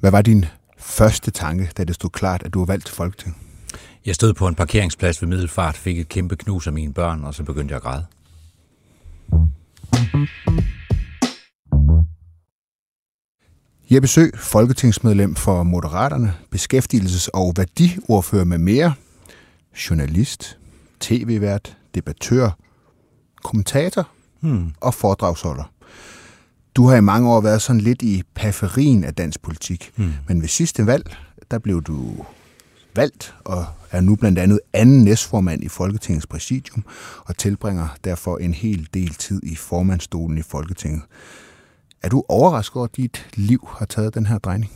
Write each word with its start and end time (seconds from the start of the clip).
Hvad 0.00 0.10
var 0.10 0.22
din 0.22 0.44
første 0.78 1.30
tanke, 1.30 1.70
da 1.76 1.84
det 1.84 1.94
stod 1.94 2.10
klart, 2.10 2.42
at 2.42 2.54
du 2.54 2.58
var 2.58 2.66
valgt 2.66 2.86
til 2.86 2.94
Folketinget? 2.94 3.36
Jeg 4.06 4.14
stod 4.14 4.34
på 4.34 4.48
en 4.48 4.54
parkeringsplads 4.54 5.22
ved 5.22 5.28
Middelfart, 5.28 5.76
fik 5.76 5.98
et 5.98 6.08
kæmpe 6.08 6.36
knus 6.36 6.66
af 6.66 6.72
mine 6.72 6.94
børn, 6.94 7.24
og 7.24 7.34
så 7.34 7.44
begyndte 7.44 7.72
jeg 7.72 7.76
at 7.76 7.82
græde. 7.82 8.04
Jeppe 13.90 14.08
Sø, 14.08 14.26
folketingsmedlem 14.34 15.34
for 15.34 15.62
Moderaterne, 15.62 16.34
beskæftigelses- 16.54 17.28
og 17.34 17.54
værdiordfører 17.56 18.44
med 18.44 18.58
mere, 18.58 18.94
journalist, 19.90 20.58
tv-vært, 21.00 21.76
debattør, 21.94 22.50
kommentator 23.42 24.08
hmm. 24.40 24.72
og 24.80 24.94
foredragsholder. 24.94 25.72
Du 26.78 26.86
har 26.86 26.96
i 26.96 27.00
mange 27.00 27.30
år 27.30 27.40
været 27.40 27.62
sådan 27.62 27.80
lidt 27.80 28.02
i 28.02 28.22
periferien 28.34 29.04
af 29.04 29.14
dansk 29.14 29.42
politik, 29.42 29.90
hmm. 29.96 30.12
men 30.28 30.40
ved 30.40 30.48
sidste 30.48 30.86
valg, 30.86 31.16
der 31.50 31.58
blev 31.58 31.82
du 31.82 32.24
valgt 32.96 33.34
og 33.44 33.66
er 33.90 34.00
nu 34.00 34.16
blandt 34.16 34.38
andet 34.38 34.60
anden 34.72 35.04
næstformand 35.04 35.64
i 35.64 35.68
Folketingets 35.68 36.26
præsidium 36.26 36.84
og 37.24 37.36
tilbringer 37.36 37.88
derfor 38.04 38.36
en 38.36 38.54
hel 38.54 38.88
del 38.94 39.14
tid 39.14 39.40
i 39.42 39.56
formandstolen 39.56 40.38
i 40.38 40.42
Folketinget. 40.42 41.02
Er 42.02 42.08
du 42.08 42.24
overrasket 42.28 42.76
over, 42.76 42.84
at 42.84 42.96
dit 42.96 43.26
liv 43.34 43.68
har 43.78 43.86
taget 43.86 44.14
den 44.14 44.26
her 44.26 44.38
drejning? 44.38 44.72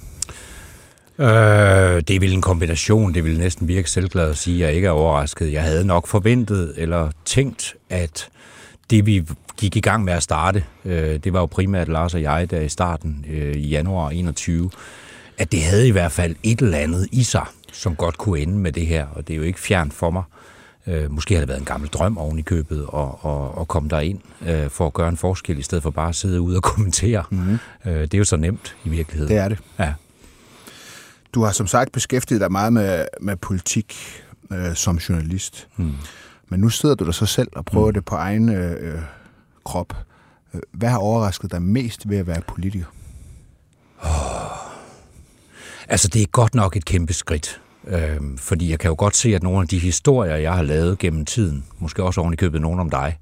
Øh, 1.19 1.27
det 2.09 2.11
er 2.11 2.21
vel 2.21 2.33
en 2.33 2.43
kombination. 2.43 3.15
Det 3.15 3.25
vil 3.25 3.39
næsten 3.39 3.69
virke 3.69 3.91
selvglad 3.91 4.31
at 4.31 4.37
sige, 4.37 4.57
at 4.57 4.69
jeg 4.69 4.77
ikke 4.77 4.87
er 4.87 4.93
overrasket. 4.93 5.53
Jeg 5.53 5.63
havde 5.63 5.85
nok 5.85 6.07
forventet 6.07 6.75
eller 6.77 7.11
tænkt, 7.25 7.75
at 7.91 8.29
det 8.93 9.07
vi 9.07 9.25
gik 9.57 9.77
i 9.77 9.81
gang 9.81 10.05
med 10.05 10.13
at 10.13 10.23
starte, 10.23 10.65
øh, 10.85 11.19
det 11.25 11.33
var 11.33 11.41
jo 11.41 11.47
primært 11.47 11.89
Lars 11.89 12.15
og 12.15 12.23
jeg, 12.23 12.51
der 12.51 12.61
i 12.61 12.69
starten 12.69 13.25
øh, 13.29 13.57
i 13.57 13.69
januar 13.69 14.11
21, 14.11 14.71
at 15.39 15.53
det 15.53 15.63
havde 15.63 15.89
i 15.89 15.91
hvert 15.91 16.13
fald 16.13 16.37
et 16.43 16.61
eller 16.61 16.79
andet 16.79 17.09
i 17.13 17.23
sig, 17.23 17.47
som 17.73 17.97
godt 17.97 18.19
kunne 18.19 18.41
ende 18.41 18.59
med 18.59 18.73
det 18.73 18.87
her, 18.87 19.07
og 19.07 19.29
det 19.29 19.35
er 19.35 19.39
jo 19.39 19.43
ikke 19.43 19.61
fjern 19.61 19.91
for 19.91 20.11
mig. 20.11 20.23
Øh, 20.87 21.11
måske 21.11 21.35
har 21.35 21.41
det 21.41 21.49
været 21.49 21.59
en 21.59 21.65
gammel 21.65 21.89
drøm 21.89 22.19
oven 22.19 22.39
i 22.39 22.43
købet 22.43 22.87
og, 22.87 23.25
og, 23.25 23.59
og 23.59 23.69
komme 23.69 23.89
derind 23.89 24.21
øh, 24.47 24.71
for 24.71 24.87
at 24.87 24.93
gøre 24.93 25.09
en 25.09 25.17
forskel, 25.17 25.59
i 25.59 25.63
stedet 25.63 25.83
for 25.83 25.91
bare 25.91 26.09
at 26.09 26.15
sidde 26.15 26.41
ude 26.41 26.57
og 26.57 26.63
kommentere. 26.73 27.25
Mm-hmm. 27.31 27.59
Øh, 27.87 28.01
det 28.01 28.15
er 28.15 28.19
jo 28.19 28.25
så 28.25 28.37
nemt 28.37 28.77
i 28.85 28.89
virkeligheden. 28.89 29.35
Det 29.35 29.43
er 29.43 29.49
det. 29.49 29.59
Ja. 29.79 29.93
Du 31.35 31.43
har 31.43 31.53
som 31.53 31.67
sagt 31.67 31.93
beskæftiget 31.93 32.41
dig 32.41 32.53
meget 32.53 32.73
med, 32.73 33.07
med 33.21 33.37
politik 33.37 33.97
øh, 34.53 34.75
som 34.75 34.97
journalist. 34.97 35.69
Mm. 35.77 35.93
Men 36.53 36.61
nu 36.61 36.69
sidder 36.69 36.95
du 36.95 37.05
der 37.05 37.13
så 37.13 37.27
selv 37.27 37.49
og 37.53 37.65
prøver 37.65 37.87
mm. 37.87 37.95
det 37.95 38.05
på 38.05 38.15
egen 38.15 38.49
øh, 38.49 39.03
krop. 39.65 39.97
Hvad 40.73 40.89
har 40.89 40.99
overrasket 40.99 41.53
dig 41.53 41.63
mest 41.63 42.09
ved 42.09 42.19
at 42.19 42.27
være 42.27 42.41
politiker? 42.49 42.85
Oh. 44.03 44.11
Altså, 45.89 46.09
det 46.09 46.23
er 46.23 46.27
godt 46.27 46.55
nok 46.55 46.77
et 46.77 46.85
kæmpe 46.85 47.13
skridt. 47.13 47.61
Øhm, 47.87 48.39
fordi 48.39 48.71
jeg 48.71 48.79
kan 48.79 48.89
jo 48.89 48.95
godt 48.99 49.17
se, 49.17 49.35
at 49.35 49.43
nogle 49.43 49.61
af 49.61 49.69
de 49.69 49.79
historier, 49.79 50.37
jeg 50.37 50.55
har 50.55 50.63
lavet 50.63 50.99
gennem 50.99 51.25
tiden, 51.25 51.65
måske 51.79 52.03
også 52.03 52.21
oven 52.21 52.33
i 52.33 52.37
købet 52.37 52.61
nogen 52.61 52.81
om 52.81 52.91
dig, 52.91 53.19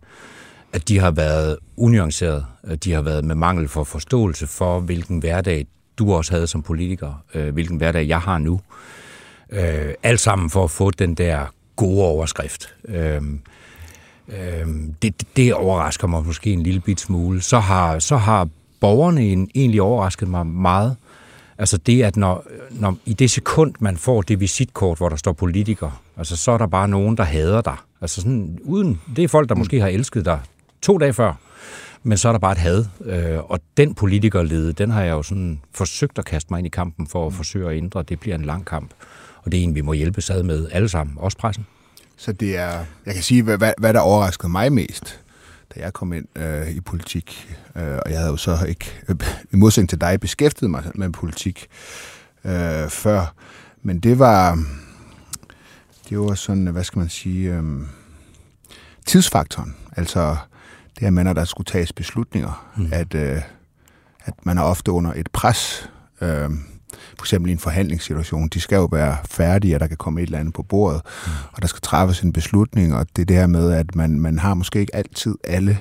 at 0.72 0.88
de 0.88 0.98
har 0.98 1.10
været 1.10 1.56
unuanceret. 1.76 2.46
At 2.62 2.84
de 2.84 2.92
har 2.92 3.02
været 3.02 3.24
med 3.24 3.34
mangel 3.34 3.68
for 3.68 3.84
forståelse 3.84 4.46
for, 4.46 4.80
hvilken 4.80 5.18
hverdag 5.18 5.66
du 5.98 6.14
også 6.14 6.32
havde 6.32 6.46
som 6.46 6.62
politiker, 6.62 7.24
øh, 7.34 7.52
hvilken 7.52 7.76
hverdag 7.76 8.08
jeg 8.08 8.20
har 8.20 8.38
nu. 8.38 8.60
Øh, 9.50 9.94
alt 10.02 10.20
sammen 10.20 10.50
for 10.50 10.64
at 10.64 10.70
få 10.70 10.90
den 10.90 11.14
der 11.14 11.46
gode 11.76 12.04
overskrift. 12.04 12.74
Øh, 12.84 13.22
øh, 14.28 14.66
det, 15.02 15.22
det 15.36 15.54
overrasker 15.54 16.06
mig 16.06 16.24
måske 16.26 16.52
en 16.52 16.62
lille 16.62 16.80
bit 16.80 17.00
smule. 17.00 17.42
Så 17.42 17.58
har, 17.58 17.98
så 17.98 18.16
har 18.16 18.48
borgerne 18.80 19.46
egentlig 19.54 19.82
overrasket 19.82 20.28
mig 20.28 20.46
meget. 20.46 20.96
Altså 21.58 21.76
det, 21.76 22.02
at 22.02 22.16
når, 22.16 22.46
når 22.70 22.96
i 23.06 23.12
det 23.12 23.30
sekund, 23.30 23.74
man 23.80 23.96
får 23.96 24.22
det 24.22 24.41
visitkort, 24.41 24.98
hvor 24.98 25.08
der 25.08 25.16
står 25.16 25.32
politiker, 25.32 26.02
altså 26.16 26.36
så 26.36 26.52
er 26.52 26.58
der 26.58 26.66
bare 26.66 26.88
nogen, 26.88 27.16
der 27.16 27.24
hader 27.24 27.60
dig. 27.60 27.76
Altså 28.00 28.20
sådan, 28.20 28.58
uden, 28.62 29.00
det 29.16 29.24
er 29.24 29.28
folk, 29.28 29.48
der 29.48 29.54
måske 29.54 29.81
har 29.81 29.88
elsket 29.88 30.25
dig 30.25 30.41
to 30.82 30.98
dage 30.98 31.12
før, 31.12 31.34
men 32.02 32.19
så 32.19 32.28
er 32.28 32.32
der 32.32 32.38
bare 32.38 32.52
et 32.52 32.58
had. 32.58 32.84
Øh, 33.04 33.38
og 33.50 33.60
den 33.76 33.94
politikerlede, 33.94 34.72
den 34.72 34.91
har 34.91 35.02
jeg 35.02 35.10
jo 35.10 35.22
sådan 35.22 35.60
forsøgt 35.75 36.19
at 36.19 36.25
kaste 36.25 36.47
mig 36.50 36.58
ind 36.58 36.66
i 36.66 36.70
kampen 36.70 37.06
for 37.06 37.26
at 37.26 37.32
forsøge 37.32 37.70
at 37.70 37.76
ændre. 37.76 38.02
Det 38.02 38.20
bliver 38.20 38.34
en 38.37 38.44
lang 38.44 38.66
kamp, 38.66 38.91
og 39.42 39.52
det 39.52 39.60
er 39.60 39.64
en, 39.64 39.74
vi 39.74 39.80
må 39.80 39.92
hjælpe 39.92 40.20
sad 40.20 40.42
med 40.42 40.68
alle 40.72 40.88
sammen, 40.88 41.16
også 41.18 41.38
pressen. 41.38 41.66
Så 42.16 42.32
det 42.32 42.56
er, 42.56 42.84
jeg 43.06 43.14
kan 43.14 43.22
sige, 43.22 43.42
hvad, 43.42 43.72
hvad 43.78 43.94
der 43.94 44.00
overraskede 44.00 44.48
mig 44.48 44.72
mest, 44.72 45.20
da 45.74 45.80
jeg 45.80 45.92
kom 45.92 46.12
ind 46.12 46.26
øh, 46.36 46.70
i 46.70 46.80
politik, 46.80 47.56
øh, 47.76 47.98
og 48.04 48.10
jeg 48.10 48.18
havde 48.18 48.30
jo 48.30 48.36
så 48.36 48.64
ikke, 48.68 48.92
øh, 49.08 49.16
i 49.52 49.56
modsætning 49.56 49.88
til 49.88 50.00
dig, 50.00 50.20
beskæftiget 50.20 50.70
mig 50.70 50.84
med 50.94 51.10
politik 51.10 51.66
øh, 52.44 52.88
før, 52.88 53.34
men 53.82 54.00
det 54.00 54.18
var, 54.18 54.64
det 56.08 56.18
var 56.18 56.34
sådan, 56.34 56.66
hvad 56.66 56.84
skal 56.84 56.98
man 56.98 57.08
sige, 57.08 57.54
øh, 57.54 57.62
tidsfaktoren. 59.06 59.76
Altså 59.96 60.36
det 60.94 61.02
her 61.02 61.10
med, 61.10 61.24
når 61.24 61.32
der 61.32 61.44
skulle 61.44 61.66
tages 61.66 61.92
beslutninger, 61.92 62.72
mm. 62.76 62.88
at, 62.92 63.14
øh, 63.14 63.42
at 64.24 64.34
man 64.42 64.58
er 64.58 64.62
ofte 64.62 64.92
under 64.92 65.12
et 65.12 65.28
pres, 65.32 65.90
øh, 66.20 66.50
for 67.20 67.25
eksempel 67.25 67.50
i 67.50 67.53
en 67.53 67.58
forhandlingssituation, 67.58 68.48
de 68.48 68.60
skal 68.60 68.76
jo 68.76 68.88
være 68.92 69.16
færdige, 69.31 69.76
og 69.76 69.81
der 69.81 69.86
kan 69.86 69.97
komme 69.97 70.20
et 70.20 70.26
eller 70.26 70.38
andet 70.38 70.54
på 70.54 70.62
bordet, 70.62 71.00
mm. 71.26 71.32
og 71.53 71.62
der 71.62 71.69
skal 71.69 71.81
træffes 71.81 72.20
en 72.20 72.32
beslutning, 72.32 72.94
og 72.94 73.06
det 73.16 73.22
er 73.22 73.26
det 73.26 73.36
her 73.36 73.47
med, 73.47 73.72
at 73.72 73.94
man, 73.94 74.20
man 74.20 74.38
har 74.38 74.54
måske 74.54 74.81
ikke 74.81 74.97
altid 74.97 75.34
alle 75.44 75.78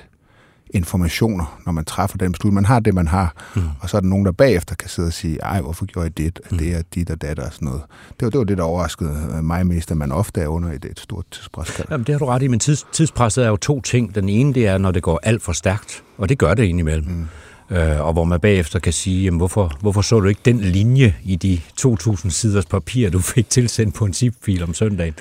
informationer, 0.70 1.60
når 1.66 1.72
man 1.72 1.84
træffer 1.84 2.18
den 2.18 2.32
beslutning. 2.32 2.54
Man 2.54 2.64
har 2.64 2.80
det, 2.80 2.94
man 2.94 3.08
har, 3.08 3.34
mm. 3.56 3.62
og 3.80 3.90
så 3.90 3.96
er 3.96 4.00
der 4.00 4.08
nogen, 4.08 4.26
der 4.26 4.32
bagefter 4.32 4.74
kan 4.74 4.88
sidde 4.88 5.06
og 5.06 5.12
sige, 5.12 5.38
ej, 5.42 5.60
hvorfor 5.60 5.84
gjorde 5.84 6.04
jeg 6.04 6.18
det, 6.18 6.40
mm. 6.50 6.58
det 6.58 6.74
er 6.74 6.82
dit 6.94 7.10
og 7.10 7.22
dat 7.22 7.38
og 7.38 7.52
sådan 7.52 7.66
noget. 7.66 7.82
Det 8.20 8.26
var, 8.26 8.30
det 8.30 8.38
var 8.38 8.44
det, 8.44 8.58
der 8.58 8.64
overraskede 8.64 9.42
mig 9.42 9.66
mest, 9.66 9.90
at 9.90 9.96
man 9.96 10.12
ofte 10.12 10.40
er 10.40 10.46
under 10.46 10.72
et, 10.72 10.84
et 10.84 11.00
stort 11.00 11.24
tidspres. 11.30 11.82
Jamen, 11.90 12.04
det 12.06 12.12
har 12.14 12.18
du 12.18 12.26
ret 12.26 12.42
i, 12.42 12.48
men 12.48 12.60
tids, 12.60 12.86
tidspresset 12.92 13.44
er 13.44 13.48
jo 13.48 13.56
to 13.56 13.80
ting. 13.80 14.14
Den 14.14 14.28
ene, 14.28 14.54
det 14.54 14.66
er, 14.66 14.78
når 14.78 14.90
det 14.90 15.02
går 15.02 15.20
alt 15.22 15.42
for 15.42 15.52
stærkt, 15.52 16.02
og 16.18 16.28
det 16.28 16.38
gør 16.38 16.54
det 16.54 16.64
indimellem. 16.64 17.08
Mm 17.08 17.26
øh, 17.70 18.00
og 18.06 18.12
hvor 18.12 18.24
man 18.24 18.40
bagefter 18.40 18.78
kan 18.78 18.92
sige, 18.92 19.24
jamen, 19.24 19.38
hvorfor, 19.38 19.72
hvorfor 19.80 20.02
så 20.02 20.20
du 20.20 20.28
ikke 20.28 20.40
den 20.44 20.60
linje 20.60 21.14
i 21.24 21.36
de 21.36 21.60
2.000 21.80 22.30
siders 22.30 22.66
papir, 22.66 23.10
du 23.10 23.20
fik 23.20 23.50
tilsendt 23.50 23.94
på 23.94 24.04
en 24.04 24.14
zip-fil 24.14 24.62
om 24.62 24.74
søndagen? 24.74 25.14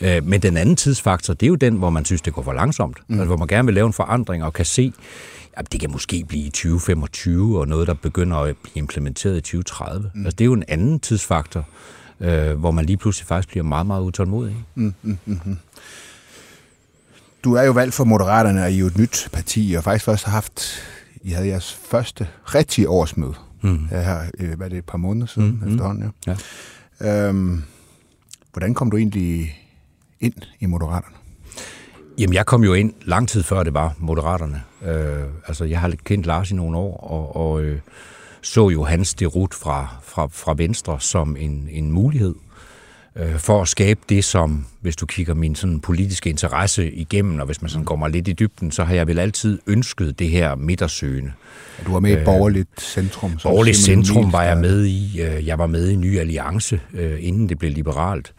Øh, 0.00 0.24
men 0.26 0.42
den 0.42 0.56
anden 0.56 0.76
tidsfaktor, 0.76 1.34
det 1.34 1.46
er 1.46 1.48
jo 1.48 1.54
den, 1.54 1.74
hvor 1.74 1.90
man 1.90 2.04
synes, 2.04 2.22
det 2.22 2.32
går 2.32 2.42
for 2.42 2.52
langsomt, 2.52 2.98
mm. 3.08 3.14
altså, 3.14 3.26
hvor 3.26 3.36
man 3.36 3.48
gerne 3.48 3.66
vil 3.66 3.74
lave 3.74 3.86
en 3.86 3.92
forandring 3.92 4.44
og 4.44 4.52
kan 4.52 4.64
se, 4.64 4.92
at 5.52 5.72
det 5.72 5.80
kan 5.80 5.90
måske 5.90 6.24
blive 6.28 6.44
i 6.44 6.50
2025, 6.50 7.60
og 7.60 7.68
noget, 7.68 7.86
der 7.86 7.94
begynder 7.94 8.36
at 8.36 8.56
blive 8.62 8.78
implementeret 8.78 9.36
i 9.36 9.40
2030. 9.40 10.10
Mm. 10.14 10.24
Altså, 10.24 10.36
det 10.36 10.44
er 10.44 10.46
jo 10.46 10.52
en 10.52 10.64
anden 10.68 11.00
tidsfaktor, 11.00 11.64
øh, 12.20 12.58
hvor 12.58 12.70
man 12.70 12.84
lige 12.84 12.96
pludselig 12.96 13.26
faktisk 13.26 13.48
bliver 13.48 13.64
meget, 13.64 13.86
meget 13.86 14.02
utålmodig. 14.02 14.56
Mm, 14.74 14.94
mm, 15.02 15.18
mm, 15.26 15.40
mm. 15.44 15.56
Du 17.44 17.54
er 17.54 17.62
jo 17.62 17.72
valgt 17.72 17.94
for 17.94 18.04
Moderaterne, 18.04 18.62
og 18.62 18.70
I 18.70 18.74
er 18.74 18.78
jo 18.78 18.86
et 18.86 18.98
nyt 18.98 19.28
parti, 19.32 19.74
og 19.78 19.84
faktisk 19.84 20.04
først 20.04 20.24
har 20.24 20.32
haft 20.32 20.82
i 21.26 21.30
havde 21.30 21.48
jeres 21.48 21.72
første 21.72 22.28
rigtige 22.44 22.88
årsmøde. 22.88 23.34
Mm. 23.60 23.88
Her, 23.88 24.20
øh, 24.38 24.56
hvad 24.56 24.66
er 24.66 24.70
det, 24.70 24.78
et 24.78 24.84
par 24.84 24.98
måneder 24.98 25.26
siden 25.26 25.60
mm. 25.62 25.68
efterhånden. 25.68 26.12
Ja. 26.26 26.36
ja. 27.00 27.28
Øhm, 27.28 27.62
hvordan 28.52 28.74
kom 28.74 28.90
du 28.90 28.96
egentlig 28.96 29.58
ind 30.20 30.34
i 30.60 30.66
Moderaterne? 30.66 31.16
Jamen, 32.18 32.34
jeg 32.34 32.46
kom 32.46 32.64
jo 32.64 32.74
ind 32.74 32.92
lang 33.02 33.28
tid 33.28 33.42
før 33.42 33.62
det 33.62 33.74
var 33.74 33.94
Moderaterne. 33.98 34.62
Øh, 34.82 35.24
altså, 35.46 35.64
jeg 35.64 35.80
har 35.80 35.92
kendt 36.04 36.26
Lars 36.26 36.50
i 36.50 36.54
nogle 36.54 36.78
år, 36.78 36.96
og, 36.96 37.36
og 37.36 37.62
øh, 37.62 37.80
så 38.42 38.68
jo 38.68 38.84
hans 38.84 39.14
derut 39.14 39.54
fra, 39.54 39.96
fra, 40.02 40.26
fra 40.26 40.54
Venstre 40.56 41.00
som 41.00 41.36
en, 41.36 41.68
en 41.70 41.90
mulighed 41.90 42.34
øh, 43.16 43.38
for 43.38 43.62
at 43.62 43.68
skabe 43.68 44.00
det, 44.08 44.24
som, 44.24 44.66
hvis 44.80 44.96
du 44.96 45.06
kigger 45.06 45.34
min 45.34 45.54
sådan 45.54 45.80
politiske 45.80 46.30
interesse 46.30 46.92
igennem, 46.92 47.40
og 47.40 47.46
hvis 47.46 47.62
man 47.62 47.68
sådan 47.68 47.84
går 47.84 47.96
mig 47.96 48.10
lidt 48.10 48.28
i 48.28 48.32
dybden, 48.32 48.70
så 48.70 48.84
har 48.84 48.94
jeg 48.94 49.06
vel 49.06 49.18
altid 49.18 49.58
ønsket 49.66 50.18
det 50.18 50.28
her 50.28 50.54
midtersøgende. 50.54 51.32
Du 51.86 51.92
var 51.92 52.00
med 52.00 52.10
i 52.10 52.14
øh, 52.14 52.24
Borgerligt 52.24 52.80
Centrum. 52.80 53.38
Borgerligt 53.42 53.76
Centrum 53.76 54.32
var 54.32 54.42
jeg 54.42 54.56
med 54.56 54.84
i. 54.84 55.20
Øh, 55.20 55.46
jeg 55.46 55.58
var 55.58 55.66
med 55.66 55.88
i 55.88 55.96
Ny 55.96 56.18
Alliance, 56.18 56.80
øh, 56.94 57.18
inden 57.20 57.48
det 57.48 57.58
blev 57.58 57.70
liberalt. 57.70 58.32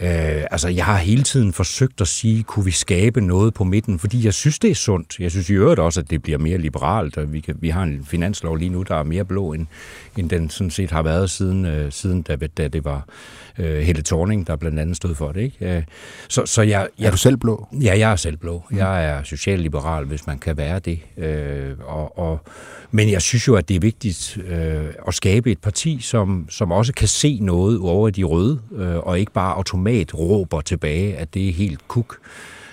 Øh, 0.00 0.44
altså, 0.50 0.68
jeg 0.68 0.84
har 0.84 0.96
hele 0.96 1.22
tiden 1.22 1.52
forsøgt 1.52 2.00
at 2.00 2.08
sige, 2.08 2.42
kunne 2.42 2.64
vi 2.64 2.70
skabe 2.70 3.20
noget 3.20 3.54
på 3.54 3.64
midten, 3.64 3.98
fordi 3.98 4.24
jeg 4.24 4.34
synes, 4.34 4.58
det 4.58 4.70
er 4.70 4.74
sundt. 4.74 5.20
Jeg 5.20 5.30
synes 5.30 5.50
i 5.50 5.52
øvrigt 5.52 5.80
også, 5.80 6.00
at 6.00 6.10
det 6.10 6.22
bliver 6.22 6.38
mere 6.38 6.58
liberalt, 6.58 7.16
og 7.16 7.32
vi, 7.32 7.40
kan, 7.40 7.56
vi 7.60 7.68
har 7.68 7.82
en 7.82 8.04
finanslov 8.04 8.56
lige 8.56 8.68
nu, 8.68 8.82
der 8.82 8.96
er 8.96 9.02
mere 9.02 9.24
blå, 9.24 9.52
end, 9.52 9.66
end 10.16 10.30
den 10.30 10.50
sådan 10.50 10.70
set 10.70 10.90
har 10.90 11.02
været 11.02 11.30
siden, 11.30 11.66
øh, 11.66 11.92
siden 11.92 12.22
da, 12.22 12.36
da 12.36 12.68
det 12.68 12.84
var 12.84 13.04
øh, 13.58 13.78
Helle 13.78 14.02
Thorning, 14.02 14.46
der 14.46 14.56
blandt 14.56 14.78
andet 14.78 14.96
stod 14.96 15.14
for 15.14 15.32
det. 15.32 15.40
Ikke? 15.40 15.76
Øh, 15.76 15.82
så, 16.28 16.46
så 16.46 16.62
jeg, 16.62 16.88
jeg, 16.98 17.06
er 17.06 17.10
du 17.10 17.16
selv 17.16 17.36
blå? 17.36 17.68
Ja, 17.82 17.98
jeg 17.98 18.12
er 18.12 18.16
selv 18.16 18.36
blå. 18.36 18.62
Mm. 18.70 18.76
Jeg 18.76 19.04
er 19.04 19.22
socialliberal, 19.22 20.04
hvis 20.04 20.26
man 20.26 20.38
kan 20.38 20.56
være 20.56 20.78
det. 20.78 21.00
Øh, 21.16 21.74
og, 21.86 22.18
og, 22.18 22.40
men 22.90 23.10
jeg 23.10 23.22
synes 23.22 23.48
jo, 23.48 23.54
at 23.54 23.68
det 23.68 23.76
er 23.76 23.80
vigtigt 23.80 24.38
øh, 24.48 24.84
at 25.08 25.14
skabe 25.14 25.52
et 25.52 25.58
parti, 25.58 25.98
som, 26.00 26.46
som 26.50 26.72
også 26.72 26.92
kan 26.92 27.08
se 27.08 27.38
noget 27.42 27.78
over 27.80 28.10
de 28.10 28.24
røde, 28.24 28.60
øh, 28.76 28.96
og 28.96 29.20
ikke 29.20 29.32
bare 29.32 29.54
automat 29.88 30.14
råber 30.14 30.60
tilbage, 30.60 31.16
at 31.16 31.34
det 31.34 31.48
er 31.48 31.52
helt 31.52 31.88
kuk. 31.88 32.18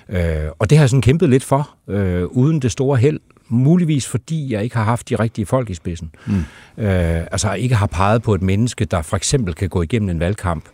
Øh, 0.10 0.48
og 0.60 0.70
det 0.70 0.78
har 0.78 0.84
jeg 0.84 0.90
sådan 0.90 1.02
kæmpet 1.02 1.30
lidt 1.30 1.44
for, 1.44 1.70
øh, 1.88 2.24
uden 2.26 2.60
det 2.60 2.72
store 2.72 2.98
held 2.98 3.20
Muligvis 3.48 4.08
fordi 4.08 4.54
jeg 4.54 4.64
ikke 4.64 4.76
har 4.76 4.84
haft 4.84 5.10
de 5.10 5.16
rigtige 5.16 5.46
folk 5.46 5.70
i 5.70 5.74
spidsen. 5.74 6.12
Mm. 6.26 6.34
Øh, 6.78 7.22
altså 7.32 7.54
ikke 7.54 7.76
har 7.76 7.88
peget 7.88 8.22
på 8.22 8.36
et 8.36 8.42
menneske, 8.42 8.86
der 8.86 9.02
for 9.02 9.18
eksempel 9.18 9.54
kan 9.54 9.70
gå 9.70 9.82
igennem 9.82 10.10
en 10.10 10.20
valgkamp 10.20 10.66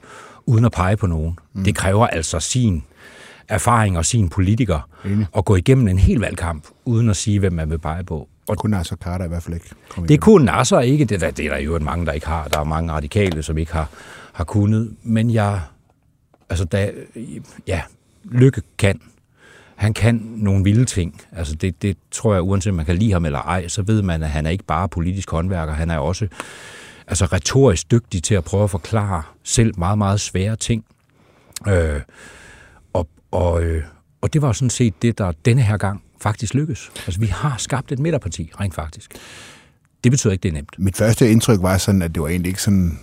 uden 0.46 0.66
at 0.66 0.72
pege 0.72 0.98
på 0.98 1.08
nogen. 1.08 1.40
Mm. 1.54 1.64
Det 1.64 1.76
kræver 1.76 2.08
altså 2.08 2.40
sin 2.40 2.84
erfaring 3.48 3.98
og 3.98 4.06
sin 4.06 4.30
politiker 4.30 4.90
Enig. 5.06 5.28
at 5.38 5.46
gå 5.46 5.56
igennem 5.56 5.88
en 5.88 6.00
hel 6.00 6.20
valgkamp 6.20 6.68
uden 6.86 7.10
at 7.10 7.16
sige, 7.16 7.40
hvem 7.40 7.54
man 7.54 7.70
vil 7.70 7.80
pege 7.80 8.04
på. 8.04 8.28
Og 8.48 8.58
kunne 8.58 8.72
Nasser 8.72 8.96
Carter 8.96 9.26
i 9.26 9.28
hvert 9.28 9.44
fald 9.44 9.56
ikke 9.56 9.70
komme 9.90 10.08
Det 10.08 10.22
kunne 10.22 10.46
Nasser 10.46 10.80
ikke. 10.80 11.06
Det, 11.06 11.22
der, 11.22 11.32
det 11.32 11.46
er 11.46 11.50
der 11.50 11.60
jo 11.60 11.80
mange, 11.80 12.06
der 12.06 12.12
ikke 12.12 12.28
har. 12.28 12.48
Der 12.48 12.60
er 12.60 12.64
mange 12.64 12.94
radikale, 12.94 13.44
som 13.44 13.58
ikke 13.58 13.74
har, 13.74 13.90
har 14.34 14.44
kunnet. 14.44 14.92
Men 15.04 15.32
jeg... 15.32 15.60
Altså, 16.52 16.66
da, 16.66 16.92
ja, 17.68 17.82
Lykke 18.24 18.62
kan. 18.78 19.02
Han 19.76 19.94
kan 19.94 20.16
nogle 20.36 20.64
vilde 20.64 20.86
ting. 20.86 21.22
Altså, 21.32 21.56
det, 21.56 21.82
det 21.82 21.98
tror 22.12 22.34
jeg, 22.34 22.44
uanset 22.44 22.72
om 22.72 22.76
man 22.76 22.86
kan 22.86 22.98
lide 22.98 23.12
ham 23.12 23.26
eller 23.26 23.40
ej, 23.40 23.68
så 23.68 23.82
ved 23.82 24.02
man, 24.02 24.24
at 24.24 24.30
han 24.30 24.46
er 24.46 24.50
ikke 24.50 24.64
bare 24.64 24.90
politisk 24.90 25.32
håndværker. 25.32 25.74
Han 25.74 25.90
er 25.90 25.98
også 25.98 26.28
altså, 27.08 27.26
retorisk 27.26 27.92
dygtig 27.92 28.24
til 28.24 28.36
at 28.36 28.44
prøve 28.44 28.64
at 28.64 28.70
forklare 28.70 29.24
selv 29.44 29.80
meget, 29.80 29.98
meget 29.98 30.20
svære 30.20 30.56
ting. 30.56 30.86
Øh, 31.68 32.02
og, 32.94 33.08
og, 33.32 33.64
øh, 33.64 33.84
og 34.22 34.34
det 34.34 34.42
var 34.42 34.52
sådan 34.52 34.70
set 34.70 35.02
det, 35.02 35.18
der 35.18 35.32
denne 35.46 35.62
her 35.62 35.78
gang 35.78 36.04
faktisk 36.22 36.54
lykkes. 36.54 36.92
Altså, 37.06 37.20
vi 37.20 37.26
har 37.26 37.56
skabt 37.58 37.92
et 37.92 38.00
midterparti, 38.00 38.52
rent 38.60 38.76
faktisk. 38.76 39.12
Det 40.04 40.12
betyder 40.12 40.32
ikke, 40.32 40.44
det 40.44 40.50
er 40.50 40.54
nemt. 40.54 40.76
Mit 40.78 40.98
første 40.98 41.32
indtryk 41.32 41.62
var 41.62 41.78
sådan, 41.78 42.02
at 42.02 42.16
det 42.16 42.22
var 42.22 42.28
egentlig 42.28 42.50
ikke 42.50 42.62
sådan 42.62 43.00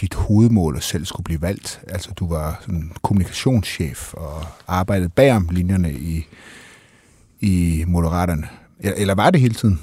dit 0.00 0.14
hovedmål 0.14 0.76
at 0.76 0.82
selv 0.82 1.04
skulle 1.04 1.24
blive 1.24 1.42
valgt. 1.42 1.80
Altså, 1.88 2.10
du 2.16 2.28
var 2.28 2.58
sådan 2.60 2.92
kommunikationschef 3.02 4.14
og 4.14 4.46
arbejdede 4.66 5.08
bagom 5.08 5.48
linjerne 5.52 5.92
i, 5.92 6.26
i 7.40 7.84
Moderaterne. 7.86 8.48
Eller 8.80 9.14
var 9.14 9.30
det 9.30 9.40
hele 9.40 9.54
tiden 9.54 9.80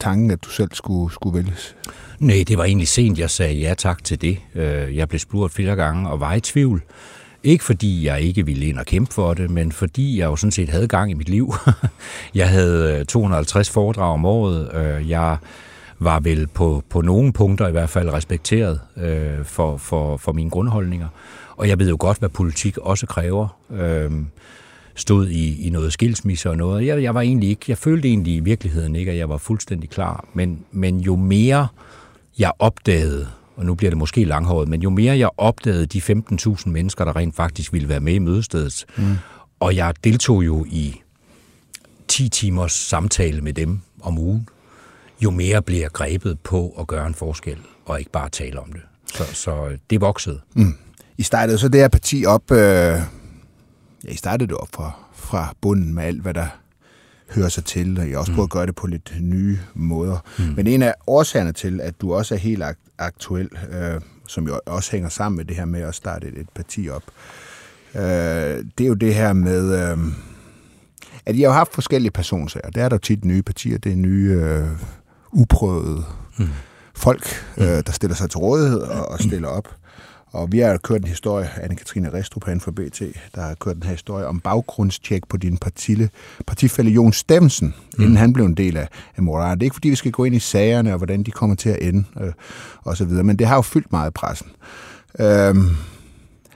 tanken, 0.00 0.30
at 0.30 0.44
du 0.44 0.50
selv 0.50 0.70
skulle, 0.72 1.12
skulle 1.12 1.38
vælges? 1.38 1.76
Nej, 2.18 2.44
det 2.48 2.58
var 2.58 2.64
egentlig 2.64 2.88
sent, 2.88 3.18
jeg 3.18 3.30
sagde 3.30 3.54
ja 3.54 3.74
tak 3.74 4.04
til 4.04 4.20
det. 4.20 4.38
Øh, 4.54 4.96
jeg 4.96 5.08
blev 5.08 5.18
spurgt 5.18 5.52
flere 5.52 5.76
gange 5.76 6.10
og 6.10 6.20
var 6.20 6.34
i 6.34 6.40
tvivl. 6.40 6.82
Ikke 7.42 7.64
fordi 7.64 8.06
jeg 8.06 8.20
ikke 8.20 8.46
ville 8.46 8.66
ind 8.66 8.78
og 8.78 8.86
kæmpe 8.86 9.14
for 9.14 9.34
det, 9.34 9.50
men 9.50 9.72
fordi 9.72 10.18
jeg 10.18 10.26
jo 10.26 10.36
sådan 10.36 10.52
set 10.52 10.68
havde 10.68 10.88
gang 10.88 11.10
i 11.10 11.14
mit 11.14 11.28
liv. 11.28 11.54
jeg 12.34 12.48
havde 12.48 12.98
øh, 12.98 13.04
250 13.04 13.70
foredrag 13.70 14.12
om 14.12 14.24
året. 14.24 14.70
Øh, 14.74 15.10
jeg 15.10 15.36
var 15.98 16.20
vel 16.20 16.46
på, 16.46 16.82
på 16.88 17.00
nogle 17.00 17.32
punkter 17.32 17.68
i 17.68 17.72
hvert 17.72 17.90
fald 17.90 18.08
respekteret 18.08 18.80
øh, 18.96 19.44
for, 19.44 19.76
for, 19.76 20.16
for 20.16 20.32
mine 20.32 20.50
grundholdninger. 20.50 21.08
Og 21.56 21.68
jeg 21.68 21.78
ved 21.78 21.88
jo 21.88 21.96
godt, 22.00 22.18
hvad 22.18 22.28
politik 22.28 22.78
også 22.78 23.06
kræver. 23.06 23.58
Øh, 23.70 24.10
stod 24.94 25.28
i, 25.28 25.66
i 25.66 25.70
noget 25.70 25.92
skilsmisse 25.92 26.50
og 26.50 26.56
noget. 26.56 26.86
Jeg, 26.86 27.02
jeg 27.02 27.14
var 27.14 27.20
egentlig 27.20 27.48
ikke, 27.48 27.64
jeg 27.68 27.78
følte 27.78 28.08
egentlig 28.08 28.34
i 28.34 28.40
virkeligheden 28.40 28.96
ikke, 28.96 29.10
at 29.10 29.18
jeg 29.18 29.28
var 29.28 29.36
fuldstændig 29.36 29.90
klar. 29.90 30.24
Men, 30.34 30.64
men 30.72 31.00
jo 31.00 31.16
mere 31.16 31.68
jeg 32.38 32.52
opdagede, 32.58 33.28
og 33.56 33.66
nu 33.66 33.74
bliver 33.74 33.90
det 33.90 33.98
måske 33.98 34.24
langhåret, 34.24 34.68
men 34.68 34.82
jo 34.82 34.90
mere 34.90 35.18
jeg 35.18 35.30
opdagede 35.36 35.86
de 35.86 35.98
15.000 35.98 36.68
mennesker, 36.68 37.04
der 37.04 37.16
rent 37.16 37.36
faktisk 37.36 37.72
ville 37.72 37.88
være 37.88 38.00
med 38.00 38.14
i 38.14 38.18
mødestedet, 38.18 38.84
mm. 38.96 39.04
og 39.60 39.76
jeg 39.76 39.94
deltog 40.04 40.46
jo 40.46 40.66
i 40.70 41.00
10 42.08 42.28
timers 42.28 42.72
samtale 42.72 43.40
med 43.40 43.52
dem 43.52 43.80
om 44.02 44.18
ugen, 44.18 44.48
jo 45.20 45.30
mere 45.30 45.62
blev 45.62 45.80
jeg 45.80 45.90
grebet 45.90 46.40
på 46.40 46.74
at 46.80 46.86
gøre 46.86 47.06
en 47.06 47.14
forskel, 47.14 47.58
og 47.84 47.98
ikke 47.98 48.10
bare 48.10 48.28
tale 48.28 48.60
om 48.60 48.72
det. 48.72 48.80
Så, 49.14 49.24
så 49.34 49.78
det 49.90 50.00
voksede. 50.00 50.40
Mm. 50.54 50.74
I 51.18 51.22
startede 51.22 51.58
så 51.58 51.68
det 51.68 51.80
her 51.80 51.88
parti 51.88 52.24
op, 52.26 52.50
øh, 52.50 52.58
ja, 52.58 53.00
I 54.08 54.16
startede 54.16 54.48
det 54.48 54.56
op 54.56 54.68
fra, 54.74 54.92
fra 55.14 55.54
bunden 55.60 55.94
med 55.94 56.04
alt, 56.04 56.22
hvad 56.22 56.34
der 56.34 56.46
hører 57.30 57.48
sig 57.48 57.64
til, 57.64 57.98
og 58.00 58.10
jeg 58.10 58.18
også 58.18 58.32
prøvet 58.32 58.46
mm. 58.46 58.50
at 58.50 58.50
gøre 58.50 58.66
det 58.66 58.74
på 58.74 58.86
lidt 58.86 59.12
nye 59.20 59.58
måder. 59.74 60.18
Mm. 60.38 60.44
Men 60.56 60.66
en 60.66 60.82
af 60.82 60.94
årsagerne 61.06 61.52
til, 61.52 61.80
at 61.80 62.00
du 62.00 62.14
også 62.14 62.34
er 62.34 62.38
helt 62.38 62.62
aktuel, 62.98 63.48
øh, 63.72 64.00
som 64.28 64.46
jo 64.46 64.60
også 64.66 64.92
hænger 64.92 65.08
sammen 65.08 65.36
med 65.36 65.44
det 65.44 65.56
her 65.56 65.64
med 65.64 65.80
at 65.80 65.94
starte 65.94 66.26
et, 66.26 66.38
et 66.38 66.48
parti 66.54 66.88
op, 66.88 67.02
øh, 67.94 68.00
det 68.78 68.84
er 68.84 68.88
jo 68.88 68.94
det 68.94 69.14
her 69.14 69.32
med, 69.32 69.90
øh, 69.90 69.98
at 71.26 71.34
I 71.36 71.42
har 71.42 71.52
haft 71.52 71.74
forskellige 71.74 72.10
personsager. 72.10 72.70
Der 72.70 72.84
er 72.84 72.88
der 72.88 72.98
tit 72.98 73.24
nye 73.24 73.42
partier, 73.42 73.78
det 73.78 73.92
er 73.92 73.96
nye, 73.96 74.30
øh, 74.30 74.66
uprøvede 75.32 76.04
mm. 76.38 76.48
folk, 76.94 77.46
mm. 77.56 77.62
øh, 77.62 77.82
der 77.86 77.92
stiller 77.92 78.16
sig 78.16 78.30
til 78.30 78.38
rådighed 78.38 78.80
og, 78.80 79.08
og 79.08 79.18
stiller 79.18 79.48
op. 79.48 79.68
Og 80.32 80.52
vi 80.52 80.58
har 80.58 80.76
kørt 80.76 81.00
en 81.00 81.08
historie, 81.08 81.46
Anne-Katrine 81.46 82.14
Restrup 82.14 82.44
herinde 82.44 82.64
for 82.64 82.70
BT, 82.70 83.02
der 83.34 83.40
har 83.40 83.54
kørt 83.54 83.74
den 83.74 83.82
her 83.82 83.90
historie 83.90 84.26
om 84.26 84.40
baggrundstjek 84.40 85.22
på 85.28 85.36
din 85.36 85.56
partille, 85.56 86.10
partifælde 86.46 86.90
Jon 86.90 87.12
Stemmensen, 87.12 87.74
mm. 87.98 88.04
inden 88.04 88.16
han 88.16 88.32
blev 88.32 88.46
en 88.46 88.54
del 88.54 88.76
af, 88.76 88.88
af. 89.16 89.56
Det 89.56 89.62
er 89.62 89.66
ikke 89.66 89.74
fordi, 89.74 89.88
vi 89.88 89.96
skal 89.96 90.12
gå 90.12 90.24
ind 90.24 90.34
i 90.34 90.38
sagerne 90.38 90.92
og 90.92 90.96
hvordan 90.96 91.22
de 91.22 91.30
kommer 91.30 91.56
til 91.56 91.68
at 91.68 91.78
ende 91.80 92.04
øh, 92.20 92.32
og 92.82 92.96
så 92.96 93.04
videre, 93.04 93.24
men 93.24 93.38
det 93.38 93.46
har 93.46 93.54
jo 93.54 93.62
fyldt 93.62 93.92
meget 93.92 94.10
i 94.10 94.12
pressen. 94.12 94.50
Øhm, 95.20 95.76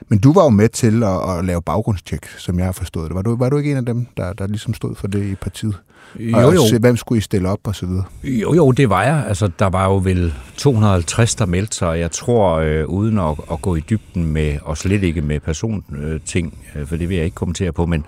men 0.07 0.19
du 0.19 0.33
var 0.33 0.43
jo 0.43 0.49
med 0.49 0.69
til 0.69 1.03
at, 1.03 1.37
at 1.37 1.45
lave 1.45 1.61
baggrundstjek, 1.61 2.27
som 2.37 2.57
jeg 2.57 2.65
har 2.65 2.71
forstået 2.71 3.07
det. 3.07 3.15
Var 3.15 3.21
du, 3.21 3.35
var 3.35 3.49
du 3.49 3.57
ikke 3.57 3.71
en 3.71 3.77
af 3.77 3.85
dem, 3.85 4.05
der, 4.17 4.33
der 4.33 4.47
ligesom 4.47 4.73
stod 4.73 4.95
for 4.95 5.07
det 5.07 5.23
i 5.23 5.35
partiet? 5.35 5.75
Jo, 6.19 6.39
jo. 6.39 6.61
Og 6.61 6.67
se, 6.69 6.79
hvem 6.79 6.97
skulle 6.97 7.17
I 7.17 7.21
stille 7.21 7.49
op 7.49 7.59
og 7.63 7.75
så 7.75 7.85
videre? 7.85 8.03
Jo, 8.23 8.53
jo, 8.53 8.71
det 8.71 8.89
var 8.89 9.03
jeg. 9.03 9.25
Altså, 9.27 9.49
der 9.59 9.65
var 9.65 9.85
jo 9.85 9.95
vel 10.03 10.33
250, 10.57 11.35
der 11.35 11.45
meldte 11.45 11.75
sig, 11.75 11.99
jeg 11.99 12.11
tror, 12.11 12.55
øh, 12.55 12.85
uden 12.85 13.19
at, 13.19 13.35
at 13.51 13.61
gå 13.61 13.75
i 13.75 13.79
dybden 13.79 14.25
med, 14.25 14.57
og 14.61 14.77
slet 14.77 15.03
ikke 15.03 15.21
med 15.21 15.39
personting, 15.39 16.57
øh, 16.75 16.87
for 16.87 16.95
det 16.95 17.09
vil 17.09 17.15
jeg 17.15 17.25
ikke 17.25 17.35
kommentere 17.35 17.71
på, 17.71 17.85
men, 17.85 18.05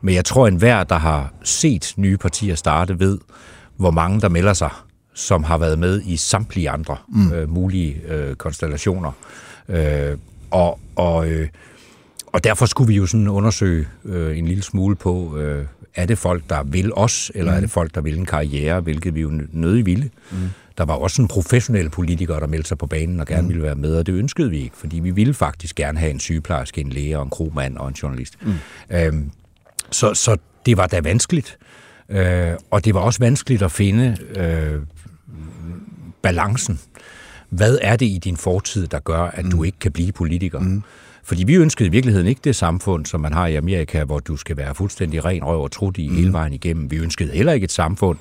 men 0.00 0.14
jeg 0.14 0.24
tror, 0.24 0.46
at 0.46 0.52
enhver, 0.52 0.84
der 0.84 0.98
har 0.98 1.32
set 1.44 1.94
nye 1.96 2.16
partier 2.16 2.54
starte, 2.54 3.00
ved, 3.00 3.18
hvor 3.76 3.90
mange 3.90 4.20
der 4.20 4.28
melder 4.28 4.52
sig, 4.52 4.70
som 5.14 5.44
har 5.44 5.58
været 5.58 5.78
med 5.78 6.02
i 6.04 6.16
samtlige 6.16 6.70
andre 6.70 6.96
mm. 7.08 7.32
øh, 7.32 7.50
mulige 7.50 7.96
øh, 8.08 8.34
konstellationer. 8.34 9.12
Øh, 9.68 10.16
og, 10.50 10.80
og, 10.96 11.28
øh, 11.28 11.48
og 12.26 12.44
derfor 12.44 12.66
skulle 12.66 12.88
vi 12.88 12.94
jo 12.94 13.06
sådan 13.06 13.28
undersøge 13.28 13.88
øh, 14.04 14.38
en 14.38 14.46
lille 14.46 14.62
smule 14.62 14.96
på, 14.96 15.36
øh, 15.36 15.64
er 15.94 16.06
det 16.06 16.18
folk, 16.18 16.42
der 16.48 16.62
vil 16.62 16.92
os, 16.94 17.32
eller 17.34 17.52
mm. 17.52 17.56
er 17.56 17.60
det 17.60 17.70
folk, 17.70 17.94
der 17.94 18.00
vil 18.00 18.18
en 18.18 18.26
karriere, 18.26 18.80
hvilket 18.80 19.14
vi 19.14 19.20
jo 19.20 19.30
nødig 19.52 19.86
ville. 19.86 20.10
Mm. 20.30 20.36
Der 20.78 20.84
var 20.84 20.94
også 20.94 21.22
en 21.22 21.28
professionelle 21.28 21.90
politikere, 21.90 22.40
der 22.40 22.46
meldte 22.46 22.68
sig 22.68 22.78
på 22.78 22.86
banen 22.86 23.20
og 23.20 23.26
gerne 23.26 23.42
mm. 23.42 23.48
ville 23.48 23.62
være 23.62 23.74
med, 23.74 23.96
og 23.96 24.06
det 24.06 24.12
ønskede 24.12 24.50
vi 24.50 24.58
ikke, 24.58 24.76
fordi 24.76 25.00
vi 25.00 25.10
ville 25.10 25.34
faktisk 25.34 25.76
gerne 25.76 25.98
have 25.98 26.10
en 26.10 26.20
sygeplejerske, 26.20 26.80
en 26.80 26.90
læge, 26.90 27.22
en 27.22 27.30
kromand 27.30 27.76
og 27.76 27.88
en 27.88 27.94
journalist. 27.94 28.38
Mm. 28.42 28.52
Øhm, 28.90 29.30
så, 29.90 30.14
så 30.14 30.36
det 30.66 30.76
var 30.76 30.86
da 30.86 31.00
vanskeligt, 31.00 31.58
øh, 32.08 32.52
og 32.70 32.84
det 32.84 32.94
var 32.94 33.00
også 33.00 33.20
vanskeligt 33.20 33.62
at 33.62 33.72
finde 33.72 34.16
øh, 34.36 34.82
balancen. 36.22 36.80
Hvad 37.48 37.78
er 37.82 37.96
det 37.96 38.06
i 38.06 38.18
din 38.24 38.36
fortid, 38.36 38.86
der 38.86 38.98
gør, 38.98 39.22
at 39.22 39.44
mm. 39.44 39.50
du 39.50 39.62
ikke 39.62 39.78
kan 39.78 39.92
blive 39.92 40.12
politiker? 40.12 40.58
Mm. 40.58 40.82
Fordi 41.24 41.44
vi 41.44 41.54
ønskede 41.54 41.86
i 41.86 41.90
virkeligheden 41.90 42.26
ikke 42.26 42.40
det 42.44 42.56
samfund, 42.56 43.06
som 43.06 43.20
man 43.20 43.32
har 43.32 43.46
i 43.46 43.54
Amerika, 43.54 44.04
hvor 44.04 44.18
du 44.18 44.36
skal 44.36 44.56
være 44.56 44.74
fuldstændig 44.74 45.24
ren 45.24 45.44
røv 45.44 45.62
og 45.62 45.70
trudt 45.70 45.98
i 45.98 46.08
mm. 46.08 46.14
hele 46.14 46.32
vejen 46.32 46.52
igennem. 46.52 46.90
Vi 46.90 46.96
ønskede 46.96 47.32
heller 47.32 47.52
ikke 47.52 47.64
et 47.64 47.72
samfund, 47.72 48.18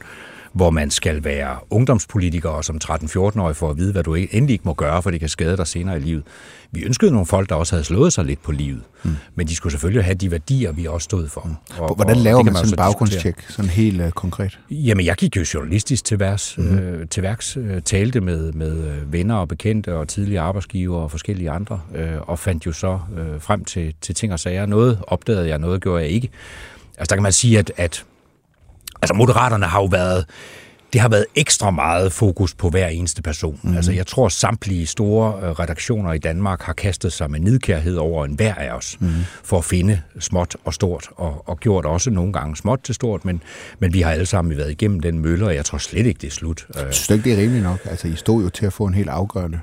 hvor 0.53 0.69
man 0.69 0.91
skal 0.91 1.23
være 1.23 1.57
ungdomspolitiker 1.69 2.49
og 2.49 2.65
som 2.65 2.79
13-14-årig 2.83 3.55
for 3.55 3.69
at 3.69 3.77
vide, 3.77 3.91
hvad 3.91 4.03
du 4.03 4.13
endelig 4.13 4.49
ikke 4.49 4.65
må 4.65 4.73
gøre, 4.73 5.01
for 5.03 5.11
det 5.11 5.19
kan 5.19 5.29
skade 5.29 5.57
dig 5.57 5.67
senere 5.67 5.97
i 5.97 5.99
livet. 5.99 6.23
Vi 6.71 6.83
ønskede 6.83 7.11
nogle 7.11 7.25
folk, 7.25 7.49
der 7.49 7.55
også 7.55 7.75
havde 7.75 7.83
slået 7.83 8.13
sig 8.13 8.25
lidt 8.25 8.43
på 8.43 8.51
livet, 8.51 8.81
mm. 9.03 9.15
men 9.35 9.47
de 9.47 9.55
skulle 9.55 9.73
selvfølgelig 9.73 10.03
have 10.03 10.15
de 10.15 10.31
værdier, 10.31 10.71
vi 10.71 10.85
også 10.85 11.05
stod 11.05 11.27
for. 11.27 11.59
Og, 11.77 11.95
Hvordan 11.95 12.17
laver 12.17 12.43
man, 12.43 12.53
man 12.53 12.55
sådan 12.55 12.73
en 12.73 12.77
baggrundstjek, 12.77 13.35
sådan 13.49 13.69
helt 13.69 14.01
uh, 14.01 14.09
konkret? 14.09 14.59
Jamen, 14.69 15.05
jeg 15.05 15.15
gik 15.15 15.35
jo 15.35 15.45
journalistisk 15.53 16.05
til, 16.05 16.19
værs, 16.19 16.57
mm. 16.57 16.77
øh, 16.77 17.07
til 17.07 17.23
værks, 17.23 17.57
øh, 17.57 17.81
talte 17.81 18.21
med, 18.21 18.51
med 18.51 18.87
øh, 18.87 19.13
venner 19.13 19.35
og 19.35 19.47
bekendte 19.47 19.95
og 19.95 20.07
tidligere 20.07 20.43
arbejdsgiver 20.43 20.97
og 20.97 21.11
forskellige 21.11 21.49
andre, 21.51 21.81
øh, 21.95 22.21
og 22.21 22.39
fandt 22.39 22.65
jo 22.65 22.71
så 22.71 22.99
øh, 23.17 23.41
frem 23.41 23.65
til, 23.65 23.93
til 24.01 24.15
ting 24.15 24.33
og 24.33 24.39
sager. 24.39 24.65
Noget 24.65 24.99
opdagede 25.07 25.47
jeg, 25.47 25.59
noget 25.59 25.81
gjorde 25.81 26.03
jeg 26.03 26.11
ikke. 26.11 26.29
Altså, 26.97 27.09
der 27.09 27.15
kan 27.15 27.23
man 27.23 27.31
sige, 27.31 27.59
at, 27.59 27.71
at 27.77 28.05
Altså 29.01 29.13
Moderaterne 29.13 29.65
har 29.65 29.79
jo 29.79 29.85
været 29.85 30.25
det 30.93 31.01
har 31.01 31.09
været 31.09 31.25
ekstra 31.35 31.71
meget 31.71 32.11
fokus 32.11 32.55
på 32.55 32.69
hver 32.69 32.87
eneste 32.87 33.21
person. 33.21 33.59
Mm. 33.63 33.75
Altså, 33.75 33.91
jeg 33.91 34.07
tror, 34.07 34.29
samtlige 34.29 34.85
store 34.85 35.33
øh, 35.43 35.49
redaktioner 35.49 36.13
i 36.13 36.17
Danmark 36.17 36.61
har 36.61 36.73
kastet 36.73 37.13
sig 37.13 37.31
med 37.31 37.39
nidkærhed 37.39 37.95
over 37.95 38.25
en 38.25 38.33
hver 38.33 38.55
af 38.55 38.71
os, 38.71 38.97
mm. 38.99 39.07
for 39.43 39.57
at 39.57 39.65
finde 39.65 40.01
småt 40.19 40.55
og 40.65 40.73
stort, 40.73 41.09
og, 41.15 41.49
og 41.49 41.59
gjort 41.59 41.85
også 41.85 42.09
nogle 42.09 42.33
gange 42.33 42.55
småt 42.55 42.79
til 42.83 42.95
stort, 42.95 43.25
men, 43.25 43.41
men 43.79 43.93
vi 43.93 44.01
har 44.01 44.11
alle 44.11 44.25
sammen 44.25 44.57
været 44.57 44.71
igennem 44.71 44.99
den 44.99 45.19
mølle, 45.19 45.45
og 45.45 45.55
jeg 45.55 45.65
tror 45.65 45.77
slet 45.77 46.05
ikke, 46.05 46.17
det 46.21 46.27
er 46.27 46.31
slut. 46.31 46.65
Jeg 46.75 46.93
synes 46.93 47.09
ikke, 47.09 47.23
det 47.23 47.33
er 47.33 47.37
rimeligt 47.37 47.63
nok? 47.63 47.79
Altså, 47.85 48.07
I 48.07 48.15
stod 48.15 48.43
jo 48.43 48.49
til 48.49 48.65
at 48.65 48.73
få 48.73 48.85
en 48.85 48.93
helt 48.93 49.09
afgørende 49.09 49.59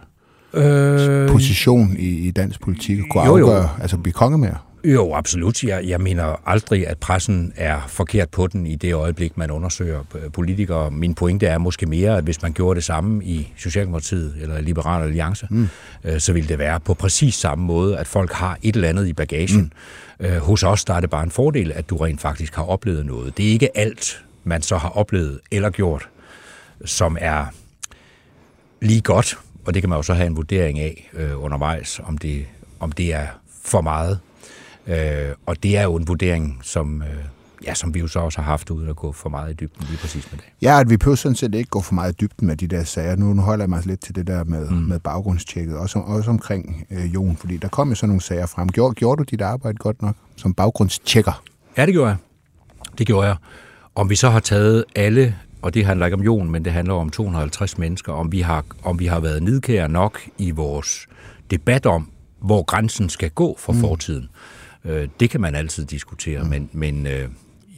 øh... 0.54 1.28
position 1.28 1.96
i, 1.98 2.08
i 2.08 2.30
dansk 2.30 2.60
politik, 2.60 3.00
og 3.00 3.06
kunne 3.10 3.24
jo, 3.24 3.36
afgøre, 3.36 3.62
jo. 3.62 3.68
altså 3.82 3.96
blive 3.96 4.12
kongemager. 4.12 4.73
Jo, 4.84 5.14
absolut. 5.14 5.64
Jeg, 5.64 5.84
jeg 5.84 6.00
mener 6.00 6.48
aldrig, 6.48 6.88
at 6.88 6.98
pressen 6.98 7.52
er 7.56 7.80
forkert 7.88 8.28
på 8.28 8.46
den 8.46 8.66
i 8.66 8.74
det 8.74 8.94
øjeblik, 8.94 9.36
man 9.36 9.50
undersøger 9.50 10.02
politikere. 10.32 10.90
Min 10.90 11.14
pointe 11.14 11.46
er 11.46 11.58
måske 11.58 11.86
mere, 11.86 12.16
at 12.16 12.24
hvis 12.24 12.42
man 12.42 12.52
gjorde 12.52 12.76
det 12.76 12.84
samme 12.84 13.24
i 13.24 13.52
Socialdemokratiet 13.56 14.34
eller 14.40 14.60
Liberal 14.60 15.02
Alliance, 15.02 15.46
mm. 15.50 15.68
øh, 16.04 16.20
så 16.20 16.32
ville 16.32 16.48
det 16.48 16.58
være 16.58 16.80
på 16.80 16.94
præcis 16.94 17.34
samme 17.34 17.64
måde, 17.64 17.98
at 17.98 18.06
folk 18.06 18.32
har 18.32 18.58
et 18.62 18.74
eller 18.74 18.88
andet 18.88 19.06
i 19.06 19.12
bagagen. 19.12 19.72
Mm. 20.20 20.26
Øh, 20.26 20.36
hos 20.36 20.62
os 20.62 20.84
der 20.84 20.94
er 20.94 21.00
det 21.00 21.10
bare 21.10 21.22
en 21.22 21.30
fordel, 21.30 21.72
at 21.72 21.90
du 21.90 21.96
rent 21.96 22.20
faktisk 22.20 22.54
har 22.54 22.64
oplevet 22.64 23.06
noget. 23.06 23.36
Det 23.36 23.46
er 23.46 23.50
ikke 23.50 23.78
alt, 23.78 24.24
man 24.44 24.62
så 24.62 24.76
har 24.76 24.88
oplevet 24.88 25.40
eller 25.50 25.70
gjort, 25.70 26.08
som 26.84 27.16
er 27.20 27.46
lige 28.80 29.00
godt, 29.00 29.38
og 29.66 29.74
det 29.74 29.82
kan 29.82 29.88
man 29.88 29.98
jo 29.98 30.02
så 30.02 30.14
have 30.14 30.26
en 30.26 30.36
vurdering 30.36 30.78
af 30.78 31.10
øh, 31.12 31.44
undervejs, 31.44 32.00
om 32.04 32.18
det, 32.18 32.46
om 32.80 32.92
det 32.92 33.14
er 33.14 33.26
for 33.64 33.80
meget. 33.80 34.18
Øh, 34.86 35.34
og 35.46 35.62
det 35.62 35.76
er 35.76 35.82
jo 35.82 35.96
en 35.96 36.08
vurdering, 36.08 36.58
som, 36.62 37.02
øh, 37.02 37.24
ja, 37.64 37.74
som 37.74 37.94
vi 37.94 38.00
jo 38.00 38.08
så 38.08 38.18
også 38.18 38.38
har 38.38 38.50
haft 38.50 38.70
uden 38.70 38.88
at 38.88 38.96
gå 38.96 39.12
for 39.12 39.28
meget 39.28 39.50
i 39.50 39.54
dybden 39.54 39.86
lige 39.88 39.98
præcis 39.98 40.32
med 40.32 40.38
det. 40.38 40.46
Ja, 40.62 40.80
at 40.80 40.90
vi 40.90 40.96
behøver 40.96 41.16
sådan 41.16 41.36
set 41.36 41.54
ikke 41.54 41.70
gå 41.70 41.80
for 41.80 41.94
meget 41.94 42.12
i 42.12 42.16
dybden 42.20 42.46
med 42.46 42.56
de 42.56 42.66
der 42.66 42.84
sager. 42.84 43.16
Nu, 43.16 43.40
holder 43.40 43.62
jeg 43.62 43.70
mig 43.70 43.86
lidt 43.86 44.00
til 44.00 44.14
det 44.14 44.26
der 44.26 44.44
med, 44.44 44.68
mm. 44.68 44.76
med 44.76 44.98
baggrundstjekket, 45.00 45.76
også, 45.76 45.98
også 45.98 46.30
omkring 46.30 46.86
øh, 46.90 47.14
Jon, 47.14 47.36
fordi 47.36 47.56
der 47.56 47.68
kom 47.68 47.88
jo 47.88 47.94
sådan 47.94 48.08
nogle 48.08 48.22
sager 48.22 48.46
frem. 48.46 48.68
Gjorde, 48.68 48.94
gjorde 48.94 49.18
du 49.18 49.22
dit 49.22 49.40
arbejde 49.40 49.78
godt 49.78 50.02
nok 50.02 50.16
som 50.36 50.54
baggrundstjekker? 50.54 51.42
Ja, 51.76 51.86
det 51.86 51.94
gjorde 51.94 52.08
jeg. 52.08 52.16
Det 52.98 53.06
gjorde 53.06 53.26
jeg. 53.26 53.36
Om 53.94 54.10
vi 54.10 54.16
så 54.16 54.30
har 54.30 54.40
taget 54.40 54.84
alle, 54.94 55.36
og 55.62 55.74
det 55.74 55.86
handler 55.86 56.06
ikke 56.06 56.16
om 56.16 56.22
Jon, 56.22 56.50
men 56.50 56.64
det 56.64 56.72
handler 56.72 56.94
om 56.94 57.10
250 57.10 57.78
mennesker, 57.78 58.12
om 58.12 58.32
vi 58.32 58.40
har, 58.40 58.64
om 58.82 58.98
vi 58.98 59.06
har 59.06 59.20
været 59.20 59.42
nidkære 59.42 59.88
nok 59.88 60.20
i 60.38 60.50
vores 60.50 61.06
debat 61.50 61.86
om, 61.86 62.10
hvor 62.40 62.62
grænsen 62.62 63.08
skal 63.08 63.30
gå 63.30 63.56
for 63.58 63.72
mm. 63.72 63.80
fortiden. 63.80 64.28
Øh, 64.84 65.08
det 65.20 65.30
kan 65.30 65.40
man 65.40 65.54
altid 65.54 65.84
diskutere, 65.84 66.42
mm. 66.42 66.48
men, 66.48 66.70
men 66.72 67.06
øh, 67.06 67.28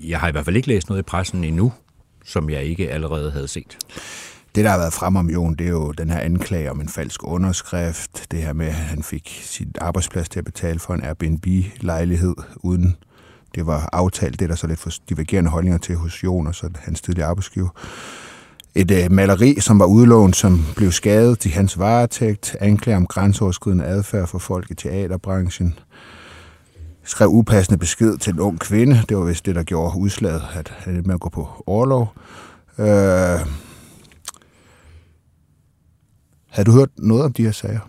jeg 0.08 0.20
har 0.20 0.28
i 0.28 0.32
hvert 0.32 0.44
fald 0.44 0.56
ikke 0.56 0.68
læst 0.68 0.88
noget 0.88 1.02
i 1.02 1.02
pressen 1.02 1.44
endnu, 1.44 1.72
som 2.24 2.50
jeg 2.50 2.64
ikke 2.64 2.90
allerede 2.90 3.30
havde 3.30 3.48
set. 3.48 3.78
Det, 4.54 4.64
der 4.64 4.70
har 4.70 4.78
været 4.78 4.92
frem 4.92 5.16
om 5.16 5.30
Jon, 5.30 5.54
det 5.54 5.66
er 5.66 5.70
jo 5.70 5.92
den 5.92 6.10
her 6.10 6.18
anklage 6.18 6.70
om 6.70 6.80
en 6.80 6.88
falsk 6.88 7.20
underskrift. 7.24 8.26
Det 8.30 8.42
her 8.42 8.52
med, 8.52 8.66
at 8.66 8.74
han 8.74 9.02
fik 9.02 9.40
sit 9.42 9.78
arbejdsplads 9.80 10.28
til 10.28 10.38
at 10.38 10.44
betale 10.44 10.78
for 10.78 10.94
en 10.94 11.04
Airbnb-lejlighed, 11.04 12.34
uden 12.56 12.96
det 13.54 13.66
var 13.66 13.88
aftalt. 13.92 14.38
Det 14.38 14.44
er 14.44 14.48
der 14.48 14.54
så 14.54 14.66
lidt 14.66 14.78
for 14.78 14.90
divergerende 15.08 15.50
holdninger 15.50 15.78
til 15.78 15.96
hos 15.96 16.24
Jon 16.24 16.46
og 16.46 16.54
så 16.54 16.70
hans 16.74 17.00
tidligere 17.00 17.28
arbejdsgiver. 17.28 17.68
Et 18.74 18.90
øh, 18.90 19.12
maleri, 19.12 19.60
som 19.60 19.78
var 19.78 19.86
udlånt, 19.86 20.36
som 20.36 20.64
blev 20.76 20.92
skadet 20.92 21.46
i 21.46 21.48
hans 21.48 21.78
varetægt. 21.78 22.56
Anklager 22.60 22.96
om 22.96 23.06
grænseoverskridende 23.06 23.84
adfærd 23.84 24.26
for 24.26 24.38
folk 24.38 24.70
i 24.70 24.74
teaterbranchen 24.74 25.78
skrev 27.06 27.28
upassende 27.28 27.78
besked 27.78 28.18
til 28.18 28.32
en 28.32 28.40
ung 28.40 28.60
kvinde. 28.60 29.02
Det 29.08 29.16
var 29.16 29.24
vist 29.24 29.46
det, 29.46 29.54
der 29.54 29.62
gjorde 29.62 29.98
udslaget, 29.98 30.42
at 30.54 30.72
han 30.78 31.02
med 31.04 31.14
at 31.14 31.20
gå 31.20 31.28
på 31.28 31.64
overlov. 31.66 32.12
Øh, 32.78 32.86
havde 36.48 36.66
du 36.66 36.72
hørt 36.72 36.88
noget 36.98 37.24
om 37.24 37.32
de 37.32 37.42
her 37.42 37.52
sager? 37.52 37.80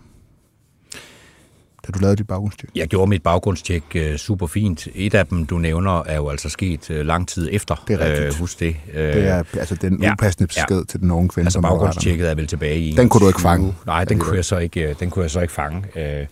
Da 1.86 1.92
du 1.92 1.98
lavede 1.98 2.16
dit 2.16 2.26
baggrundstjek? 2.26 2.70
Jeg 2.74 2.88
gjorde 2.88 3.08
mit 3.08 3.22
baggrundstjek 3.22 3.82
uh, 3.94 4.16
super 4.16 4.46
fint. 4.46 4.88
Et 4.94 5.14
af 5.14 5.26
dem, 5.26 5.46
du 5.46 5.58
nævner, 5.58 6.02
er 6.02 6.16
jo 6.16 6.28
altså 6.28 6.48
sket 6.48 6.90
uh, 6.90 6.96
lang 6.96 7.28
tid 7.28 7.48
efter. 7.52 7.84
Det 7.88 8.02
er 8.02 8.06
rigtigt. 8.06 8.34
Uh, 8.34 8.40
husk 8.40 8.60
det. 8.60 8.76
Uh, 8.88 8.94
det 8.94 9.28
er 9.28 9.42
altså 9.54 9.74
den 9.74 10.02
ja, 10.02 10.12
upassende 10.12 10.46
besked 10.46 10.78
ja. 10.78 10.84
til 10.88 11.00
den 11.00 11.10
unge 11.10 11.28
kvinde. 11.28 11.46
Altså 11.46 11.60
baggrundstjekket 11.60 12.30
er 12.30 12.34
vel 12.34 12.46
tilbage 12.46 12.80
i... 12.80 12.92
Den 12.92 13.08
kunne 13.08 13.20
du 13.20 13.28
ikke 13.28 13.40
fange? 13.40 13.74
Nej, 13.86 14.04
den 14.04 14.18
kunne, 14.18 14.36
jeg 14.36 14.44
så 14.44 14.58
ikke, 14.58 14.96
den 15.00 15.10
kunne 15.10 15.22
jeg 15.22 15.30
så 15.30 15.40
ikke 15.40 15.54
fange. 15.54 15.84
Uh, 15.96 16.26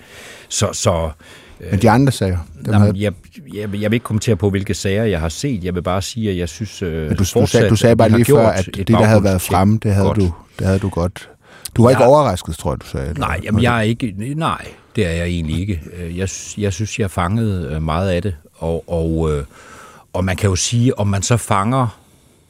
så, 0.49 0.73
så 0.73 1.11
men 1.71 1.83
de 1.83 1.91
andre 1.91 2.13
sager? 2.13 2.39
Dem 2.55 2.73
Jamen, 2.73 2.81
havde... 2.81 2.95
jeg, 2.97 3.13
jeg, 3.55 3.75
jeg 3.75 3.91
vil 3.91 3.93
ikke 3.93 4.05
kommentere 4.05 4.37
på, 4.37 4.51
hvilke 4.51 4.75
sager 4.75 5.05
jeg 5.05 5.21
har 5.21 5.29
set. 5.29 5.65
Jeg 5.65 5.75
vil 5.75 5.83
bare 5.83 6.03
sige, 6.03 6.31
at 6.31 6.37
jeg 6.37 6.49
synes 6.49 6.83
øh, 6.83 7.09
Men 7.09 7.17
du, 7.17 7.25
fortsat, 7.25 7.41
du, 7.41 7.47
sagde, 7.47 7.69
du 7.71 7.77
sagde 7.77 7.97
bare 7.97 8.09
lige 8.09 8.25
før, 8.25 8.49
at 8.49 8.69
det, 8.77 8.89
der 8.89 9.05
havde 9.05 9.25
været 9.25 9.41
fremme, 9.41 9.79
det 9.83 9.95
havde, 9.95 10.09
du, 10.09 10.33
det 10.59 10.67
havde 10.67 10.79
du 10.79 10.89
godt. 10.89 11.31
Du 11.77 11.83
var 11.83 11.91
jeg, 11.91 11.99
ikke 11.99 12.05
overrasket, 12.05 12.57
tror 12.57 12.73
jeg, 12.73 12.81
du 12.81 12.87
sagde. 12.87 13.15
Nej, 13.19 13.41
jamen, 13.45 13.63
jeg 13.63 13.79
er 13.79 13.83
ikke, 13.83 14.15
nej, 14.37 14.67
det 14.97 15.07
er 15.07 15.11
jeg 15.11 15.27
egentlig 15.27 15.61
ikke. 15.61 15.83
Øh, 15.97 16.19
jeg, 16.19 16.29
jeg 16.59 16.73
synes, 16.73 16.99
jeg 16.99 17.11
fangede 17.11 17.71
øh, 17.73 17.83
meget 17.83 18.11
af 18.11 18.23
det. 18.23 18.37
Og, 18.55 18.85
og, 18.87 19.33
øh, 19.33 19.45
og 20.13 20.25
man 20.25 20.37
kan 20.37 20.51
jo 20.51 20.57
sige, 20.57 20.99
om 20.99 21.07
man 21.07 21.23
så 21.23 21.37
fanger 21.37 22.01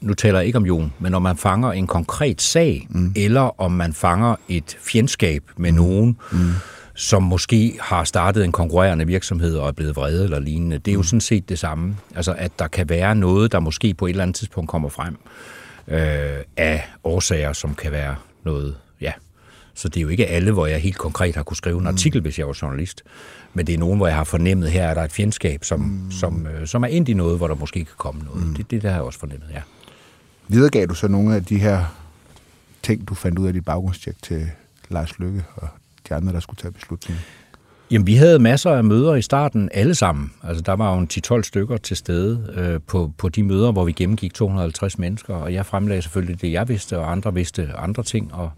nu 0.01 0.15
taler 0.15 0.39
jeg 0.39 0.47
ikke 0.47 0.59
om 0.59 0.67
Jon, 0.67 0.93
men 0.99 1.15
om 1.15 1.23
man 1.23 1.37
fanger 1.37 1.73
en 1.73 1.87
konkret 1.87 2.43
sag, 2.43 2.87
mm. 2.91 3.13
eller 3.17 3.61
om 3.61 3.73
man 3.73 3.93
fanger 3.93 4.37
et 4.49 4.77
fjendskab 4.81 5.43
med 5.57 5.73
mm. 5.73 5.77
nogen, 5.77 6.17
mm 6.33 6.53
som 6.97 7.23
måske 7.23 7.79
har 7.81 8.05
startet 8.05 8.45
en 8.45 8.53
konkurrerende 8.53 9.07
virksomhed 9.07 9.57
og 9.57 9.69
er 9.69 9.73
blevet 9.73 9.97
vrede 9.97 10.25
eller 10.25 10.39
lignende. 10.39 10.79
Det 10.79 10.91
er 10.91 10.93
jo 10.93 11.01
mm. 11.01 11.05
sådan 11.05 11.21
set 11.21 11.49
det 11.49 11.59
samme. 11.59 11.97
Altså, 12.15 12.35
at 12.39 12.59
der 12.59 12.69
kan 12.69 12.89
være 12.89 13.15
noget, 13.15 13.53
der 13.53 13.61
måske 13.61 13.95
på 13.95 14.07
et 14.07 14.11
eller 14.11 14.23
andet 14.23 14.37
tidspunkt 14.37 14.71
kommer 14.71 14.89
frem 14.89 15.17
øh, 15.89 16.43
af 16.57 16.85
årsager, 17.05 17.53
som 17.53 17.75
kan 17.75 17.93
være 17.93 18.17
noget, 18.45 18.77
ja. 19.01 19.13
Så 19.75 19.89
det 19.89 19.97
er 19.97 20.03
jo 20.03 20.09
ikke 20.09 20.27
alle, 20.27 20.53
hvor 20.53 20.67
jeg 20.67 20.81
helt 20.81 20.99
konkret 20.99 21.37
har 21.37 21.43
kunne 21.43 21.57
skrive 21.57 21.77
en 21.77 21.81
mm. 21.81 21.87
artikel, 21.87 22.21
mm. 22.21 22.23
hvis 22.23 22.39
jeg 22.39 22.47
var 22.47 22.59
journalist. 22.63 23.03
Men 23.55 23.67
det 23.67 23.75
er 23.75 23.79
nogen, 23.79 23.97
hvor 23.97 24.07
jeg 24.07 24.17
har 24.17 24.25
fornemmet, 24.25 24.71
her 24.71 24.83
er 24.89 24.95
der 24.95 25.03
et 25.03 25.13
fjendskab, 25.13 25.65
som, 25.65 25.81
mm. 25.81 26.11
som, 26.11 26.47
øh, 26.47 26.67
som 26.67 26.83
er 26.83 26.89
ind 26.89 27.09
i 27.09 27.15
noget, 27.15 27.39
hvor 27.39 27.49
der 27.49 27.55
måske 27.55 27.85
kan 27.85 27.95
komme 27.97 28.23
noget. 28.23 28.47
Mm. 28.47 28.55
Det, 28.55 28.71
det 28.71 28.83
der 28.83 28.89
har 28.89 28.97
jeg 28.97 29.05
også 29.05 29.19
fornemmet, 29.19 29.49
ja. 29.55 29.63
Videregav 30.49 30.87
du 30.87 30.95
så 30.95 31.09
nogle 31.09 31.35
af 31.35 31.45
de 31.45 31.59
her 31.59 31.85
ting, 32.83 33.09
du 33.09 33.15
fandt 33.15 33.39
ud 33.39 33.47
af 33.47 33.53
dit 33.53 33.65
baggrundstjek 33.65 34.15
til 34.23 34.51
Lars 34.89 35.19
Lykke 35.19 35.45
og 35.57 35.69
de 36.09 36.15
andre, 36.15 36.33
der 36.33 36.41
skulle 36.41 36.57
tage 36.57 36.73
beslutningen? 36.73 37.25
Jamen, 37.91 38.07
vi 38.07 38.15
havde 38.15 38.39
masser 38.39 38.71
af 38.71 38.85
møder 38.85 39.15
i 39.15 39.23
starten, 39.23 39.69
alle 39.73 39.95
sammen. 39.95 40.33
Altså, 40.43 40.63
der 40.63 40.73
var 40.73 40.95
jo 40.95 41.01
en 41.01 41.09
10-12 41.39 41.43
stykker 41.43 41.77
til 41.77 41.97
stede 41.97 42.55
øh, 42.57 42.81
på, 42.87 43.13
på 43.19 43.29
de 43.29 43.43
møder, 43.43 43.73
hvor 43.73 43.85
vi 43.85 43.93
gennemgik 43.93 44.35
250 44.35 44.99
mennesker, 44.99 45.35
og 45.35 45.55
jeg 45.55 45.67
fremlagde 45.67 46.03
selvfølgelig 46.03 46.41
det, 46.41 46.53
jeg 46.53 46.69
vidste, 46.69 46.99
og 46.99 47.13
andre 47.13 47.35
vidste 47.35 47.71
andre 47.77 48.03
ting, 48.03 48.35
og, 48.35 48.51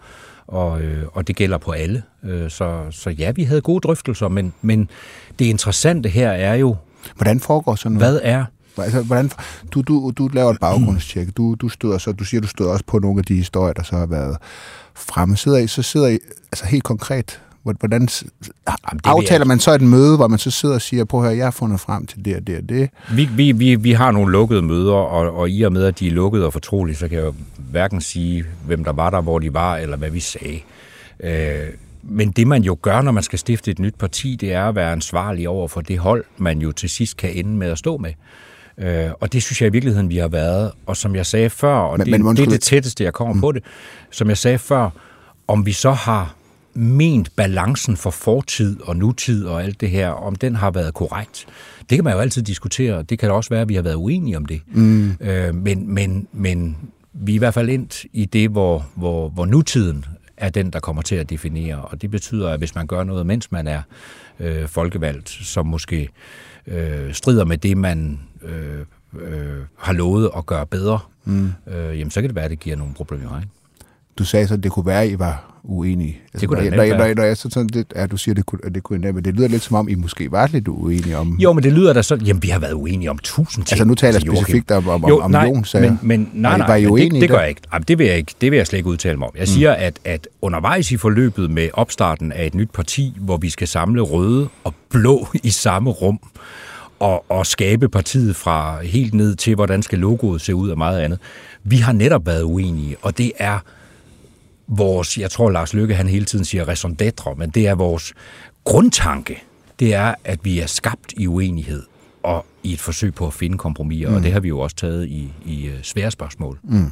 og, 0.47 0.81
øh, 0.83 1.05
og 1.13 1.29
det 1.29 1.37
gælder 1.37 1.59
på 1.59 1.71
alle. 1.71 2.03
Øh, 2.25 2.51
så, 2.51 2.85
så 2.91 3.11
ja, 3.11 3.31
vi 3.31 3.43
havde 3.43 3.61
gode 3.61 3.81
drøftelser, 3.81 4.29
men, 4.29 4.53
men 4.63 4.91
det 5.39 5.45
interessante 5.45 6.09
her 6.09 6.31
er 6.31 6.55
jo... 6.55 6.77
Hvordan 7.17 7.41
foregår 7.41 7.75
sådan 7.75 7.93
noget? 7.93 8.13
Hvad 8.13 8.21
er 8.23 8.45
Altså, 8.83 9.03
hvordan, 9.03 9.31
du, 9.71 9.83
du, 9.83 10.13
du 10.19 10.29
laver 10.29 10.51
et 10.51 10.61
baggrundstjek. 10.61 11.37
Du, 11.37 11.55
du, 11.55 11.69
støder, 11.69 11.99
så, 11.99 12.13
du 12.13 12.25
siger, 12.25 12.41
du 12.41 12.47
støder 12.47 12.71
også 12.71 12.85
på 12.85 12.99
nogle 12.99 13.19
af 13.19 13.25
de 13.25 13.35
historier, 13.35 13.73
der 13.73 13.83
så 13.83 13.97
har 13.97 14.07
været 14.07 14.37
fremme. 14.95 15.37
Sidder 15.37 15.59
I, 15.59 15.67
så 15.67 15.83
sidder 15.83 16.09
I 16.09 16.19
altså 16.53 16.67
helt 16.67 16.85
konkret 16.85 17.41
Hvordan 17.63 18.09
Jamen, 18.69 19.01
aftaler 19.05 19.45
man 19.45 19.61
så 19.61 19.75
et 19.75 19.81
møde, 19.81 20.17
hvor 20.17 20.29
man 20.29 20.39
så 20.39 20.51
sidder 20.51 20.75
og 20.75 20.83
siger, 20.83 21.05
på 21.05 21.23
her, 21.23 21.31
jeg 21.31 21.47
har 21.47 21.51
fundet 21.51 21.81
frem 21.81 22.07
til 22.07 22.25
det 22.25 22.37
og 22.37 22.47
det 22.47 22.57
og 22.57 22.69
det? 22.69 22.91
Vi, 23.15 23.29
vi, 23.37 23.53
vi, 23.53 23.75
vi 23.75 23.93
har 23.93 24.11
nogle 24.11 24.33
lukkede 24.33 24.63
møder, 24.63 24.93
og, 24.93 25.37
og 25.37 25.51
i 25.51 25.63
og 25.63 25.73
med, 25.73 25.85
at 25.85 25.99
de 25.99 26.07
er 26.07 26.13
lukkede 26.13 26.47
og 26.47 26.53
fortrolige, 26.53 26.97
så 26.97 27.09
kan 27.09 27.19
jeg 27.19 27.25
jo 27.25 27.35
hverken 27.57 28.01
sige, 28.01 28.45
hvem 28.67 28.85
der 28.85 28.93
var 28.93 29.11
der, 29.11 29.21
hvor 29.21 29.39
de 29.39 29.55
var, 29.55 29.77
eller 29.77 29.97
hvad 29.97 30.11
vi 30.11 30.21
sagde. 30.21 30.61
Øh, 31.21 31.69
men 32.03 32.31
det 32.31 32.47
man 32.47 32.63
jo 32.63 32.79
gør, 32.83 33.03
når 33.03 33.13
man 33.13 33.23
skal 33.23 33.39
stifte 33.39 33.71
et 33.71 33.79
nyt 33.79 33.95
parti, 33.99 34.37
det 34.37 34.53
er 34.53 34.65
at 34.65 34.75
være 34.75 34.93
ansvarlig 34.93 35.49
over 35.49 35.69
for 35.69 35.81
det 35.81 35.99
hold, 35.99 36.25
man 36.37 36.59
jo 36.59 36.73
til 36.73 36.91
sidst 36.91 37.17
kan 37.17 37.31
ende 37.33 37.51
med 37.51 37.71
at 37.71 37.79
stå 37.79 37.97
med. 37.97 38.13
Øh, 38.81 39.11
og 39.21 39.33
det 39.33 39.43
synes 39.43 39.61
jeg 39.61 39.69
i 39.69 39.73
virkeligheden, 39.73 40.11
vi 40.11 40.17
har 40.17 40.29
været. 40.29 40.73
Og 40.87 40.97
som 40.97 41.15
jeg 41.15 41.27
sagde 41.27 41.51
før, 41.51 41.75
og 41.75 41.99
men, 41.99 42.13
det, 42.13 42.21
men, 42.21 42.37
det 42.37 42.47
er 42.47 42.51
det 42.51 42.61
tætteste, 42.61 43.05
jeg 43.05 43.13
kommer 43.13 43.35
mm. 43.35 43.41
på 43.41 43.53
det, 43.53 43.63
som 44.11 44.29
jeg 44.29 44.39
sagde 44.39 44.59
før, 44.59 44.91
om 45.49 45.67
vi 45.67 45.73
så 45.73 45.91
har 45.91 46.35
ment 46.75 47.37
balancen 47.37 47.97
for 47.97 48.11
fortid 48.11 48.81
og 48.81 48.97
nutid 48.97 49.47
og 49.47 49.63
alt 49.63 49.81
det 49.81 49.91
her, 49.91 50.09
om 50.09 50.37
den 50.37 50.55
har 50.55 50.71
været 50.71 50.95
korrekt. 50.95 51.47
Det 51.91 51.97
kan 51.97 52.05
man 52.05 52.13
jo 52.13 52.19
altid 52.19 52.43
diskutere. 52.43 53.03
Det 53.03 53.19
kan 53.19 53.29
da 53.29 53.35
også 53.35 53.51
være, 53.51 53.61
at 53.61 53.69
vi 53.69 53.75
har 53.75 53.83
været 53.83 53.95
uenige 53.95 54.37
om 54.37 54.47
det. 54.47 54.61
Mm. 54.73 55.13
Øh, 55.21 55.55
men, 55.55 55.95
men, 55.95 56.29
men 56.33 56.77
vi 57.13 57.33
er 57.33 57.35
i 57.35 57.39
hvert 57.39 57.55
fald 57.55 57.69
ind 57.69 58.07
i 58.13 58.25
det, 58.25 58.51
hvor, 58.51 58.87
hvor, 58.95 59.29
hvor 59.29 59.47
nutiden 59.47 60.05
er 60.37 60.49
den, 60.49 60.71
der 60.71 60.81
kommer 60.81 61.03
til 61.03 61.15
at 61.15 61.31
definere. 61.31 61.83
Og 61.83 62.03
det 62.03 62.11
betyder, 62.11 62.51
at 62.51 62.59
hvis 62.59 62.75
man 62.75 62.87
gør 62.87 63.05
noget, 63.05 63.27
mens 63.27 63.53
man 63.53 63.67
er 63.67 63.83
øh, 64.41 64.69
folkevalgt, 64.69 65.29
som 65.29 65.67
måske 65.67 66.09
øh, 66.67 67.15
strider 67.15 67.45
med 67.45 67.59
det, 67.59 67.77
man 67.77 68.21
øh, 68.43 68.85
øh, 69.21 69.59
har 69.77 69.93
lovet 69.93 70.31
at 70.37 70.47
gøre 70.47 70.67
bedre, 70.67 70.99
mm. 71.25 71.53
øh, 71.67 71.99
jamen 71.99 72.11
så 72.11 72.21
kan 72.21 72.29
det 72.29 72.35
være, 72.35 72.45
at 72.45 72.51
det 72.51 72.61
giver 72.61 72.77
nogle 72.77 72.95
problemer. 72.95 73.41
Ikke? 73.41 73.51
Du 74.19 74.25
sagde 74.25 74.49
så, 74.49 74.55
at 74.55 74.63
det 74.63 74.73
kunne 74.73 74.87
være, 74.87 75.03
at 75.03 75.11
I 75.11 75.19
var 75.19 75.59
uenige. 75.65 76.21
Altså, 76.25 76.41
det 76.41 76.49
kunne 76.49 76.71
når, 76.71 76.87
når, 76.87 76.97
når, 76.97 77.15
når, 77.15 77.23
jeg 77.23 77.37
så 77.37 77.51
sådan 77.51 77.69
lidt, 77.73 77.93
ja, 77.97 78.07
du 78.07 78.17
siger, 78.17 78.33
at 78.33 78.37
det 78.37 78.47
kunne, 78.47 78.61
at 78.65 78.75
det 78.75 78.83
kunne 78.83 79.13
men 79.13 79.25
det 79.25 79.35
lyder 79.35 79.49
lidt 79.49 79.63
som 79.63 79.77
om, 79.77 79.89
I 79.89 79.95
måske 79.95 80.33
var 80.33 80.49
lidt 80.53 80.69
uenige 80.69 81.17
om... 81.17 81.37
Jo, 81.39 81.53
men 81.53 81.65
det 81.65 81.73
lyder 81.73 81.93
da 81.93 82.03
så, 82.03 82.19
jamen 82.27 82.43
vi 82.43 82.49
har 82.49 82.59
været 82.59 82.73
uenige 82.73 83.11
om 83.11 83.19
tusind 83.23 83.65
ting. 83.65 83.73
Altså 83.73 83.85
nu 83.85 83.95
taler 83.95 84.21
jeg 84.25 84.35
specifikt 84.35 84.71
om, 84.71 84.89
om, 84.89 85.05
jo, 85.09 85.19
om 85.19 85.31
nej, 85.31 85.45
Jon, 85.45 85.65
så 85.65 85.81
men, 85.81 85.99
men, 86.03 86.31
nej, 86.35 86.59
nej, 86.59 86.67
var 86.67 86.75
I 86.75 86.87
uenige 86.87 87.11
det, 87.11 87.21
det, 87.21 87.31
gør 87.31 87.41
jeg 87.41 87.49
ikke. 87.49 87.61
Jamen, 87.73 87.85
det 87.89 87.99
vil 87.99 88.07
jeg 88.07 88.17
ikke. 88.17 88.35
Det 88.41 88.51
vil 88.51 88.57
jeg 88.57 88.67
slet 88.67 88.79
ikke 88.79 88.89
udtale 88.89 89.17
mig 89.17 89.29
om. 89.29 89.35
Jeg 89.35 89.43
mm. 89.43 89.47
siger, 89.47 89.73
at, 89.73 89.99
at 90.05 90.29
undervejs 90.43 90.91
i 90.91 90.97
forløbet 90.97 91.51
med 91.51 91.69
opstarten 91.73 92.33
af 92.33 92.47
et 92.47 92.55
nyt 92.55 92.71
parti, 92.71 93.17
hvor 93.21 93.37
vi 93.37 93.51
skal 93.51 93.69
samle 93.69 94.01
røde 94.01 94.49
og 94.65 94.75
blå 94.91 95.29
i 95.43 95.51
samme 95.51 95.91
rum, 95.91 96.21
og, 96.99 97.25
og 97.29 97.47
skabe 97.47 97.89
partiet 97.89 98.37
fra 98.37 98.83
helt 98.83 99.15
ned 99.15 99.37
til, 99.37 99.55
hvordan 99.55 99.83
skal 99.83 99.99
logoet 99.99 100.41
se 100.41 100.55
ud 100.55 100.71
og 100.71 100.79
meget 100.79 101.01
andet. 101.01 101.19
Vi 101.65 101.77
har 101.77 101.93
netop 101.93 102.27
været 102.27 102.43
uenige, 102.43 102.97
og 103.03 103.19
det 103.19 103.33
er 103.39 103.59
vores, 104.67 105.19
jeg 105.19 105.31
tror 105.31 105.51
Lars 105.51 105.75
Lykke 105.75 105.95
han 105.95 106.09
hele 106.09 106.25
tiden 106.25 106.45
siger 106.45 106.69
raison 106.69 106.97
d'être, 107.03 107.35
men 107.35 107.51
det 107.51 107.67
er 107.67 107.75
vores 107.75 108.15
grundtanke, 108.65 109.43
det 109.79 109.95
er, 109.95 110.15
at 110.25 110.41
vi 110.43 110.59
er 110.59 110.67
skabt 110.67 111.15
i 111.17 111.27
uenighed 111.27 111.83
og 112.23 112.47
i 112.63 112.73
et 112.73 112.81
forsøg 112.81 113.15
på 113.15 113.27
at 113.27 113.35
finde 113.35 113.59
kompromiser, 113.59 114.09
mm. 114.09 114.17
og 114.17 114.23
det 114.23 114.33
har 114.33 114.41
vi 114.41 114.49
jo 114.49 114.61
også 114.61 114.77
taget 114.77 115.07
i, 115.07 115.33
i 115.45 115.67
øh, 115.67 115.83
svære 115.83 116.11
spørgsmål. 116.11 116.59
Mm. 116.63 116.91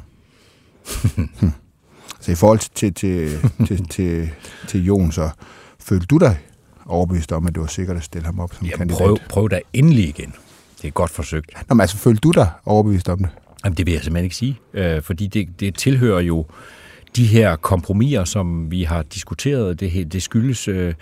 så 2.21 2.33
i 2.33 2.35
forhold 2.35 2.59
til, 2.75 2.95
til, 2.95 3.39
til, 3.67 3.89
til, 3.89 4.31
til 4.69 4.85
Jon, 4.85 5.13
så 5.13 5.31
følte 5.81 6.07
du 6.07 6.19
dig 6.19 6.39
overbevist 6.89 7.33
om, 7.33 7.47
at 7.47 7.55
det 7.55 7.61
var 7.61 7.67
sikkert 7.67 7.97
at 7.97 8.03
stille 8.05 8.27
ham 8.27 8.41
op 8.41 8.55
som 8.55 8.67
Jamen, 8.67 8.79
kandidat? 8.79 8.99
Prøv, 8.99 9.19
prøv 9.29 9.49
da 9.51 9.61
endelig 9.73 10.09
igen. 10.09 10.35
Det 10.83 10.89
er 10.89 10.93
godt 10.93 11.11
forsøgt. 11.11 11.51
Nå, 11.69 11.75
men 11.75 11.81
altså, 11.81 11.97
følte 11.97 12.21
du 12.21 12.31
dig 12.31 12.51
overbevist 12.65 13.09
om 13.09 13.19
det? 13.19 13.29
Jamen, 13.65 13.77
det 13.77 13.87
vil 13.87 13.93
jeg 13.93 14.03
simpelthen 14.03 14.25
ikke 14.25 14.37
sige, 14.37 14.59
øh, 14.75 15.03
fordi 15.03 15.27
det, 15.27 15.61
det 15.61 15.75
tilhører 15.75 16.21
jo 16.21 16.47
de 17.17 17.27
her 17.27 17.57
kompromiser, 17.57 18.25
som 18.25 18.71
vi 18.71 18.83
har 18.83 19.03
diskuteret. 19.03 19.81
Det, 19.81 20.13
det 20.13 20.23
skyldes 20.23 20.69
øh, 20.69 20.95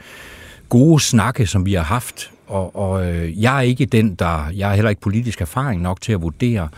gode 0.68 1.00
snakke, 1.00 1.46
som 1.46 1.66
vi 1.66 1.74
har 1.74 1.82
haft, 1.82 2.30
og, 2.46 2.76
og 2.76 3.06
øh, 3.06 3.42
jeg 3.42 3.56
er 3.56 3.60
ikke 3.60 3.86
den, 3.86 4.14
der... 4.14 4.48
Jeg 4.48 4.68
har 4.68 4.74
heller 4.74 4.90
ikke 4.90 5.02
politisk 5.02 5.40
erfaring 5.40 5.82
nok 5.82 6.00
til 6.00 6.12
at 6.12 6.22
vurdere, 6.22 6.68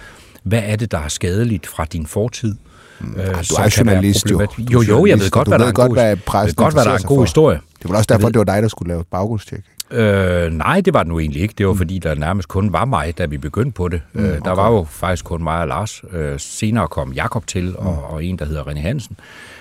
hvad 0.43 0.63
er 0.65 0.77
det, 0.77 0.91
der 0.91 0.99
er 0.99 1.09
skadeligt 1.09 1.67
fra 1.67 1.85
din 1.85 2.07
fortid. 2.07 2.55
Mm. 3.01 3.15
Øh, 3.21 3.27
du 3.27 3.55
er 3.55 3.75
journalist, 3.79 4.31
jo. 4.31 4.47
Jo, 4.59 4.83
jo, 4.83 5.07
jeg 5.07 5.21
ved 5.21 5.31
godt, 5.31 5.49
hvad 5.49 5.59
der 5.59 5.65
er 5.65 5.69
en 5.69 5.75
god, 5.75 5.93
hvad 5.93 6.17
godt, 6.55 6.75
hvad 6.75 6.85
der 6.85 6.91
er 6.91 6.97
en 6.97 7.05
god 7.05 7.23
historie. 7.23 7.61
Det 7.83 7.91
var 7.91 7.97
også 7.97 8.07
derfor, 8.09 8.29
det 8.29 8.39
var 8.39 8.45
dig, 8.45 8.63
der 8.63 8.69
skulle 8.69 8.89
lave 8.89 9.05
baggrundstjek. 9.05 9.61
Øh, 9.91 10.53
nej, 10.53 10.81
det 10.81 10.95
var 10.95 11.03
det 11.03 11.09
nu 11.09 11.19
egentlig 11.19 11.43
ikke. 11.43 11.55
Det 11.59 11.67
var 11.67 11.75
fordi, 11.75 11.99
der 11.99 12.15
nærmest 12.15 12.49
kun 12.49 12.73
var 12.73 12.85
mig, 12.85 13.19
da 13.19 13.27
vi 13.27 13.39
begyndte 13.39 13.73
på 13.73 13.89
det. 13.89 14.03
Mm, 14.13 14.25
okay. 14.25 14.41
Der 14.45 14.51
var 14.51 14.71
jo 14.71 14.87
faktisk 14.91 15.25
kun 15.25 15.43
mig 15.43 15.61
og 15.61 15.69
Lars. 15.69 16.03
Øh, 16.13 16.41
senere 16.41 16.89
kom 16.89 17.13
Jakob 17.13 17.47
til, 17.47 17.77
og, 17.77 17.93
mm. 17.93 18.15
og 18.15 18.25
en, 18.25 18.39
der 18.39 18.45
hedder 18.45 18.63
René 18.65 18.81
Hansen. 18.81 19.17
Øh, 19.21 19.56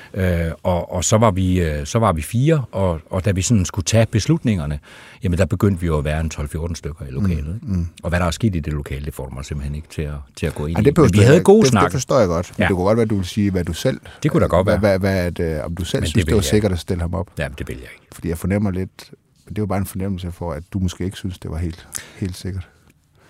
og, 0.64 0.92
og 0.94 1.04
så 1.04 1.18
var 1.18 1.32
vi 1.32 1.62
øh, 1.62 1.86
så 1.86 2.00
var 2.00 2.14
vi 2.14 2.22
fire, 2.22 2.66
og, 2.72 3.00
og 3.10 3.26
da 3.26 3.32
vi 3.32 3.42
sådan 3.42 3.66
skulle 3.66 3.86
tage 3.86 4.06
beslutningerne, 4.06 4.80
jamen 5.24 5.40
der 5.40 5.46
begyndte 5.46 5.82
vi 5.82 5.88
jo 5.88 5.98
at 5.98 6.04
være 6.04 6.22
en 6.22 6.32
12-14 6.34 6.76
stykker 6.76 7.06
i 7.06 7.12
lokalet. 7.12 7.60
Mm, 7.62 7.76
mm. 7.76 7.88
Og 8.04 8.10
hvad 8.10 8.20
der 8.20 8.26
er 8.26 8.32
sket 8.32 8.56
i 8.56 8.60
det 8.60 8.74
lokale, 8.74 9.06
det 9.06 9.14
får 9.14 9.30
mig 9.30 9.46
simpelthen 9.46 9.76
ikke 9.76 9.88
til 9.88 10.02
at, 10.02 10.14
til 10.36 10.46
at 10.46 10.56
gå 10.56 10.66
ind 10.66 10.78
ja, 10.78 10.84
det 10.84 10.98
i. 10.98 11.02
Men 11.02 11.14
vi 11.14 11.20
havde 11.20 11.44
gode 11.44 11.68
snak. 11.68 11.84
Det 11.84 11.92
forstår 11.92 12.20
jeg 12.20 12.28
godt. 12.28 12.54
Ja. 12.60 12.64
Det 12.64 12.76
kunne 12.76 12.86
godt 12.86 12.98
være, 12.98 13.06
du 13.06 13.16
vil 13.16 13.26
sige, 13.26 13.52
hvad 13.52 13.64
du 13.64 13.74
selv... 13.74 14.00
Det 14.24 14.32
kunne 14.32 14.42
da 14.42 14.48
godt 14.48 14.68
være. 14.68 14.78
Hvad, 14.78 15.00
hvad, 15.00 15.32
hvad, 15.32 15.62
om 15.62 15.76
du 15.76 15.86
selv 15.86 16.02
Men 16.02 16.08
synes, 16.08 16.24
det, 16.26 16.30
det 16.30 16.36
var 16.36 16.42
sikkert 16.42 16.72
at 16.72 16.80
stille 16.80 17.02
ham 17.02 17.14
op. 17.14 17.28
Ja, 17.38 17.48
det 17.58 17.68
vil 17.68 17.78
jeg 17.78 17.90
ikke. 17.94 18.08
Fordi 18.12 18.30
jeg 18.30 18.38
fornemmer 18.38 18.72
lidt... 18.72 19.12
Det 19.50 19.60
var 19.60 19.66
bare 19.66 19.78
en 19.78 19.86
fornemmelse 19.86 20.32
for, 20.32 20.54
at 20.54 20.64
du 20.74 20.80
måske 20.80 21.06
ikke 21.06 21.18
synes, 21.18 21.40
det 21.40 21.52
var 21.52 21.58
helt, 21.58 21.88
helt 22.20 22.36
sikkert. 22.36 22.68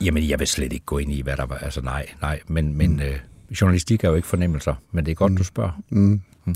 Jamen, 0.02 0.30
jeg 0.30 0.40
vil 0.40 0.48
slet 0.48 0.74
ikke 0.74 0.86
gå 0.86 0.98
ind 0.98 1.12
i, 1.12 1.22
hvad 1.22 1.38
der 1.38 1.46
var. 1.46 1.58
Altså, 1.58 1.82
nej, 1.82 2.06
nej. 2.22 2.40
Men, 2.48 2.78
men 2.78 2.94
mm. 2.94 3.00
øh, 3.00 3.20
journalistik 3.62 4.04
er 4.04 4.10
jo 4.10 4.16
ikke 4.16 4.28
fornemmelser. 4.28 4.76
Men 4.92 5.06
det 5.06 5.12
er 5.12 5.16
godt, 5.16 5.32
mm. 5.32 5.38
du 5.38 5.44
spørger. 5.44 5.72
Mm. 5.90 6.22
Mm. 6.46 6.56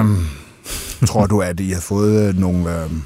Um, 0.00 0.26
tror 1.06 1.26
du, 1.26 1.40
at 1.40 1.60
I 1.60 1.70
har 1.70 1.80
fået 1.80 2.28
øh, 2.28 2.38
nogle... 2.38 2.84
Um, 2.84 3.02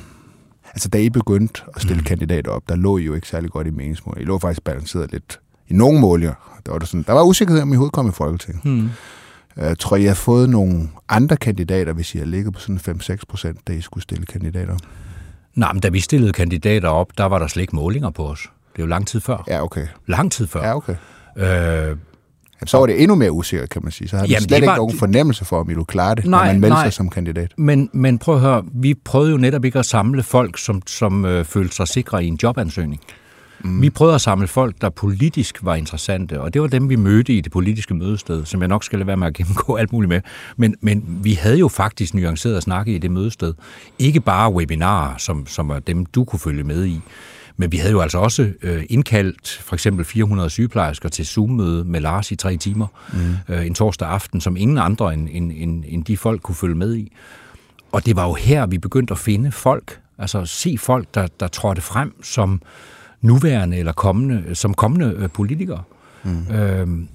altså, 0.64 0.88
da 0.88 0.98
I 0.98 1.10
begyndte 1.10 1.62
at 1.76 1.82
stille 1.82 2.00
mm. 2.00 2.04
kandidater 2.04 2.50
op, 2.50 2.62
der 2.68 2.76
lå 2.76 2.98
I 2.98 3.02
jo 3.02 3.14
ikke 3.14 3.28
særlig 3.28 3.50
godt 3.50 3.66
i 3.66 3.70
meningsmål. 3.70 4.16
I 4.20 4.24
lå 4.24 4.38
faktisk 4.38 4.64
balanceret 4.64 5.12
lidt 5.12 5.40
i 5.68 5.74
nogle 5.74 6.00
målinger. 6.00 6.60
Der 6.66 6.72
var, 6.72 6.78
der 6.78 6.86
sådan, 6.86 7.04
der 7.06 7.12
var 7.12 7.22
usikkerhed 7.22 7.62
om, 7.62 7.72
I 7.72 7.76
hovedet 7.76 7.92
kom 7.92 8.08
i 8.08 8.12
Folketinget. 8.12 8.64
Mm. 8.64 8.90
Uh, 9.56 9.74
tror 9.78 9.96
I 9.96 10.04
har 10.04 10.14
fået 10.14 10.50
nogle 10.50 10.88
andre 11.08 11.36
kandidater, 11.36 11.92
hvis 11.92 12.14
I 12.14 12.18
har 12.18 12.24
ligget 12.24 12.54
på 12.54 12.60
sådan 12.60 13.00
5-6 13.00 13.16
procent, 13.28 13.68
da 13.68 13.72
I 13.72 13.80
skulle 13.80 14.02
stille 14.02 14.26
kandidater? 14.26 14.76
Nej, 15.54 15.72
men 15.72 15.80
da 15.80 15.88
vi 15.88 16.00
stillede 16.00 16.32
kandidater 16.32 16.88
op, 16.88 17.18
der 17.18 17.24
var 17.24 17.38
der 17.38 17.46
slet 17.46 17.60
ikke 17.60 17.76
målinger 17.76 18.10
på 18.10 18.28
os. 18.28 18.40
Det 18.72 18.78
er 18.78 18.82
jo 18.82 18.86
lang 18.86 19.06
tid 19.06 19.20
før. 19.20 19.44
Ja, 19.48 19.62
okay. 19.62 19.86
Lang 20.06 20.32
tid 20.32 20.46
før. 20.46 20.66
Ja, 20.66 20.76
okay. 20.76 20.96
Øh, 21.36 21.96
så 22.66 22.78
var 22.78 22.86
det 22.86 23.02
endnu 23.02 23.14
mere 23.14 23.32
usikkert, 23.32 23.68
kan 23.68 23.82
man 23.82 23.92
sige. 23.92 24.08
Så 24.08 24.16
har 24.16 24.26
du 24.26 24.32
slet 24.32 24.50
var... 24.50 24.56
ikke 24.56 24.66
nogen 24.66 24.98
fornemmelse 24.98 25.44
for, 25.44 25.60
om 25.60 25.70
I 25.70 25.74
du 25.74 25.84
klarer 25.84 26.14
det, 26.14 26.26
nej, 26.26 26.46
når 26.46 26.52
man 26.52 26.60
melder 26.60 26.76
nej. 26.76 26.84
sig 26.84 26.92
som 26.92 27.08
kandidat. 27.08 27.52
Men, 27.56 27.90
men 27.92 28.18
prøv 28.18 28.34
at 28.34 28.40
høre, 28.40 28.64
vi 28.74 28.94
prøvede 28.94 29.30
jo 29.30 29.36
netop 29.36 29.64
ikke 29.64 29.78
at 29.78 29.86
samle 29.86 30.22
folk, 30.22 30.58
som, 30.58 30.82
som 30.86 31.24
øh, 31.24 31.44
følte 31.44 31.76
sig 31.76 31.88
sikre 31.88 32.24
i 32.24 32.26
en 32.26 32.38
jobansøgning. 32.42 33.00
Mm. 33.64 33.82
Vi 33.82 33.90
prøvede 33.90 34.14
at 34.14 34.20
samle 34.20 34.48
folk, 34.48 34.74
der 34.80 34.90
politisk 34.90 35.58
var 35.62 35.74
interessante, 35.74 36.40
og 36.40 36.54
det 36.54 36.62
var 36.62 36.68
dem, 36.68 36.88
vi 36.88 36.96
mødte 36.96 37.32
i 37.32 37.40
det 37.40 37.52
politiske 37.52 37.94
mødested, 37.94 38.44
som 38.44 38.60
jeg 38.60 38.68
nok 38.68 38.84
skal 38.84 38.98
lade 38.98 39.06
være 39.06 39.16
med 39.16 39.26
at 39.26 39.34
gennemgå 39.34 39.76
alt 39.76 39.92
muligt 39.92 40.08
med. 40.08 40.20
Men, 40.56 40.74
men 40.80 41.18
vi 41.22 41.32
havde 41.32 41.58
jo 41.58 41.68
faktisk 41.68 42.14
nuanceret 42.14 42.56
at 42.56 42.62
snakke 42.62 42.94
i 42.94 42.98
det 42.98 43.10
mødested. 43.10 43.54
Ikke 43.98 44.20
bare 44.20 44.52
webinarer, 44.52 45.16
som, 45.18 45.46
som 45.46 45.70
er 45.70 45.78
dem, 45.78 46.06
du 46.06 46.24
kunne 46.24 46.40
følge 46.40 46.64
med 46.64 46.84
i. 46.84 47.00
Men 47.62 47.72
vi 47.72 47.76
havde 47.76 47.92
jo 47.92 48.00
altså 48.00 48.18
også 48.18 48.52
øh, 48.62 48.84
indkaldt 48.90 49.48
for 49.64 49.74
eksempel 49.74 50.04
400 50.04 50.50
sygeplejersker 50.50 51.08
til 51.08 51.26
Zoom-møde 51.26 51.84
med 51.84 52.00
Lars 52.00 52.30
i 52.30 52.36
tre 52.36 52.56
timer 52.56 52.86
mm. 53.12 53.54
øh, 53.54 53.66
en 53.66 53.74
torsdag 53.74 54.08
aften, 54.08 54.40
som 54.40 54.56
ingen 54.56 54.78
andre 54.78 55.14
end, 55.14 55.28
end, 55.32 55.52
end, 55.54 55.84
end 55.86 56.04
de 56.04 56.16
folk 56.16 56.42
kunne 56.42 56.54
følge 56.54 56.74
med 56.74 56.94
i. 56.96 57.12
Og 57.92 58.06
det 58.06 58.16
var 58.16 58.26
jo 58.26 58.34
her, 58.34 58.66
vi 58.66 58.78
begyndte 58.78 59.12
at 59.12 59.18
finde 59.18 59.52
folk, 59.52 60.00
altså 60.18 60.46
se 60.46 60.76
folk, 60.78 61.14
der, 61.14 61.26
der 61.40 61.48
trådte 61.48 61.82
frem 61.82 62.22
som 62.22 62.62
nuværende 63.20 63.76
eller 63.76 63.92
kommende, 63.92 64.54
som 64.54 64.74
kommende 64.74 65.14
øh, 65.18 65.30
politikere. 65.30 65.82
Mm. 66.22 66.54
Øhm, 66.54 67.08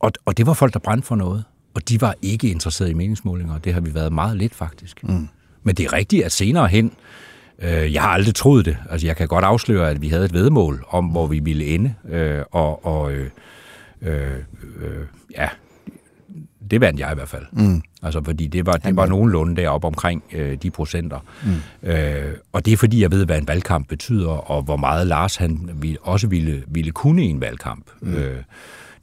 og, 0.00 0.12
og 0.24 0.36
det 0.36 0.46
var 0.46 0.52
folk, 0.52 0.72
der 0.72 0.80
brændte 0.80 1.06
for 1.06 1.16
noget. 1.16 1.44
Og 1.74 1.88
de 1.88 2.00
var 2.00 2.14
ikke 2.22 2.48
interesserede 2.50 2.90
i 2.90 2.94
meningsmålinger, 2.94 3.58
det 3.58 3.74
har 3.74 3.80
vi 3.80 3.94
været 3.94 4.12
meget 4.12 4.36
lidt 4.36 4.54
faktisk. 4.54 5.04
Mm. 5.04 5.28
Men 5.62 5.74
det 5.74 5.86
er 5.86 5.92
rigtigt, 5.92 6.24
at 6.24 6.32
senere 6.32 6.68
hen, 6.68 6.86
Øh, 6.86 6.92
jeg 7.68 8.02
har 8.02 8.08
aldrig 8.08 8.34
troet 8.34 8.64
det. 8.64 8.76
Altså, 8.90 9.06
jeg 9.06 9.16
kan 9.16 9.28
godt 9.28 9.44
afsløre, 9.44 9.90
at 9.90 10.02
vi 10.02 10.08
havde 10.08 10.24
et 10.24 10.32
vedmål 10.32 10.84
om, 10.88 11.04
hvor 11.04 11.26
vi 11.26 11.38
ville 11.38 11.64
ende. 11.66 11.94
Øh, 12.08 12.42
og 12.50 12.86
og 12.86 13.12
øh, 13.12 13.30
øh, 14.02 14.30
øh, 14.82 15.06
ja, 15.36 15.48
det 16.70 16.80
vandt 16.80 17.00
jeg 17.00 17.12
i 17.12 17.14
hvert 17.14 17.28
fald. 17.28 17.46
Mm. 17.52 17.82
Altså, 18.02 18.22
fordi 18.24 18.46
det 18.46 18.66
var, 18.66 18.72
det 18.72 18.96
var 18.96 19.06
nogenlunde 19.06 19.56
deroppe 19.56 19.86
omkring 19.86 20.22
øh, 20.32 20.56
de 20.62 20.70
procenter. 20.70 21.18
Mm. 21.44 21.90
Øh, 21.90 22.34
og 22.52 22.64
det 22.64 22.72
er 22.72 22.76
fordi, 22.76 23.02
jeg 23.02 23.10
ved, 23.10 23.26
hvad 23.26 23.38
en 23.38 23.48
valgkamp 23.48 23.88
betyder, 23.88 24.50
og 24.50 24.62
hvor 24.62 24.76
meget 24.76 25.06
Lars 25.06 25.36
han 25.36 25.70
vil, 25.74 25.98
også 26.02 26.26
ville, 26.26 26.62
ville 26.68 26.90
kunne 26.90 27.24
i 27.24 27.28
en 27.28 27.40
valgkamp. 27.40 27.84
Mm. 28.00 28.14
Øh, 28.14 28.42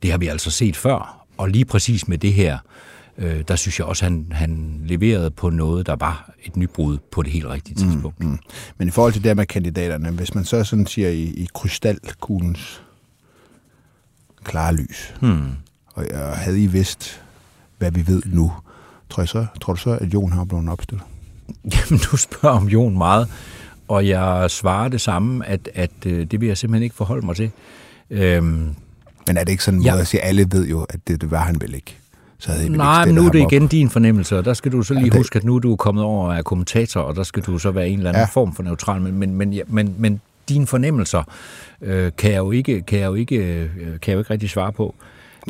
det 0.02 0.12
har 0.12 0.17
vi 0.17 0.28
altså 0.28 0.52
set 0.52 0.76
før. 0.76 1.26
Og 1.38 1.50
lige 1.50 1.65
præcis 1.65 2.08
med 2.08 2.17
det 2.17 2.34
her, 2.34 2.54
øh, 2.54 2.87
der 3.22 3.56
synes 3.56 3.80
jeg 3.80 3.88
også, 3.88 4.06
han, 4.06 4.28
han 4.32 4.82
leverede 4.86 5.32
på 5.32 5.50
noget, 5.50 5.86
der 5.86 5.96
var 5.96 6.32
et 6.44 6.58
nybrud 6.58 6.98
på 7.12 7.22
det 7.22 7.32
helt 7.32 7.46
rigtige 7.46 7.86
mm, 7.86 7.92
tidspunkt. 7.92 8.20
Mm, 8.20 8.28
mm. 8.28 8.40
Men 8.78 8.88
i 8.88 8.92
forhold 8.92 9.14
til 9.14 9.24
det 9.24 9.38
med 9.38 9.46
kandidaterne, 9.46 10.12
hvis 10.12 10.36
man 10.36 10.46
så 10.46 10.64
sådan 10.64 10.88
siger 10.88 11.10
i, 11.10 11.24
i 11.24 11.48
krystalkuglens 11.54 12.82
klare 14.44 14.76
lys, 14.76 15.14
hmm. 15.22 15.52
og 15.94 16.08
jeg 16.10 16.34
havde 16.36 16.64
I 16.64 16.68
vidst, 16.68 17.22
hvad 17.78 17.92
vi 17.92 18.08
ved 18.08 18.22
nu, 18.26 18.54
tror, 19.10 19.22
jeg 19.24 19.30
så, 19.30 19.46
tror 19.62 19.74
du 19.74 19.80
så, 19.80 19.90
at 19.90 20.14
Jon 20.14 20.32
har 20.32 20.46
blevet 20.46 20.70
opstillet? 20.70 21.06
Jamen, 21.74 22.02
du 22.12 22.18
spørger 22.18 22.56
om 22.56 22.68
Jon 22.68 22.98
meget, 22.98 23.30
og 23.88 24.08
jeg 24.08 24.52
svarer 24.52 24.88
det 24.88 25.02
samme, 25.02 25.46
at, 25.46 25.70
at 25.74 25.92
øh, 26.06 26.26
det 26.26 26.42
vil 26.42 26.48
jeg 26.48 26.58
simpelthen 26.58 26.84
ikke 26.84 26.96
forholde 26.96 27.26
mig 27.26 27.36
til. 27.36 27.52
Øhm, 28.10 28.76
men 29.28 29.38
er 29.38 29.44
det 29.44 29.50
ikke 29.50 29.64
sådan 29.64 29.80
en 29.80 29.84
måde 29.84 29.94
ja. 29.94 30.02
at 30.02 30.08
sige, 30.08 30.22
at 30.22 30.30
alle 30.30 30.48
ved 30.52 30.68
jo, 30.68 30.84
at 30.90 31.00
det, 31.08 31.22
det 31.22 31.32
var 31.32 31.44
han 31.44 31.62
vel 31.62 31.74
ikke? 31.74 31.98
Så 32.39 32.52
havde 32.52 32.63
jeg 32.63 32.71
Nej, 32.71 33.06
men 33.06 33.15
nu 33.15 33.26
er 33.26 33.30
det 33.30 33.39
igen 33.52 33.63
op. 33.63 33.71
din 33.71 33.89
fornemmelse, 33.89 34.38
og 34.38 34.45
der 34.45 34.54
skal 34.54 34.71
du 34.71 34.84
så 34.84 34.93
lige 34.93 35.04
ja, 35.04 35.10
det... 35.10 35.17
huske, 35.17 35.38
at 35.38 35.43
nu 35.43 35.56
er 35.56 35.60
du 35.60 35.76
kommet 35.76 36.04
over 36.04 36.34
af 36.34 36.43
kommentator, 36.43 37.02
og 37.02 37.15
der 37.15 37.23
skal 37.23 37.43
du 37.43 37.58
så 37.58 37.71
være 37.71 37.89
en 37.89 37.97
eller 37.97 38.10
anden 38.10 38.21
ja. 38.21 38.26
form 38.26 38.56
for 38.56 38.63
neutral, 38.63 39.02
men, 39.02 39.19
men, 39.19 39.36
men, 39.36 39.62
men, 39.67 39.95
men 39.97 40.21
dine 40.50 40.67
fornemmelser 40.67 41.23
øh, 41.82 42.12
kan, 42.17 42.32
jeg 42.32 42.38
jo 42.38 42.52
ikke, 42.52 42.82
kan, 42.82 43.00
jeg 43.00 43.06
jo 43.06 43.13
ikke, 43.13 43.36
øh, 43.36 43.69
kan 43.76 43.88
jeg 44.08 44.13
jo 44.13 44.19
ikke 44.19 44.34
rigtig 44.34 44.50
svare 44.50 44.73
på. 44.73 44.95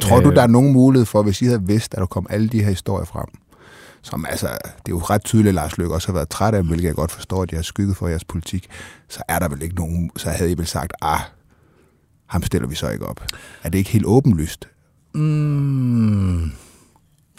Tror 0.02 0.20
du, 0.20 0.30
øh, 0.30 0.36
der 0.36 0.42
er 0.42 0.48
nogen 0.48 0.74
mulighed 0.74 1.06
for, 1.06 1.24
hvis 1.24 1.42
I 1.42 1.46
havde 1.46 1.64
vidst, 1.64 1.94
at 1.94 2.00
der 2.00 2.06
kom 2.06 2.28
alle 2.30 2.48
de 2.50 2.64
her 2.64 2.70
historier 2.70 3.06
frem, 3.06 3.28
som 4.02 4.26
altså, 4.30 4.48
det 4.48 4.92
er 4.92 4.96
jo 4.96 4.98
ret 4.98 5.24
tydeligt, 5.24 5.48
at 5.48 5.56
Lars 5.56 5.78
Løkke 5.78 5.96
også 5.96 6.08
har 6.08 6.14
været 6.14 6.30
træt 6.30 6.54
af, 6.54 6.64
hvilket 6.64 6.88
jeg 6.88 6.96
godt 6.96 7.12
forstår, 7.12 7.44
at 7.44 7.52
jeg 7.52 7.58
har 7.58 7.64
skygget 7.64 7.98
for 7.98 8.08
jeres 8.08 8.24
politik, 8.24 8.68
så 9.10 9.24
er 9.28 9.40
der 9.40 9.50
vel 9.50 9.62
ikke 9.62 9.76
nogen, 9.76 10.12
så 10.18 10.30
havde 10.30 10.52
I 10.52 10.58
vel 10.58 10.68
sagt, 10.68 10.94
ah, 11.02 11.20
ham 12.26 12.44
stiller 12.44 12.68
vi 12.68 12.76
så 12.76 12.90
ikke 12.90 13.06
op. 13.06 13.26
Er 13.64 13.70
det 13.70 13.78
ikke 13.78 13.90
helt 13.90 14.06
åbenlyst? 14.06 14.68
Mm, 15.14 16.52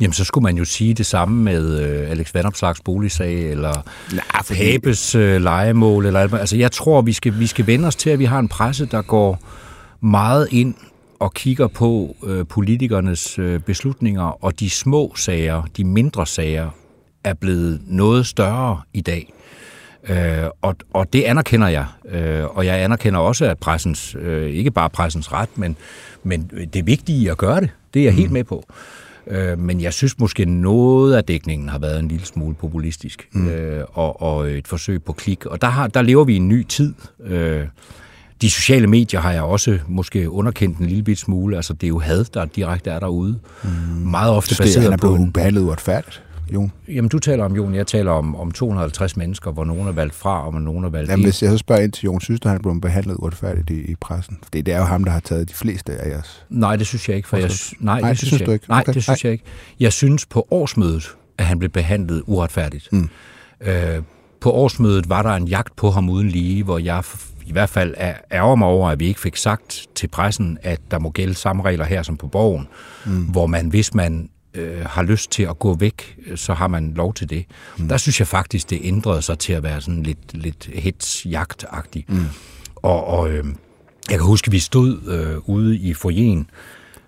Jamen, 0.01 0.13
så 0.13 0.25
skulle 0.25 0.43
man 0.43 0.57
jo 0.57 0.65
sige 0.65 0.95
det 0.95 1.07
samme 1.07 1.43
med 1.43 1.81
øh, 1.81 2.11
Alex 2.11 2.35
Vandopslags 2.35 2.81
boligsag, 2.81 3.51
eller 3.51 3.73
Nej, 4.13 4.43
fordi... 4.45 4.61
Pabes 4.61 5.15
øh, 5.15 5.43
legemål. 5.43 6.07
Eller, 6.07 6.35
altså, 6.35 6.57
jeg 6.57 6.73
tror, 6.73 7.03
vi 7.03 7.13
skal, 7.13 7.39
vi 7.39 7.47
skal 7.47 7.67
vende 7.67 7.89
os 7.89 7.97
til, 7.97 8.11
at 8.11 8.19
vi 8.19 8.25
har 8.25 8.39
en 8.39 8.49
presse, 8.49 8.87
der 8.87 9.03
går 9.03 9.39
meget 10.01 10.49
ind 10.51 10.75
og 11.19 11.35
kigger 11.35 11.67
på 11.67 12.17
øh, 12.25 12.47
politikernes 12.47 13.39
øh, 13.39 13.61
beslutninger, 13.61 14.45
og 14.45 14.61
de 14.61 14.71
små 14.71 15.13
sager, 15.17 15.63
de 15.77 15.85
mindre 15.85 16.27
sager, 16.27 16.71
er 17.25 17.35
blevet 17.35 17.81
noget 17.87 18.27
større 18.27 18.81
i 18.93 19.01
dag. 19.01 19.33
Øh, 20.09 20.51
og, 20.63 20.77
og 20.93 21.13
det 21.13 21.23
anerkender 21.23 21.69
jeg. 21.69 21.87
Øh, 22.11 22.45
og 22.45 22.67
jeg 22.67 22.83
anerkender 22.83 23.21
også, 23.21 23.45
at 23.45 23.59
pressens, 23.59 24.17
øh, 24.21 24.51
ikke 24.51 24.71
bare 24.71 24.91
pressens 24.91 25.33
ret, 25.33 25.49
men, 25.55 25.77
men 26.23 26.51
det 26.75 26.87
vigtige 26.87 27.31
at 27.31 27.37
gøre 27.37 27.61
det. 27.61 27.71
Det 27.95 28.01
er 28.01 28.05
jeg 28.05 28.13
mm. 28.13 28.19
helt 28.19 28.31
med 28.31 28.45
på. 28.45 28.65
Øh, 28.69 28.75
men 29.59 29.81
jeg 29.81 29.93
synes 29.93 30.19
måske 30.19 30.45
noget 30.45 31.15
af 31.15 31.25
dækningen 31.25 31.69
har 31.69 31.79
været 31.79 31.99
en 31.99 32.09
lille 32.09 32.27
smule 32.27 32.55
populistisk, 32.55 33.29
mm. 33.33 33.49
øh, 33.49 33.85
og, 33.93 34.23
og 34.23 34.51
et 34.51 34.69
forsøg 34.69 35.03
på 35.03 35.13
klik. 35.13 35.47
Og 35.47 35.63
der, 35.63 35.69
har, 35.69 35.87
der 35.87 36.03
lever 36.03 36.25
vi 36.25 36.33
i 36.33 36.37
en 36.37 36.49
ny 36.49 36.65
tid. 36.65 36.95
Øh, 37.25 37.65
de 38.43 38.51
sociale 38.51 38.87
medier 38.87 39.21
har 39.21 39.33
jeg 39.33 39.43
også 39.43 39.79
måske 39.89 40.31
underkendt 40.31 40.79
en 40.79 40.87
lille 40.87 41.03
bit 41.03 41.19
smule. 41.19 41.57
Altså, 41.57 41.73
det 41.73 41.85
er 41.85 41.89
jo 41.89 41.99
had, 41.99 42.25
der 42.25 42.45
direkte 42.45 42.91
er 42.91 42.99
derude. 42.99 43.39
Mm. 43.63 43.69
Meget 44.11 44.33
ofte 44.33 44.55
baseret 44.59 44.93
det, 44.93 45.01
på... 45.01 45.09
Det 45.09 45.27
er 45.27 45.31
behandlet 45.31 45.63
uretfærdigt. 45.63 46.23
Jon? 46.55 46.73
Jamen, 46.89 47.09
du 47.09 47.19
taler 47.19 47.45
om 47.45 47.57
Jon, 47.57 47.75
jeg 47.75 47.87
taler 47.87 48.11
om, 48.11 48.37
om 48.37 48.53
250 48.53 49.17
mennesker, 49.17 49.51
hvor 49.51 49.65
nogen 49.65 49.89
er 49.89 49.93
valgt 49.93 50.15
fra, 50.15 50.45
og 50.45 50.51
hvor 50.51 50.61
nogen 50.61 50.85
er 50.85 50.89
valgt 50.89 51.11
Jamen, 51.11 51.25
hvis 51.25 51.43
jeg 51.43 51.51
så 51.51 51.59
spørger 51.59 51.83
ind 51.83 51.93
til 51.93 52.05
Jon, 52.05 52.21
synes 52.21 52.41
du, 52.41 52.49
han 52.49 52.59
blevet 52.59 52.81
behandlet 52.81 53.15
uretfærdigt 53.15 53.71
i, 53.71 53.91
i 53.91 53.95
pressen? 53.95 54.39
For 54.43 54.51
det 54.51 54.69
er 54.69 54.79
jo 54.79 54.85
ham, 54.85 55.05
der 55.05 55.11
har 55.11 55.21
taget 55.21 55.49
de 55.49 55.55
fleste 55.55 55.93
af 55.93 56.11
jeres. 56.11 56.45
Nej, 56.51 56.77
det 56.77 56.87
synes 56.87 57.09
jeg 57.09 57.17
ikke. 57.17 57.29
For 57.29 57.37
jeg, 57.37 57.51
nej, 57.81 58.01
nej, 58.01 58.09
det, 58.09 58.19
synes, 58.19 58.29
synes 58.29 58.41
jeg, 58.41 58.47
du 58.47 58.53
ikke? 58.53 58.65
Nej, 58.69 58.81
okay. 58.81 58.95
det 58.95 59.03
synes 59.03 59.25
nej. 59.25 59.29
jeg 59.29 59.33
ikke. 59.33 59.45
Jeg 59.81 59.93
synes 59.93 60.27
på 60.27 60.47
årsmødet, 60.51 61.17
at 61.39 61.45
han 61.45 61.59
blev 61.59 61.71
behandlet 61.71 62.23
uretfærdigt. 62.27 62.89
Mm. 62.93 63.09
Øh, 63.61 64.03
på 64.41 64.51
årsmødet 64.51 65.09
var 65.09 65.23
der 65.23 65.31
en 65.31 65.49
jagt 65.49 65.77
på 65.77 65.91
ham 65.91 66.09
uden 66.09 66.29
lige, 66.29 66.65
hvor 66.65 66.79
jeg 66.79 67.05
i 67.47 67.53
hvert 67.53 67.69
fald 67.69 67.95
ærger 68.33 68.55
mig 68.55 68.69
over, 68.69 68.91
at 68.91 69.01
vi 69.01 69.07
ikke 69.07 69.21
fik 69.21 69.37
sagt 69.37 69.87
til 69.95 70.09
pressen, 70.09 70.59
at 70.63 70.81
der 70.91 70.99
må 70.99 71.11
gælde 71.11 71.35
samme 71.35 71.63
regler 71.63 71.85
her 71.85 72.03
som 72.03 72.17
på 72.17 72.27
borgen, 72.27 72.69
mm. 73.07 73.25
hvor 73.25 73.47
man, 73.47 73.69
hvis 73.69 73.95
man 73.95 74.29
øh, 74.55 74.85
har 74.87 75.03
lyst 75.03 75.31
til 75.31 75.43
at 75.43 75.59
gå 75.59 75.75
væk, 75.75 76.19
så 76.37 76.55
har 76.55 76.69
man 76.69 76.95
lov 76.95 77.15
til 77.15 77.31
det. 77.31 77.45
Mm. 77.79 77.89
Der 77.89 77.97
synes 77.97 78.21
jeg 78.21 78.27
faktisk, 78.27 78.71
det 78.71 78.81
ændrede 78.83 79.23
sig 79.23 79.39
til 79.39 79.53
at 79.53 79.63
være 79.63 79.81
sådan 79.81 80.03
lidt, 80.03 80.35
lidt 80.35 80.71
hetsjagtagtigt. 80.75 82.11
Mm. 82.11 82.25
Og, 82.77 83.07
og 83.07 83.31
øh, 83.31 83.45
jeg 84.11 84.19
kan 84.19 84.27
huske, 84.27 84.49
at 84.49 84.53
vi 84.53 84.59
stod 84.59 85.03
øh, 85.09 85.49
ude 85.49 85.77
i 85.77 85.95
foyeren, 85.95 86.51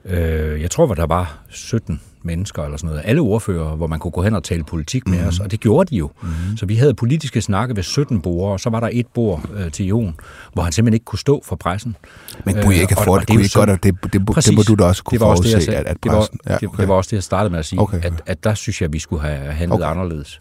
øh, 0.05 0.63
jeg 0.63 0.71
tror, 0.71 0.95
der 0.95 1.07
var 1.07 1.39
17 1.49 2.01
mennesker 2.23 2.65
eller 2.65 2.77
sådan 2.77 2.89
noget, 2.89 3.03
alle 3.05 3.21
ordfører, 3.21 3.77
hvor 3.77 3.87
man 3.87 3.99
kunne 3.99 4.11
gå 4.11 4.23
hen 4.23 4.35
og 4.35 4.45
tale 4.45 4.65
politik 4.65 5.09
med 5.09 5.21
mm. 5.21 5.29
os, 5.29 5.39
og 5.39 5.51
det 5.51 5.61
gjorde 5.61 5.91
de 5.91 5.97
jo. 5.97 6.11
Mm. 6.23 6.57
Så 6.57 6.67
vi 6.67 6.75
havde 6.75 6.95
politiske 6.95 7.43
snakke 7.43 7.77
ved 7.77 7.83
17 7.83 8.21
bord, 8.21 8.53
og 8.53 8.61
så 8.61 8.71
var 8.71 8.81
der 8.81 8.89
et 8.93 9.07
bord 9.07 9.51
øh, 9.55 9.71
til 9.71 9.87
Jon, 9.87 10.15
hvor 10.53 10.63
han 10.63 10.73
simpeltsen 10.73 10.95
ikke 10.95 11.05
kunne 11.05 11.19
stå 11.19 11.43
for 11.45 11.57
pressen. 11.57 11.97
Men 12.45 12.63
kunne 12.63 12.77
I 12.77 12.81
ikke 12.81 12.95
have 12.95 13.05
fået 13.05 13.21
det? 13.21 13.29
Kunne 13.29 13.45
I 13.45 13.49
godt, 13.55 13.83
det, 13.83 13.97
det, 14.05 14.13
det, 14.13 14.27
præcis, 14.27 14.49
det 14.49 14.57
må 14.57 14.63
du 14.63 14.75
da 14.83 14.85
også 14.85 15.03
kunne 15.05 15.19
det 15.19 15.21
var 15.21 15.31
også 15.31 15.43
forudse, 15.43 15.71
det, 15.71 15.77
at, 15.77 15.87
at 15.87 15.97
pressen... 16.01 16.39
Det 16.39 16.43
var, 16.47 16.53
ja, 16.53 16.57
okay. 16.57 16.67
det, 16.67 16.79
det 16.79 16.89
var 16.89 16.95
også 16.95 17.09
det, 17.09 17.17
jeg 17.17 17.23
startede 17.23 17.51
med 17.51 17.59
at 17.59 17.67
sige, 17.67 17.81
okay. 17.81 18.01
at, 18.03 18.13
at 18.27 18.45
der 18.45 18.55
synes 18.55 18.81
jeg, 18.81 18.87
at 18.87 18.93
vi 18.93 18.99
skulle 18.99 19.23
have 19.23 19.53
handlet 19.53 19.75
okay. 19.75 19.91
anderledes. 19.91 20.41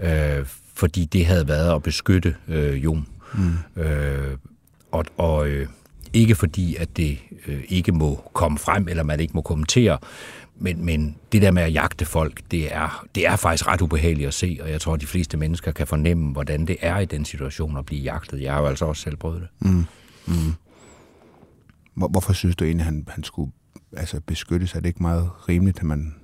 Ja. 0.00 0.38
Øh, 0.38 0.46
fordi 0.74 1.04
det 1.04 1.26
havde 1.26 1.48
været 1.48 1.74
at 1.74 1.82
beskytte 1.82 2.34
øh, 2.48 2.84
Jon. 2.84 3.06
Mm. 3.34 3.82
Øh, 3.82 4.36
og 4.92 5.04
og 5.16 5.48
øh, 5.48 5.66
ikke 6.12 6.34
fordi, 6.34 6.76
at 6.76 6.96
det 6.96 7.18
øh, 7.46 7.60
ikke 7.68 7.92
må 7.92 8.30
komme 8.32 8.58
frem, 8.58 8.88
eller 8.88 9.02
man 9.02 9.20
ikke 9.20 9.32
må 9.34 9.40
kommentere, 9.40 9.98
men, 10.58 10.84
men 10.84 11.16
det 11.32 11.42
der 11.42 11.50
med 11.50 11.62
at 11.62 11.72
jagte 11.72 12.04
folk, 12.04 12.40
det 12.50 12.74
er, 12.74 13.06
det 13.14 13.26
er 13.26 13.36
faktisk 13.36 13.68
ret 13.68 13.82
ubehageligt 13.82 14.28
at 14.28 14.34
se, 14.34 14.58
og 14.62 14.70
jeg 14.70 14.80
tror, 14.80 14.94
at 14.94 15.00
de 15.00 15.06
fleste 15.06 15.36
mennesker 15.36 15.72
kan 15.72 15.86
fornemme, 15.86 16.32
hvordan 16.32 16.66
det 16.66 16.76
er 16.80 16.98
i 16.98 17.04
den 17.04 17.24
situation 17.24 17.76
at 17.76 17.86
blive 17.86 18.02
jagtet. 18.02 18.42
Jeg 18.42 18.52
har 18.52 18.60
jo 18.60 18.66
altså 18.66 18.84
også 18.84 19.02
selv 19.02 19.16
prøvet 19.16 19.40
det. 19.40 19.70
Mm. 19.70 19.84
Mm. 20.26 20.54
Hvorfor 21.94 22.32
synes 22.32 22.56
du 22.56 22.64
egentlig, 22.64 22.86
at 22.86 22.92
han, 22.92 23.06
han 23.08 23.24
skulle 23.24 23.52
altså 23.92 24.20
beskyttes? 24.20 24.74
Er 24.74 24.80
det 24.80 24.88
ikke 24.88 25.02
meget 25.02 25.30
rimeligt, 25.48 25.78
at 25.78 25.84
man 25.84 26.14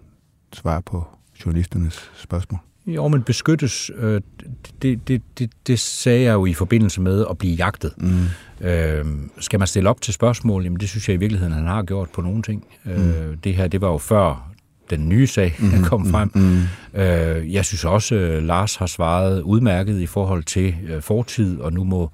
svarer 0.52 0.80
på 0.80 1.06
journalisternes 1.44 2.10
spørgsmål? 2.16 2.60
Jo, 2.86 3.08
men 3.08 3.22
beskyttes, 3.22 3.90
øh, 3.96 4.20
det, 4.82 5.08
det, 5.08 5.22
det, 5.38 5.50
det 5.66 5.78
sagde 5.78 6.22
jeg 6.22 6.32
jo 6.32 6.46
i 6.46 6.54
forbindelse 6.54 7.00
med 7.00 7.26
at 7.30 7.38
blive 7.38 7.54
jagtet. 7.54 7.92
Mm. 7.96 8.66
Øh, 8.66 9.04
skal 9.38 9.58
man 9.58 9.68
stille 9.68 9.90
op 9.90 10.00
til 10.00 10.14
spørgsmål? 10.14 10.64
Jamen 10.64 10.80
det 10.80 10.88
synes 10.88 11.08
jeg 11.08 11.14
i 11.14 11.18
virkeligheden, 11.18 11.54
han 11.54 11.66
har 11.66 11.82
gjort 11.82 12.10
på 12.10 12.20
nogle 12.20 12.42
ting. 12.42 12.66
Øh, 12.86 13.00
mm. 13.00 13.10
Øh, 13.10 13.36
det 13.44 13.54
her, 13.54 13.68
det 13.68 13.80
var 13.80 13.88
jo 13.88 13.98
før 13.98 14.52
den 14.90 15.08
nye 15.08 15.26
sag 15.26 15.56
mm. 15.58 15.84
kom 15.84 16.10
frem. 16.10 16.30
Mm. 16.34 17.00
Øh, 17.00 17.52
jeg 17.54 17.64
synes 17.64 17.84
også, 17.84 18.14
at 18.14 18.42
Lars 18.42 18.76
har 18.76 18.86
svaret 18.86 19.42
udmærket 19.42 20.00
i 20.00 20.06
forhold 20.06 20.44
til 20.44 20.74
øh, 20.88 21.02
fortid, 21.02 21.60
og 21.60 21.72
nu 21.72 21.84
må 21.84 22.04
øh, 22.04 22.08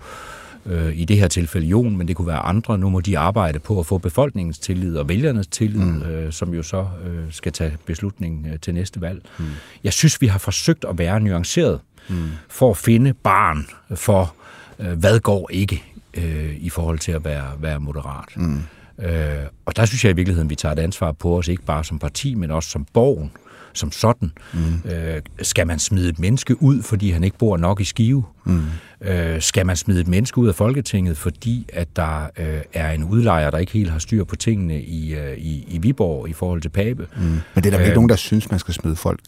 i 0.95 1.05
det 1.05 1.17
her 1.17 1.29
tilfælde 1.29 1.67
Jon, 1.67 1.97
men 1.97 2.09
det 2.09 2.17
kunne 2.17 2.27
være 2.27 2.39
andre. 2.39 2.79
Nu 2.79 2.91
må 2.91 3.01
de 3.01 3.19
arbejde 3.19 3.59
på 3.59 3.81
at 3.81 3.87
få 3.87 3.99
befolkningens 3.99 4.59
tillid 4.59 4.97
og 4.97 5.09
vælgernes 5.09 5.47
tillid, 5.47 5.81
mm. 5.81 6.03
øh, 6.03 6.33
som 6.33 6.55
jo 6.55 6.63
så 6.63 6.87
øh, 7.07 7.25
skal 7.31 7.53
tage 7.53 7.77
beslutningen 7.87 8.47
øh, 8.53 8.59
til 8.61 8.75
næste 8.75 9.01
valg. 9.01 9.23
Mm. 9.39 9.45
Jeg 9.85 9.93
synes, 9.93 10.21
vi 10.21 10.27
har 10.27 10.39
forsøgt 10.39 10.85
at 10.85 10.99
være 10.99 11.21
nuanceret 11.21 11.81
mm. 12.09 12.17
for 12.49 12.71
at 12.71 12.77
finde 12.77 13.13
barn 13.13 13.67
for, 13.95 14.35
øh, 14.79 14.99
hvad 14.99 15.21
går 15.21 15.51
ikke 15.53 15.83
øh, 16.15 16.57
i 16.57 16.71
forhold 16.71 16.99
til 16.99 17.13
at 17.13 17.25
være, 17.25 17.51
være 17.61 17.81
moderat. 17.81 18.37
Mm. 18.37 18.63
Øh, 18.99 19.47
og 19.67 19.77
der 19.77 19.85
synes 19.85 20.05
jeg 20.05 20.11
i 20.11 20.17
virkeligheden, 20.17 20.51
vi 20.51 20.55
tager 20.55 20.73
et 20.73 20.79
ansvar 20.79 21.13
på 21.13 21.39
os, 21.39 21.49
ikke 21.49 21.63
bare 21.63 21.85
som 21.85 21.99
parti, 21.99 22.35
men 22.35 22.51
også 22.51 22.71
som 22.71 22.87
borgen 22.93 23.31
som 23.73 23.93
sådan. 23.93 24.33
Mm. 24.55 24.91
Øh, 24.91 25.23
skal 25.43 25.67
man 25.67 25.79
smide 25.79 26.09
et 26.09 26.19
menneske 26.19 26.63
ud, 26.63 26.83
fordi 26.83 27.11
han 27.11 27.25
ikke 27.25 27.39
bor 27.39 27.57
nok 27.57 27.81
i 27.81 27.85
Skive? 27.85 28.25
Mm. 28.45 28.63
Øh, 29.01 29.43
skal 29.43 29.67
man 29.67 29.77
smide 29.77 30.01
et 30.01 30.09
menneske 30.09 30.39
ud 30.39 30.49
af 30.49 30.55
Folketinget, 30.55 31.17
fordi 31.17 31.67
at 31.73 31.89
der 31.97 32.23
øh, 32.39 32.61
er 32.73 32.93
en 32.93 33.05
udlejer, 33.05 33.51
der 33.51 33.59
ikke 33.59 33.73
helt 33.73 33.91
har 33.91 33.99
styr 33.99 34.25
på 34.25 34.37
tingene 34.37 34.83
i, 34.83 35.15
øh, 35.15 35.39
i, 35.39 35.65
i 35.69 35.79
Viborg 35.79 36.29
i 36.29 36.33
forhold 36.33 36.63
til 36.63 36.69
Pape? 36.69 37.07
Mm. 37.17 37.23
Men 37.23 37.41
det 37.55 37.67
er 37.67 37.71
der 37.71 37.81
øh, 37.81 37.87
ikke 37.87 37.95
nogen, 37.95 38.09
der 38.09 38.17
synes, 38.17 38.51
man 38.51 38.61
skal 38.61 38.75
smide 38.75 38.97
folk 38.97 39.21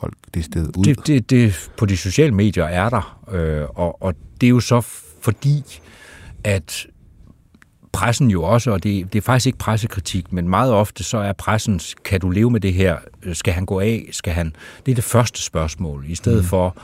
folk 0.00 0.14
det 0.34 0.44
sted 0.44 0.66
ud? 0.78 0.84
Det, 0.84 1.06
det, 1.06 1.30
det, 1.30 1.70
på 1.76 1.86
de 1.86 1.96
sociale 1.96 2.34
medier 2.34 2.64
er 2.64 2.88
der, 2.88 3.18
øh, 3.32 3.66
og, 3.74 4.02
og 4.02 4.14
det 4.40 4.46
er 4.46 4.50
jo 4.50 4.60
så 4.60 4.80
fordi, 5.20 5.62
at 6.44 6.86
pressen 7.92 8.30
jo 8.30 8.42
også, 8.42 8.70
og 8.70 8.82
det, 8.82 9.12
det 9.12 9.18
er 9.18 9.22
faktisk 9.22 9.46
ikke 9.46 9.58
pressekritik, 9.58 10.32
men 10.32 10.48
meget 10.48 10.72
ofte 10.72 11.04
så 11.04 11.18
er 11.18 11.32
pressens, 11.32 11.94
kan 12.04 12.20
du 12.20 12.30
leve 12.30 12.50
med 12.50 12.60
det 12.60 12.74
her? 12.74 12.96
Skal 13.32 13.52
han 13.54 13.66
gå 13.66 13.80
af? 13.80 14.08
Skal 14.12 14.32
han? 14.32 14.54
Det 14.86 14.92
er 14.92 14.94
det 14.94 15.04
første 15.04 15.42
spørgsmål, 15.42 16.04
i 16.08 16.14
stedet 16.14 16.42
mm. 16.42 16.48
for 16.48 16.76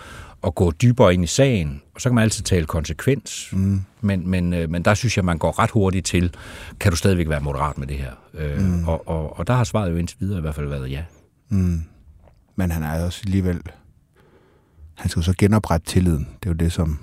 at 0.47 0.55
gå 0.55 0.71
dybere 0.71 1.14
ind 1.14 1.25
i 1.25 1.27
sagen. 1.27 1.83
Og 1.95 2.01
så 2.01 2.09
kan 2.09 2.14
man 2.14 2.23
altid 2.23 2.45
tale 2.45 2.67
konsekvens, 2.67 3.49
mm. 3.53 3.81
men, 4.01 4.29
men, 4.29 4.53
øh, 4.53 4.71
men 4.71 4.83
der 4.83 4.95
synes 4.95 5.17
jeg, 5.17 5.25
man 5.25 5.38
går 5.38 5.59
ret 5.59 5.71
hurtigt 5.71 6.07
til, 6.07 6.35
kan 6.81 6.93
du 6.93 6.97
stadigvæk 6.97 7.29
være 7.29 7.40
moderat 7.40 7.79
med 7.79 7.87
det 7.87 7.97
her? 7.97 8.12
Øh, 8.35 8.61
mm. 8.61 8.88
og, 8.88 9.09
og, 9.09 9.38
og 9.38 9.47
der 9.47 9.55
har 9.55 9.64
svaret 9.64 9.90
jo 9.90 9.97
indtil 9.97 10.17
videre 10.21 10.38
i 10.38 10.40
hvert 10.40 10.55
fald 10.55 10.69
været 10.69 10.90
ja. 10.90 11.03
Mm. 11.49 11.83
Men 12.57 12.71
han 12.71 12.83
er 12.83 13.05
også 13.05 13.21
alligevel... 13.25 13.61
Han 14.95 15.11
skal 15.11 15.21
jo 15.21 15.25
så 15.25 15.35
genoprette 15.38 15.87
tilliden. 15.87 16.29
Det 16.43 16.49
er 16.49 16.51
jo 16.51 16.57
det, 16.57 16.73
som 16.73 16.99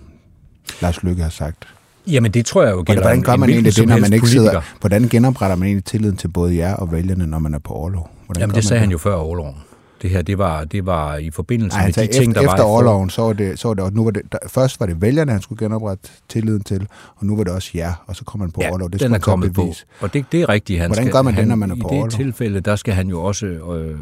Lars 0.81 1.03
Lykke 1.03 1.23
har 1.23 1.29
sagt. 1.29 1.67
Jamen 2.07 2.31
det 2.31 2.45
tror 2.45 2.63
jeg 2.63 2.71
jo 2.71 2.83
gælder 2.85 3.01
Hvordan 3.01 3.21
gør 3.21 3.35
man 3.35 3.49
egentlig 3.49 3.75
det, 3.75 3.87
når 3.87 3.97
man 3.97 4.13
ikke 4.13 4.27
sidder... 4.27 4.61
Hvordan 4.79 5.07
genopretter 5.07 5.55
man 5.55 5.67
egentlig 5.67 5.85
tilliden 5.85 6.17
til 6.17 6.27
både 6.27 6.57
jer 6.57 6.75
og 6.75 6.91
vælgerne, 6.91 7.27
når 7.27 7.39
man 7.39 7.53
er 7.53 7.59
på 7.59 7.73
overlov? 7.73 8.09
Hvordan 8.25 8.41
Jamen 8.41 8.55
det 8.55 8.63
sagde 8.63 8.79
det? 8.79 8.81
han 8.81 8.91
jo 8.91 8.97
før 8.97 9.13
overloven. 9.13 9.55
Det 10.01 10.09
her, 10.09 10.21
det 10.21 10.37
var, 10.37 10.63
det 10.63 10.85
var 10.85 11.17
i 11.17 11.29
forbindelse 11.29 11.77
Ej, 11.77 11.85
med 11.85 11.93
de 11.93 12.07
ting, 12.13 12.35
der 12.35 12.41
efter, 12.41 12.41
var... 12.41 12.53
Efter 12.53 12.63
overloven, 12.63 13.09
så 13.09 13.21
var 13.21 13.33
det, 13.33 13.59
så 13.59 13.67
var 13.67 13.73
det, 13.73 13.93
nu 13.93 14.03
var 14.03 14.11
det, 14.11 14.21
der, 14.31 14.37
først 14.47 14.79
var 14.79 14.85
det 14.85 15.01
vælgerne, 15.01 15.31
han 15.31 15.41
skulle 15.41 15.65
genoprette 15.65 16.09
tilliden 16.29 16.63
til, 16.63 16.87
og 17.15 17.25
nu 17.25 17.35
var 17.35 17.43
det 17.43 17.53
også 17.53 17.71
jer, 17.75 18.03
og 18.07 18.15
så 18.15 18.23
kom 18.23 18.39
man 18.39 18.51
på 18.51 18.61
ja, 18.61 18.69
overlov. 18.69 18.89
Det 18.89 18.99
den 18.99 19.13
er 19.13 19.19
kommet 19.19 19.53
på, 19.53 19.73
og 19.99 20.13
det, 20.13 20.25
det 20.31 20.41
er 20.41 20.49
rigtigt. 20.49 20.79
Han 20.79 20.89
hvordan 20.89 21.03
skal, 21.03 21.13
gør 21.13 21.21
man 21.21 21.35
det, 21.35 21.47
når 21.47 21.55
man 21.55 21.71
er 21.71 21.75
på 21.75 21.87
overlov? 21.87 22.05
I 22.05 22.09
det 22.09 22.17
tilfælde, 22.17 22.59
der 22.59 22.75
skal 22.75 22.93
han 22.93 23.07
jo 23.07 23.23
også... 23.23 23.45
Øh, 23.45 23.85
øh, 23.85 23.95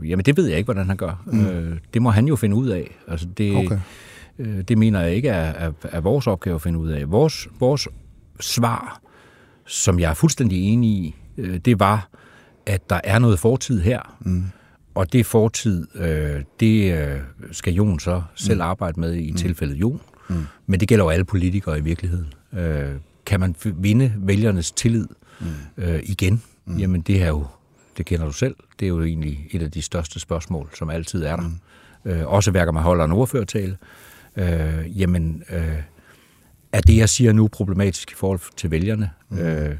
øh, 0.00 0.10
jamen 0.10 0.24
det 0.24 0.36
ved 0.36 0.46
jeg 0.46 0.58
ikke, 0.58 0.66
hvordan 0.66 0.86
han 0.86 0.96
gør. 0.96 1.22
Mm. 1.26 1.46
Øh, 1.46 1.76
det 1.94 2.02
må 2.02 2.10
han 2.10 2.26
jo 2.26 2.36
finde 2.36 2.56
ud 2.56 2.68
af. 2.68 2.98
Altså 3.08 3.26
det, 3.38 3.56
okay. 3.56 3.78
Øh, 4.38 4.60
det 4.60 4.78
mener 4.78 5.00
jeg 5.00 5.14
ikke 5.14 5.28
er, 5.28 5.68
er, 5.68 5.72
er 5.82 6.00
vores 6.00 6.26
opgave 6.26 6.54
at 6.54 6.62
finde 6.62 6.78
ud 6.78 6.88
af. 6.88 7.10
Vores, 7.10 7.48
vores 7.60 7.88
svar, 8.40 9.00
som 9.66 10.00
jeg 10.00 10.10
er 10.10 10.14
fuldstændig 10.14 10.72
enig 10.72 10.90
i, 10.90 11.14
øh, 11.36 11.56
det 11.56 11.80
var, 11.80 12.08
at 12.66 12.90
der 12.90 13.00
er 13.04 13.18
noget 13.18 13.38
fortid 13.38 13.80
her. 13.80 14.16
Mm. 14.20 14.44
Og 14.94 15.12
det 15.12 15.26
fortid, 15.26 15.86
øh, 15.96 16.42
det 16.60 17.22
skal 17.52 17.74
Jon 17.74 18.00
så 18.00 18.22
selv 18.34 18.58
mm. 18.58 18.68
arbejde 18.68 19.00
med 19.00 19.14
i 19.14 19.30
mm. 19.30 19.36
tilfældet 19.36 19.76
Jon. 19.76 20.00
Mm. 20.28 20.46
Men 20.66 20.80
det 20.80 20.88
gælder 20.88 21.04
jo 21.04 21.10
alle 21.10 21.24
politikere 21.24 21.78
i 21.78 21.82
virkeligheden. 21.82 22.32
kan 23.26 23.40
man 23.40 23.54
vinde 23.64 24.12
vælgernes 24.16 24.72
tillid 24.72 25.06
mm. 25.40 25.46
igen? 26.02 26.42
Mm. 26.64 26.76
Jamen 26.76 27.00
det 27.00 27.22
er 27.22 27.28
jo, 27.28 27.46
det 27.96 28.06
kender 28.06 28.26
du 28.26 28.32
selv, 28.32 28.56
det 28.80 28.86
er 28.86 28.88
jo 28.88 29.02
egentlig 29.02 29.46
et 29.50 29.62
af 29.62 29.70
de 29.70 29.82
største 29.82 30.20
spørgsmål, 30.20 30.70
som 30.74 30.90
altid 30.90 31.24
er 31.24 31.36
der. 31.36 31.50
Mm. 32.04 32.26
også 32.26 32.50
værker 32.50 32.72
man 32.72 32.82
holder 32.82 33.04
en 33.04 33.12
ordførertale 33.12 33.76
øh, 34.36 35.00
jamen, 35.00 35.42
øh, 35.50 35.82
er 36.72 36.80
det, 36.80 36.96
jeg 36.96 37.08
siger 37.08 37.32
nu, 37.32 37.48
problematisk 37.48 38.10
i 38.10 38.14
forhold 38.14 38.40
til 38.56 38.70
vælgerne? 38.70 39.10
Mm. 39.28 39.38
Øh, 39.38 39.76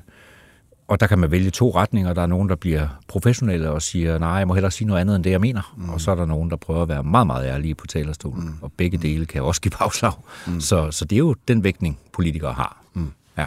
og 0.88 1.01
der 1.01 1.07
kan 1.07 1.19
man 1.19 1.31
vælge 1.31 1.51
to 1.51 1.71
retninger. 1.71 2.12
Der 2.12 2.23
er 2.23 2.27
nogen, 2.27 2.49
der 2.49 2.57
bliver 2.57 2.88
professionelle 3.09 3.71
og 3.71 3.83
siger, 3.83 4.19
nej, 4.19 4.31
jeg 4.31 4.47
må 4.47 4.55
hellere 4.55 4.71
sige 4.71 4.88
noget 4.88 5.01
andet 5.01 5.17
end 5.17 5.25
det, 5.25 5.31
jeg 5.31 5.40
mener. 5.40 5.75
Mm. 5.77 5.88
Og 5.88 6.01
så 6.01 6.11
er 6.11 6.14
der 6.14 6.25
nogen, 6.25 6.51
der 6.51 6.57
prøver 6.57 6.83
at 6.83 6.88
være 6.88 7.03
meget, 7.03 7.27
meget 7.27 7.47
ærlige 7.47 7.75
på 7.75 7.87
talerstolen. 7.87 8.47
Mm. 8.47 8.55
Og 8.62 8.73
begge 8.73 8.97
mm. 8.97 9.03
dele 9.03 9.27
kan 9.27 9.43
også 9.43 9.61
give 9.61 9.73
bagslag. 9.79 10.12
Mm. 10.47 10.61
Så, 10.61 10.90
så 10.90 11.05
det 11.05 11.17
er 11.17 11.19
jo 11.19 11.35
den 11.49 11.64
vægtning, 11.64 11.99
politikere 12.12 12.53
har. 12.53 12.83
Mm. 12.95 13.12
Ja. 13.38 13.47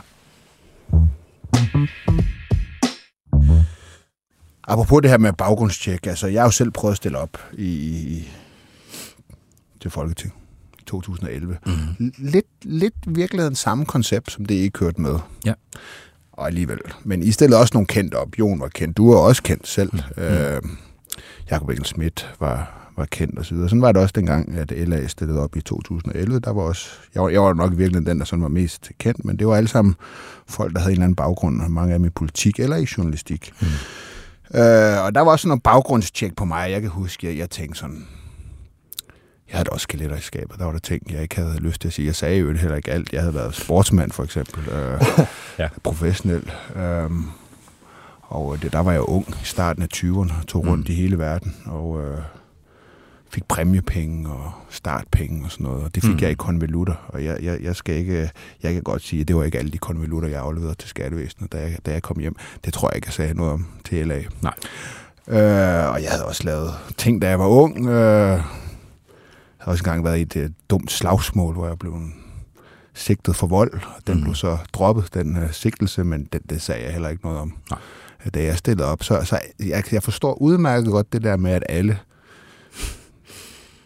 Apropos 4.64 5.02
det 5.02 5.12
her 5.12 5.18
med 5.18 5.34
baggrundstjek, 5.34 6.08
altså 6.08 6.28
jeg 6.28 6.42
har 6.42 6.48
jo 6.48 6.52
selv 6.52 6.72
prøvet 6.72 6.92
at 6.92 6.98
stille 6.98 7.18
op 7.18 7.38
i, 7.54 7.68
i 7.68 8.30
til 9.82 9.92
Folketing. 9.92 10.34
2011. 10.88 11.58
Mm. 11.66 12.14
Lidt, 12.18 12.46
lidt 12.62 12.94
virkeligheden 13.08 13.56
samme 13.56 13.86
koncept, 13.86 14.32
som 14.32 14.46
det 14.46 14.56
I 14.56 14.70
kørte 14.70 15.02
med. 15.02 15.20
Ja. 15.46 15.54
Og 16.32 16.48
alligevel. 16.48 16.80
Men 17.04 17.24
I 17.24 17.32
stillede 17.32 17.60
også 17.60 17.72
nogle 17.74 17.88
kendt 17.88 18.14
op. 18.14 18.40
Jon 18.40 18.60
var 18.60 18.68
kendt. 18.68 18.98
Du 18.98 19.12
er 19.12 19.18
også 19.18 19.44
kendt 19.44 19.68
selv. 19.68 19.92
Mm. 20.18 20.24
Øh, 20.24 20.62
Jakob 21.52 21.70
Engel 21.70 21.86
Schmidt 21.86 22.34
var, 22.40 22.90
var 22.98 23.06
kendt 23.06 23.40
osv. 23.40 23.58
Sådan 23.58 23.82
var 23.82 23.92
det 23.92 24.02
også 24.02 24.14
dengang, 24.16 24.56
at 24.56 24.72
LA 24.72 25.08
stillede 25.08 25.40
op 25.40 25.56
i 25.56 25.62
2011. 25.62 26.40
Der 26.40 26.52
var 26.52 26.62
også, 26.62 26.90
jeg, 27.16 27.24
var, 27.24 27.30
jeg 27.30 27.42
var 27.42 27.54
nok 27.54 27.72
virkelig 27.78 28.06
den, 28.06 28.20
der 28.20 28.26
sådan 28.26 28.44
var 28.44 28.50
mest 28.50 28.92
kendt, 28.98 29.26
men 29.26 29.40
det 29.40 29.48
var 29.48 29.56
alle 29.56 29.70
sammen 29.70 29.96
folk, 30.48 30.74
der 30.74 30.80
havde 30.80 30.92
en 30.92 30.96
eller 30.96 31.04
anden 31.04 31.16
baggrund, 31.16 31.70
mange 31.70 31.94
af 31.94 32.00
dem 32.00 32.06
i 32.06 32.10
politik 32.10 32.60
eller 32.60 32.76
i 32.76 32.88
journalistik. 32.98 33.52
Mm. 33.62 33.68
Øh, 34.60 35.04
og 35.06 35.16
der 35.16 35.22
var 35.22 35.32
også 35.32 35.48
noget 35.48 35.64
baggrundstjek 35.64 36.36
på 36.36 36.46
mig. 36.46 36.72
Jeg 36.72 36.82
kan 36.82 36.90
huske, 36.90 37.28
jeg, 37.28 37.38
jeg 37.38 37.50
tænkte 37.50 37.80
sådan, 37.80 38.08
jeg 39.50 39.58
havde 39.58 39.70
også 39.70 39.84
skeletter 39.84 40.18
i 40.18 40.22
skabet. 40.22 40.60
Der 40.60 40.66
var 40.66 40.72
der 40.72 40.80
ting, 40.80 41.12
jeg 41.12 41.22
ikke 41.22 41.36
havde 41.36 41.60
lyst 41.60 41.82
til 41.82 41.88
at 41.88 41.94
sige. 41.94 42.06
Jeg 42.06 42.16
sagde 42.16 42.38
jo 42.38 42.54
heller 42.54 42.76
ikke 42.76 42.92
alt. 42.92 43.14
Jeg 43.14 43.22
havde 43.22 43.34
været 43.34 43.56
sportsmand, 43.56 44.12
for 44.12 44.24
eksempel. 44.24 44.70
Øh, 44.70 45.02
ja. 45.60 45.68
Professionel. 45.84 46.52
Øh, 46.76 47.12
og 48.22 48.62
det, 48.62 48.74
der 48.74 48.80
var 48.80 48.92
jeg 48.92 49.02
ung 49.02 49.28
i 49.30 49.46
starten 49.46 49.84
af 49.84 49.88
20'erne, 49.96 50.46
tog 50.46 50.68
rundt 50.68 50.90
mm. 50.90 50.94
i 50.94 50.96
hele 50.96 51.20
verden. 51.20 51.56
Og 51.66 52.02
øh, 52.02 52.18
fik 53.30 53.44
præmiepenge 53.48 54.30
og 54.30 54.52
startpenge 54.70 55.46
og 55.46 55.52
sådan 55.52 55.64
noget, 55.64 55.84
og 55.84 55.96
det 55.96 56.04
fik 56.04 56.14
mm. 56.14 56.22
jeg 56.22 56.32
i 56.32 56.34
konvolutter, 56.34 56.94
og 57.08 57.26
jeg, 57.26 57.38
jeg, 57.44 57.62
jeg 57.62 57.76
skal 57.76 57.96
ikke, 57.96 58.32
jeg 58.64 58.74
kan 58.74 58.84
godt 58.84 59.02
sige, 59.02 59.22
at 59.22 59.28
det 59.28 59.36
var 59.36 59.44
ikke 59.44 59.58
alle 59.58 59.72
de 59.72 59.78
konvolutter, 59.78 60.30
jeg 60.30 60.42
afleverede 60.42 60.76
til 60.76 60.90
skattevæsenet, 60.90 61.52
da 61.52 61.58
jeg, 61.58 61.78
da 61.86 61.92
jeg 61.92 62.02
kom 62.02 62.20
hjem. 62.20 62.36
Det 62.66 62.74
tror 62.74 62.90
jeg 62.90 62.96
ikke, 62.96 63.08
jeg 63.08 63.14
sagde 63.14 63.34
noget 63.34 63.54
om 63.54 63.68
til 63.86 64.08
LA. 64.08 64.24
Nej. 64.42 64.54
Øh, 65.28 65.92
og 65.92 66.04
jeg 66.04 66.10
havde 66.12 66.26
også 66.26 66.44
lavet 66.44 66.74
ting, 66.98 67.22
da 67.22 67.30
jeg 67.30 67.40
var 67.40 67.48
ung. 67.48 67.88
Øh, 67.88 68.42
jeg 69.68 69.72
havde 69.72 69.76
også 69.76 69.84
engang 69.84 70.04
været 70.04 70.36
i 70.36 70.40
et 70.40 70.46
uh, 70.46 70.52
dumt 70.70 70.92
slagsmål, 70.92 71.54
hvor 71.54 71.68
jeg 71.68 71.80
blev 71.80 71.94
sigtet 72.94 73.36
for 73.36 73.48
vold. 73.48 73.72
Den 74.08 74.18
mm. 74.18 74.24
blev 74.24 74.36
så 74.36 74.58
droppet, 74.74 75.14
den 75.14 75.38
uh, 75.38 75.52
sigtelse, 75.52 76.04
men 76.04 76.28
det, 76.34 76.42
det 76.50 76.62
sagde 76.62 76.84
jeg 76.84 76.92
heller 76.92 77.10
ikke 77.10 77.24
noget 77.24 77.40
om. 77.40 77.54
Nej. 77.70 77.80
Da 78.34 78.44
jeg 78.44 78.58
stillede 78.58 78.88
op, 78.88 79.04
så, 79.04 79.22
så 79.24 79.40
jeg, 79.60 79.84
jeg 79.92 80.04
forstår 80.04 80.34
udmærket 80.42 80.92
godt 80.92 81.14
det 81.14 81.24
der 81.24 81.38
med, 81.38 81.52
at 81.52 81.64
alle 81.70 82.00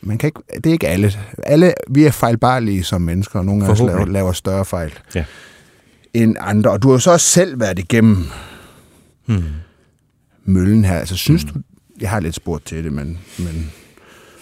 man 0.01 0.17
kan 0.17 0.27
ikke, 0.27 0.41
det 0.55 0.65
er 0.65 0.71
ikke 0.71 0.87
alle. 0.87 1.13
alle. 1.43 1.73
Vi 1.89 2.03
er 2.03 2.11
fejlbarlige 2.11 2.83
som 2.83 3.01
mennesker, 3.01 3.39
og 3.39 3.45
nogle 3.45 3.65
af 3.65 3.69
os 3.69 3.79
laver, 3.79 4.05
laver 4.05 4.31
større 4.31 4.65
fejl 4.65 4.93
ja. 5.15 5.25
end 6.13 6.35
andre. 6.39 6.71
Og 6.71 6.81
du 6.81 6.87
har 6.87 6.95
jo 6.95 6.99
så 6.99 7.11
også 7.11 7.27
selv 7.27 7.59
været 7.59 7.79
igennem 7.79 8.25
hmm. 9.25 9.43
møllen 10.45 10.85
her. 10.85 10.99
Altså, 10.99 11.15
synes 11.15 11.43
hmm. 11.43 11.53
du, 11.53 11.59
jeg 11.99 12.09
har 12.09 12.19
lidt 12.19 12.35
spurgt 12.35 12.65
til 12.65 12.83
det, 12.83 12.93
men, 12.93 13.19
men 13.39 13.71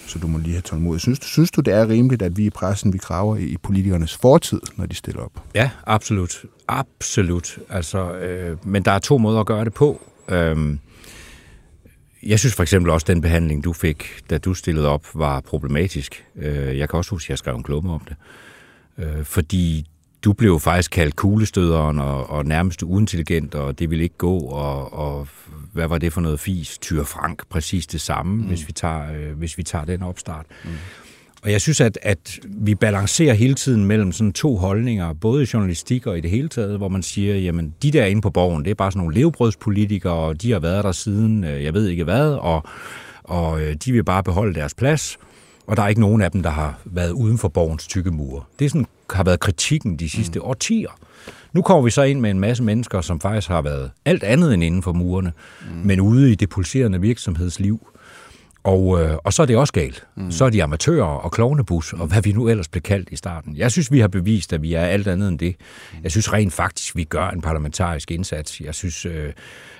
så 0.10 0.20
du 0.20 0.28
må 0.28 0.38
lige 0.38 0.54
have 0.54 0.62
tålmodighed. 0.62 1.00
Synes, 1.00 1.20
synes 1.22 1.52
du, 1.52 1.62
det 1.62 1.74
er 1.74 1.90
rimeligt, 1.90 2.22
at 2.22 2.38
vi 2.38 2.46
i 2.46 2.50
pressen, 2.50 2.94
vi 2.94 2.98
graver 2.98 3.36
i 3.36 3.58
politikernes 3.64 4.18
fortid, 4.18 4.62
når 4.76 4.86
de 4.86 4.96
stiller 4.96 5.22
op? 5.22 5.44
Ja, 5.56 5.70
absolut. 5.86 6.46
Absolut. 6.68 7.60
Altså, 7.70 8.14
øh, 8.14 8.58
men 8.68 8.86
der 8.86 8.92
er 8.92 9.00
to 9.00 9.18
måder 9.18 9.40
at 9.40 9.46
gøre 9.46 9.66
det 9.66 9.74
på. 9.74 10.02
Øh, 10.30 10.78
jeg 12.24 12.40
synes 12.40 12.56
for 12.56 12.64
eksempel 12.64 12.92
også, 12.92 13.04
at 13.04 13.08
den 13.08 13.22
behandling, 13.22 13.64
du 13.64 13.74
fik, 13.74 14.24
da 14.30 14.38
du 14.38 14.54
stillede 14.54 14.88
op, 14.88 15.06
var 15.14 15.40
problematisk. 15.40 16.26
Øh, 16.36 16.78
jeg 16.78 16.90
kan 16.90 16.98
også 16.98 17.12
huske, 17.12 17.26
at 17.26 17.30
jeg 17.30 17.38
skrev 17.38 17.56
en 17.56 17.64
klumme 17.64 17.94
om 17.94 18.02
det. 18.08 18.16
Øh, 18.98 19.24
fordi 19.24 19.86
du 20.24 20.34
blev 20.34 20.60
faktisk 20.60 20.92
kaldt 20.92 21.16
kuglestøderen 21.16 22.00
og, 22.00 22.30
og 22.30 22.46
nærmest 22.46 22.84
uintelligent, 22.84 23.56
og 23.56 23.80
det 23.80 23.90
ville 23.90 24.04
ikke 24.04 24.18
gå, 24.18 24.38
og, 24.38 24.94
og 24.94 25.28
hvad 25.74 25.88
var 25.88 25.98
det 25.98 26.14
for 26.14 26.22
noget 26.22 26.40
fis? 26.40 26.78
Tyr 26.78 27.04
Frank, 27.04 27.44
præcis 27.50 27.88
det 27.88 28.02
samme, 28.02 28.36
mm. 28.36 28.48
hvis, 28.48 28.68
vi 28.68 28.74
tager, 28.74 29.14
øh, 29.14 29.38
hvis 29.38 29.58
vi 29.58 29.64
tager 29.64 29.86
den 29.86 30.04
opstart. 30.04 30.46
Mm. 30.64 30.70
Og 31.44 31.52
jeg 31.52 31.62
synes, 31.62 31.82
at, 31.82 32.00
at 32.02 32.40
vi 32.46 32.76
balancerer 32.76 33.34
hele 33.34 33.54
tiden 33.54 33.86
mellem 33.86 34.12
sådan 34.12 34.34
to 34.34 34.58
holdninger, 34.58 35.14
både 35.14 35.44
i 35.44 35.48
journalistik 35.54 36.08
og 36.08 36.18
i 36.18 36.22
det 36.22 36.30
hele 36.30 36.50
taget, 36.50 36.78
hvor 36.78 36.88
man 36.88 37.04
siger, 37.04 37.36
jamen 37.36 37.74
de 37.84 37.92
der 37.92 38.06
inde 38.06 38.22
på 38.22 38.30
borgen, 38.30 38.66
det 38.66 38.72
er 38.72 38.76
bare 38.76 38.92
sådan 38.92 39.00
nogle 39.00 39.16
levebrødspolitikere, 39.16 40.14
og 40.14 40.42
de 40.42 40.52
har 40.52 40.60
været 40.60 40.84
der 40.84 40.92
siden, 40.92 41.44
øh, 41.44 41.64
jeg 41.64 41.74
ved 41.74 41.88
ikke 41.88 42.04
hvad, 42.04 42.28
og, 42.32 42.64
og 43.24 43.62
øh, 43.62 43.76
de 43.86 43.92
vil 43.92 44.04
bare 44.04 44.24
beholde 44.24 44.54
deres 44.54 44.74
plads, 44.74 45.18
og 45.68 45.78
der 45.78 45.84
er 45.84 45.88
ikke 45.88 46.02
nogen 46.02 46.22
af 46.22 46.32
dem, 46.32 46.44
der 46.44 46.50
har 46.50 46.80
været 46.86 47.12
uden 47.12 47.38
for 47.38 47.48
borgens 47.48 47.88
tykke 47.88 48.12
mure. 48.12 48.44
Det 48.60 48.72
sådan, 48.72 48.88
har 49.14 49.24
været 49.24 49.40
kritikken 49.40 49.98
de 50.00 50.10
sidste 50.10 50.40
mm. 50.40 50.46
årtier. 50.46 50.90
Nu 51.54 51.62
kommer 51.62 51.84
vi 51.84 51.90
så 51.90 52.02
ind 52.02 52.20
med 52.20 52.32
en 52.32 52.40
masse 52.40 52.64
mennesker, 52.64 53.02
som 53.02 53.20
faktisk 53.20 53.48
har 53.48 53.62
været 53.62 53.92
alt 54.06 54.24
andet 54.24 54.54
end 54.54 54.64
inden 54.64 54.84
for 54.84 54.94
murene, 54.94 55.32
mm. 55.62 55.76
men 55.88 56.00
ude 56.00 56.32
i 56.32 56.36
det 56.36 56.50
pulserende 56.50 57.02
virksomhedsliv, 57.02 57.88
og, 58.64 59.02
øh, 59.02 59.18
og 59.24 59.34
så 59.34 59.42
er 59.42 59.46
det 59.46 59.58
også 59.58 59.74
galt. 59.74 60.06
Mm. 60.16 60.32
Så 60.32 60.46
er 60.46 60.50
de 60.50 60.64
amatører 60.64 61.06
og 61.06 61.32
klovnebus, 61.32 61.94
og 61.94 62.08
hvad 62.08 62.22
vi 62.22 62.32
nu 62.32 62.48
ellers 62.48 62.68
blev 62.68 62.82
kaldt 62.82 63.10
i 63.12 63.16
starten. 63.16 63.58
Jeg 63.58 63.72
synes, 63.72 63.92
vi 63.92 64.00
har 64.00 64.08
bevist, 64.08 64.54
at 64.54 64.62
vi 64.62 64.74
er 64.74 64.82
alt 64.82 65.08
andet 65.08 65.30
end 65.30 65.40
det. 65.40 65.56
Jeg 66.04 66.12
synes 66.12 66.34
rent 66.34 66.54
faktisk, 66.54 66.96
vi 66.96 67.04
gør 67.04 67.30
en 67.30 67.42
parlamentarisk 67.42 68.12
indsats. 68.12 68.62
Jeg 68.62 68.76
synes, 68.76 69.06
øh, 69.06 69.34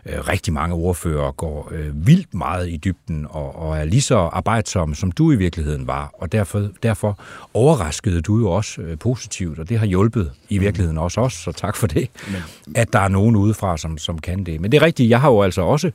øh, 0.06 0.28
rigtig 0.28 0.54
mange 0.54 0.76
ordfører 0.76 1.32
går 1.32 1.70
øh, 1.72 2.08
vildt 2.08 2.34
meget 2.34 2.70
i 2.70 2.78
dybden 2.78 3.28
og, 3.30 3.56
og 3.56 3.78
er 3.78 3.86
lige 3.86 4.02
så 4.02 4.18
arbejdsomme, 4.18 4.96
som 4.96 5.12
du 5.12 5.32
i 5.32 5.36
virkeligheden 5.36 5.88
var. 5.88 6.12
Og 6.14 6.32
derfor, 6.32 6.70
derfor 6.84 7.20
overraskede 7.54 8.22
du 8.22 8.40
jo 8.40 8.52
også 8.52 8.82
øh, 8.82 8.98
positivt, 8.98 9.60
og 9.60 9.70
det 9.70 9.80
har 9.80 9.86
hjulpet 9.86 10.32
i 10.50 10.58
mm. 10.58 10.64
virkeligheden 10.64 10.98
mm. 10.98 11.04
også 11.04 11.22
os, 11.22 11.34
så 11.34 11.52
tak 11.52 11.76
for 11.76 11.88
det, 11.88 12.10
Men. 12.28 12.76
at 12.76 12.94
der 12.94 13.00
er 13.00 13.08
nogen 13.08 13.36
udefra, 13.36 13.78
som, 13.78 13.98
som 13.98 14.18
kan 14.18 14.44
det. 14.44 14.62
Men 14.62 14.72
det 14.72 14.78
er 14.78 14.86
rigtigt, 14.86 15.10
jeg 15.10 15.22
har 15.22 15.30
jo 15.30 15.42
altså 15.42 15.62
også 15.62 15.92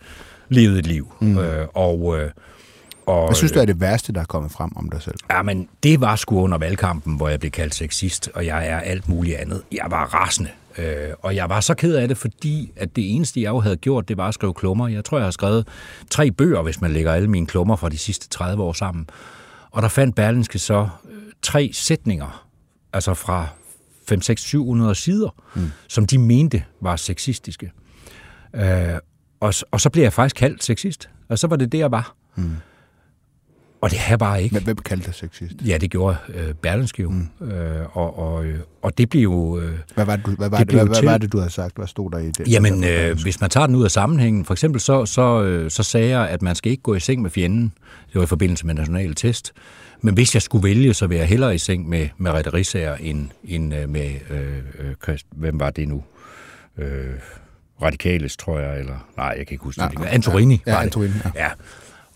levet 0.49 0.79
et 0.79 0.87
liv, 0.87 1.13
mm. 1.21 1.39
øh, 1.39 1.67
og... 1.75 2.21
Øh, 2.21 2.31
og, 3.07 3.27
Hvad 3.27 3.35
synes 3.35 3.53
du 3.53 3.59
er 3.59 3.65
det 3.65 3.81
værste, 3.81 4.13
der 4.13 4.21
er 4.21 4.25
kommet 4.25 4.53
frem 4.53 4.77
om 4.77 4.91
dig 4.91 5.03
selv? 5.03 5.15
Ja, 5.31 5.43
men 5.43 5.69
det 5.83 6.01
var 6.01 6.17
sgu 6.17 6.41
under 6.41 6.59
valgkampen, 6.59 7.17
hvor 7.17 7.29
jeg 7.29 7.41
blev 7.41 7.51
kaldt 7.53 7.75
sexist, 7.75 8.31
og 8.35 8.47
jeg 8.47 8.69
er 8.69 8.79
alt 8.79 9.09
muligt 9.09 9.37
andet. 9.37 9.63
Jeg 9.73 9.87
var 9.91 10.05
rasende. 10.05 10.51
Øh, 10.79 11.09
og 11.23 11.37
jeg 11.37 11.49
var 11.49 11.61
så 11.61 11.75
ked 11.75 11.95
af 11.95 12.09
det, 12.09 12.17
fordi 12.17 12.73
at 12.77 12.97
det 12.97 13.15
eneste, 13.15 13.43
jeg 13.43 13.49
jo 13.49 13.61
havde 13.61 13.77
gjort, 13.77 14.09
det 14.09 14.17
var 14.17 14.29
at 14.29 14.35
skrive 14.35 14.55
klummer. 14.55 14.89
Jeg 14.89 15.05
tror, 15.05 15.19
jeg 15.19 15.27
har 15.27 15.31
skrevet 15.31 15.69
tre 16.11 16.31
bøger, 16.31 16.63
hvis 16.63 16.81
man 16.81 16.93
lægger 16.93 17.13
alle 17.13 17.31
mine 17.31 17.47
klummer 17.47 17.77
fra 17.77 17.89
de 17.89 17.99
sidste 17.99 18.29
30 18.29 18.63
år 18.63 18.73
sammen. 18.73 19.07
Og 19.71 19.83
der 19.83 19.89
fandt 19.89 20.15
Berlinske 20.15 20.59
så 20.59 20.89
øh, 21.11 21.19
tre 21.43 21.71
sætninger, 21.73 22.47
altså 22.93 23.15
fra 23.15 23.47
5, 24.09 24.23
6, 24.23 24.43
700 24.43 24.95
sider, 24.95 25.35
mm. 25.55 25.71
som 25.89 26.07
de 26.07 26.19
mente 26.19 26.65
var 26.81 26.97
sexistiske. 26.97 27.73
Øh, 28.55 28.95
og, 29.41 29.55
og 29.71 29.81
så 29.81 29.91
blev 29.91 30.03
jeg 30.03 30.13
faktisk 30.13 30.37
kaldt 30.37 30.65
sexist. 30.65 31.09
Og 31.29 31.39
så 31.39 31.47
var 31.47 31.57
det 31.57 31.73
det, 31.73 31.79
jeg 31.79 31.91
var. 31.91 32.15
Mm. 32.37 32.57
Og 33.85 33.91
det 33.91 33.99
er 34.09 34.17
bare 34.17 34.43
ikke. 34.43 34.55
Men 34.55 34.63
hvem 34.63 34.77
kaldte 34.77 35.07
det 35.07 35.15
sexist? 35.15 35.55
Ja, 35.67 35.79
det 35.79 35.91
gjorde 35.91 36.17
øh, 36.35 36.55
Berlinske 36.55 37.03
jo. 37.03 37.11
Mm. 37.11 37.47
Øh, 37.47 37.97
og, 37.97 38.19
og, 38.19 38.45
øh, 38.45 38.59
og 38.83 38.99
det 38.99 39.09
blev 39.09 39.23
jo... 39.23 39.61
Øh, 39.61 39.79
hvad 39.95 40.05
var 40.05 40.17
det, 40.17 40.27
hvad 40.27 40.51
var 40.51 40.59
det, 40.59 40.67
det, 40.67 40.75
hvad, 40.75 40.87
hvad 40.87 41.11
var 41.11 41.19
det, 41.19 41.33
du 41.33 41.39
havde 41.39 41.51
sagt? 41.51 41.77
Hvad 41.77 41.87
stod 41.87 42.11
der 42.11 42.19
i 42.19 42.27
det? 42.27 42.49
Jamen, 42.49 42.85
øh, 42.85 43.23
hvis 43.23 43.41
man 43.41 43.51
tager 43.51 43.67
den 43.67 43.77
ud 43.77 43.85
af 43.85 43.91
sammenhængen, 43.91 44.45
for 44.45 44.55
eksempel 44.55 44.81
så, 44.81 45.07
så, 45.07 45.43
øh, 45.43 45.71
så 45.71 45.83
sagde 45.83 46.09
jeg, 46.09 46.29
at 46.29 46.43
man 46.43 46.55
skal 46.55 46.71
ikke 46.73 46.83
gå 46.83 46.95
i 46.95 47.01
seng 47.01 47.23
med 47.23 47.31
fjenden. 47.31 47.73
Det 48.07 48.15
var 48.15 48.23
i 48.23 48.27
forbindelse 48.27 48.67
med 48.67 48.75
nationale 48.75 49.15
test. 49.15 49.53
Men 50.01 50.15
hvis 50.15 50.35
jeg 50.35 50.43
skulle 50.43 50.69
vælge, 50.69 50.95
så 50.95 51.07
ville 51.07 51.21
jeg 51.21 51.29
hellere 51.29 51.55
i 51.55 51.59
seng 51.59 51.89
med, 51.89 52.09
med 52.19 52.31
Rette 52.31 52.53
Rissager 52.53 52.97
end, 52.97 53.29
end 53.45 53.75
øh, 53.75 53.89
med... 53.89 54.11
Øh, 54.31 55.09
øh, 55.09 55.19
hvem 55.31 55.61
var 55.61 55.71
det 55.71 55.89
nu? 55.89 56.03
Øh, 56.79 56.87
Radikales, 57.83 58.37
tror 58.37 58.59
jeg, 58.59 58.81
eller... 58.81 59.09
Nej, 59.17 59.35
jeg 59.39 59.47
kan 59.47 59.55
ikke 59.55 59.65
huske 59.65 59.81
det. 59.81 60.07
Antorini 60.07 60.63
ja, 60.67 60.73
ja, 60.73 60.83
Antorini, 60.83 61.15
ja. 61.25 61.45
ja. 61.45 61.51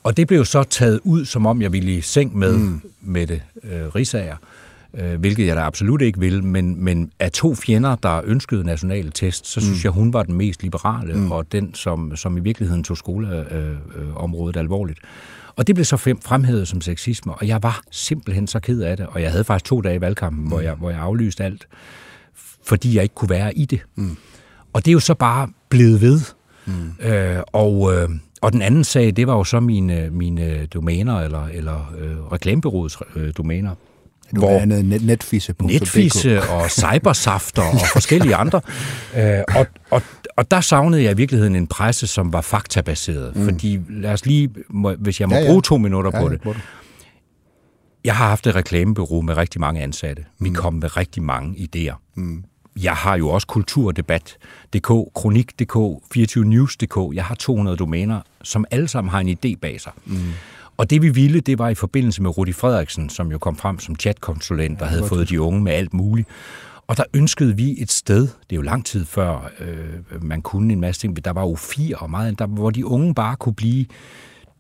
Og 0.03 0.17
det 0.17 0.27
blev 0.27 0.45
så 0.45 0.63
taget 0.63 1.01
ud, 1.05 1.25
som 1.25 1.47
om 1.47 1.63
jeg 1.63 1.73
ville 1.73 1.97
i 1.97 2.01
seng 2.01 2.39
med 2.39 2.57
mm. 2.57 2.81
Mette 3.01 3.43
øh, 3.65 3.95
Risager, 3.95 4.37
øh, 4.95 5.21
hvilket 5.21 5.47
jeg 5.47 5.57
da 5.57 5.61
absolut 5.61 6.03
ikke 6.03 6.21
vil, 6.21 6.45
men, 6.45 6.85
men 6.85 7.11
af 7.19 7.33
to 7.33 7.55
fjender, 7.55 7.97
der 7.97 8.21
ønskede 8.25 8.65
nationale 8.65 9.11
test, 9.11 9.47
så 9.47 9.61
synes 9.61 9.79
mm. 9.79 9.85
jeg, 9.85 9.93
hun 9.93 10.13
var 10.13 10.23
den 10.23 10.35
mest 10.35 10.63
liberale, 10.63 11.15
mm. 11.15 11.33
og 11.33 11.53
den, 11.53 11.75
som, 11.75 12.17
som 12.17 12.37
i 12.37 12.41
virkeligheden 12.41 12.85
tog 12.85 12.97
skoleområdet 12.97 14.57
øh, 14.57 14.61
øh, 14.61 14.65
alvorligt. 14.65 14.99
Og 15.57 15.67
det 15.67 15.75
blev 15.75 15.85
så 15.85 15.97
fremhævet 15.97 16.69
som 16.69 16.81
sexisme, 16.81 17.35
og 17.35 17.49
jeg 17.49 17.63
var 17.63 17.83
simpelthen 17.91 18.47
så 18.47 18.61
ked 18.61 18.81
af 18.81 18.97
det, 18.97 19.07
og 19.07 19.23
jeg 19.23 19.31
havde 19.31 19.45
faktisk 19.45 19.69
to 19.69 19.81
dage 19.81 19.97
i 19.97 20.01
valgkampen, 20.01 20.43
mm. 20.43 20.49
hvor, 20.49 20.61
jeg, 20.61 20.75
hvor 20.75 20.91
jeg 20.91 20.99
aflyste 20.99 21.45
alt, 21.45 21.69
fordi 22.65 22.95
jeg 22.95 23.03
ikke 23.03 23.15
kunne 23.15 23.31
være 23.31 23.59
i 23.59 23.65
det. 23.65 23.81
Mm. 23.97 24.17
Og 24.73 24.85
det 24.85 24.91
er 24.91 24.93
jo 24.93 25.01
så 25.01 25.15
bare 25.15 25.49
blevet 25.69 26.01
ved. 26.01 26.21
Mm. 26.67 27.07
Øh, 27.07 27.43
og... 27.53 27.95
Øh, 27.95 28.09
og 28.41 28.53
den 28.53 28.63
anden 28.63 28.85
sag, 28.85 29.17
det 29.17 29.27
var 29.27 29.37
jo 29.37 29.45
så 29.45 29.61
mine, 29.61 30.11
mine 30.11 30.67
domæner, 30.67 31.21
eller, 31.21 31.47
eller 31.53 31.93
øh, 31.99 32.33
reklamebyråets 32.33 32.99
øh, 33.17 33.33
domæner. 33.37 33.75
Du 34.35 34.41
hvor 34.41 34.65
net, 34.65 35.03
netfisse. 35.03 35.55
Netfisse 35.61 36.43
og 36.43 36.71
cybersafter 36.81 37.63
og 37.63 37.81
forskellige 37.93 38.35
andre. 38.35 38.61
Øh, 39.17 39.41
og, 39.57 39.67
og, 39.91 40.03
og 40.37 40.51
der 40.51 40.61
savnede 40.61 41.03
jeg 41.03 41.13
i 41.13 41.17
virkeligheden 41.17 41.57
en 41.57 41.67
presse, 41.67 42.07
som 42.07 42.33
var 42.33 42.41
faktabaseret. 42.41 43.37
Mm. 43.37 43.45
Fordi 43.45 43.81
lad 43.89 44.13
os 44.13 44.27
lige, 44.27 44.51
må, 44.71 44.95
hvis 44.95 45.21
jeg 45.21 45.29
må 45.29 45.35
ja, 45.35 45.41
ja. 45.41 45.47
bruge 45.47 45.63
to 45.63 45.79
minutter 45.79 46.11
ja, 46.15 46.21
på 46.23 46.29
det. 46.29 46.41
Jeg 48.05 48.17
har 48.17 48.29
haft 48.29 48.47
et 48.47 48.55
reklamebyrå 48.55 49.21
med 49.21 49.37
rigtig 49.37 49.61
mange 49.61 49.81
ansatte. 49.81 50.25
Vi 50.41 50.49
mm. 50.49 50.55
kom 50.55 50.75
med 50.75 50.97
rigtig 50.97 51.23
mange 51.23 51.69
idéer. 51.77 52.13
Mm 52.15 52.45
jeg 52.85 52.95
har 52.95 53.17
jo 53.17 53.29
også 53.29 53.47
kulturdebat.dk, 53.47 55.15
kronik.dk, 55.15 55.77
24news.dk. 56.17 57.15
Jeg 57.15 57.25
har 57.25 57.35
200 57.35 57.77
domæner, 57.77 58.21
som 58.43 58.65
alle 58.71 58.89
sammen 58.89 59.11
har 59.11 59.21
en 59.21 59.29
idé 59.29 59.59
bag 59.61 59.81
sig. 59.81 59.93
Mm. 60.05 60.17
Og 60.77 60.91
det 60.91 61.03
vi 61.03 61.09
ville, 61.09 61.41
det 61.41 61.59
var 61.59 61.69
i 61.69 61.75
forbindelse 61.75 62.23
med 62.23 62.39
Rudi 62.39 62.53
Frederiksen, 62.53 63.11
som 63.11 63.31
jo 63.31 63.39
kom 63.39 63.57
frem 63.57 63.79
som 63.79 63.97
chatkonsulent, 63.97 64.79
der 64.79 64.85
ja, 64.85 64.91
havde 64.91 65.05
fået 65.07 65.29
de 65.29 65.41
unge 65.41 65.63
med 65.63 65.73
alt 65.73 65.95
muligt. 65.95 66.29
Og 66.87 66.97
der 66.97 67.05
ønskede 67.15 67.57
vi 67.57 67.75
et 67.79 67.93
sted, 67.93 68.21
det 68.21 68.51
er 68.51 68.57
jo 68.57 68.63
lang 68.63 68.87
tid 68.87 69.05
før 69.05 69.51
øh, 69.61 70.25
man 70.25 70.43
kunne 70.43 70.73
en 70.73 70.81
masse 70.81 71.01
ting, 71.01 71.25
der 71.25 71.31
var 71.31 71.43
jo 71.43 71.55
fire 71.57 71.97
og 71.97 72.11
meget, 72.11 72.39
der, 72.39 72.47
hvor 72.47 72.71
de 72.71 72.87
unge 72.87 73.15
bare 73.15 73.37
kunne 73.37 73.55
blive 73.55 73.87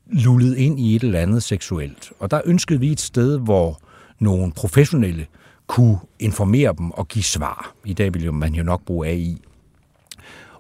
lullet 0.06 0.56
ind 0.56 0.80
i 0.80 0.96
et 0.96 1.02
eller 1.02 1.20
andet 1.20 1.42
seksuelt. 1.42 2.12
Og 2.18 2.30
der 2.30 2.40
ønskede 2.44 2.80
vi 2.80 2.92
et 2.92 3.00
sted, 3.00 3.38
hvor 3.38 3.80
nogle 4.18 4.52
professionelle 4.52 5.26
kunne 5.68 5.98
informere 6.18 6.74
dem 6.78 6.90
og 6.90 7.08
give 7.08 7.24
svar. 7.24 7.72
I 7.84 7.92
dag 7.92 8.14
vil 8.14 8.34
man 8.34 8.54
jo 8.54 8.62
nok 8.62 8.84
bruge 8.84 9.06
AI. 9.06 9.42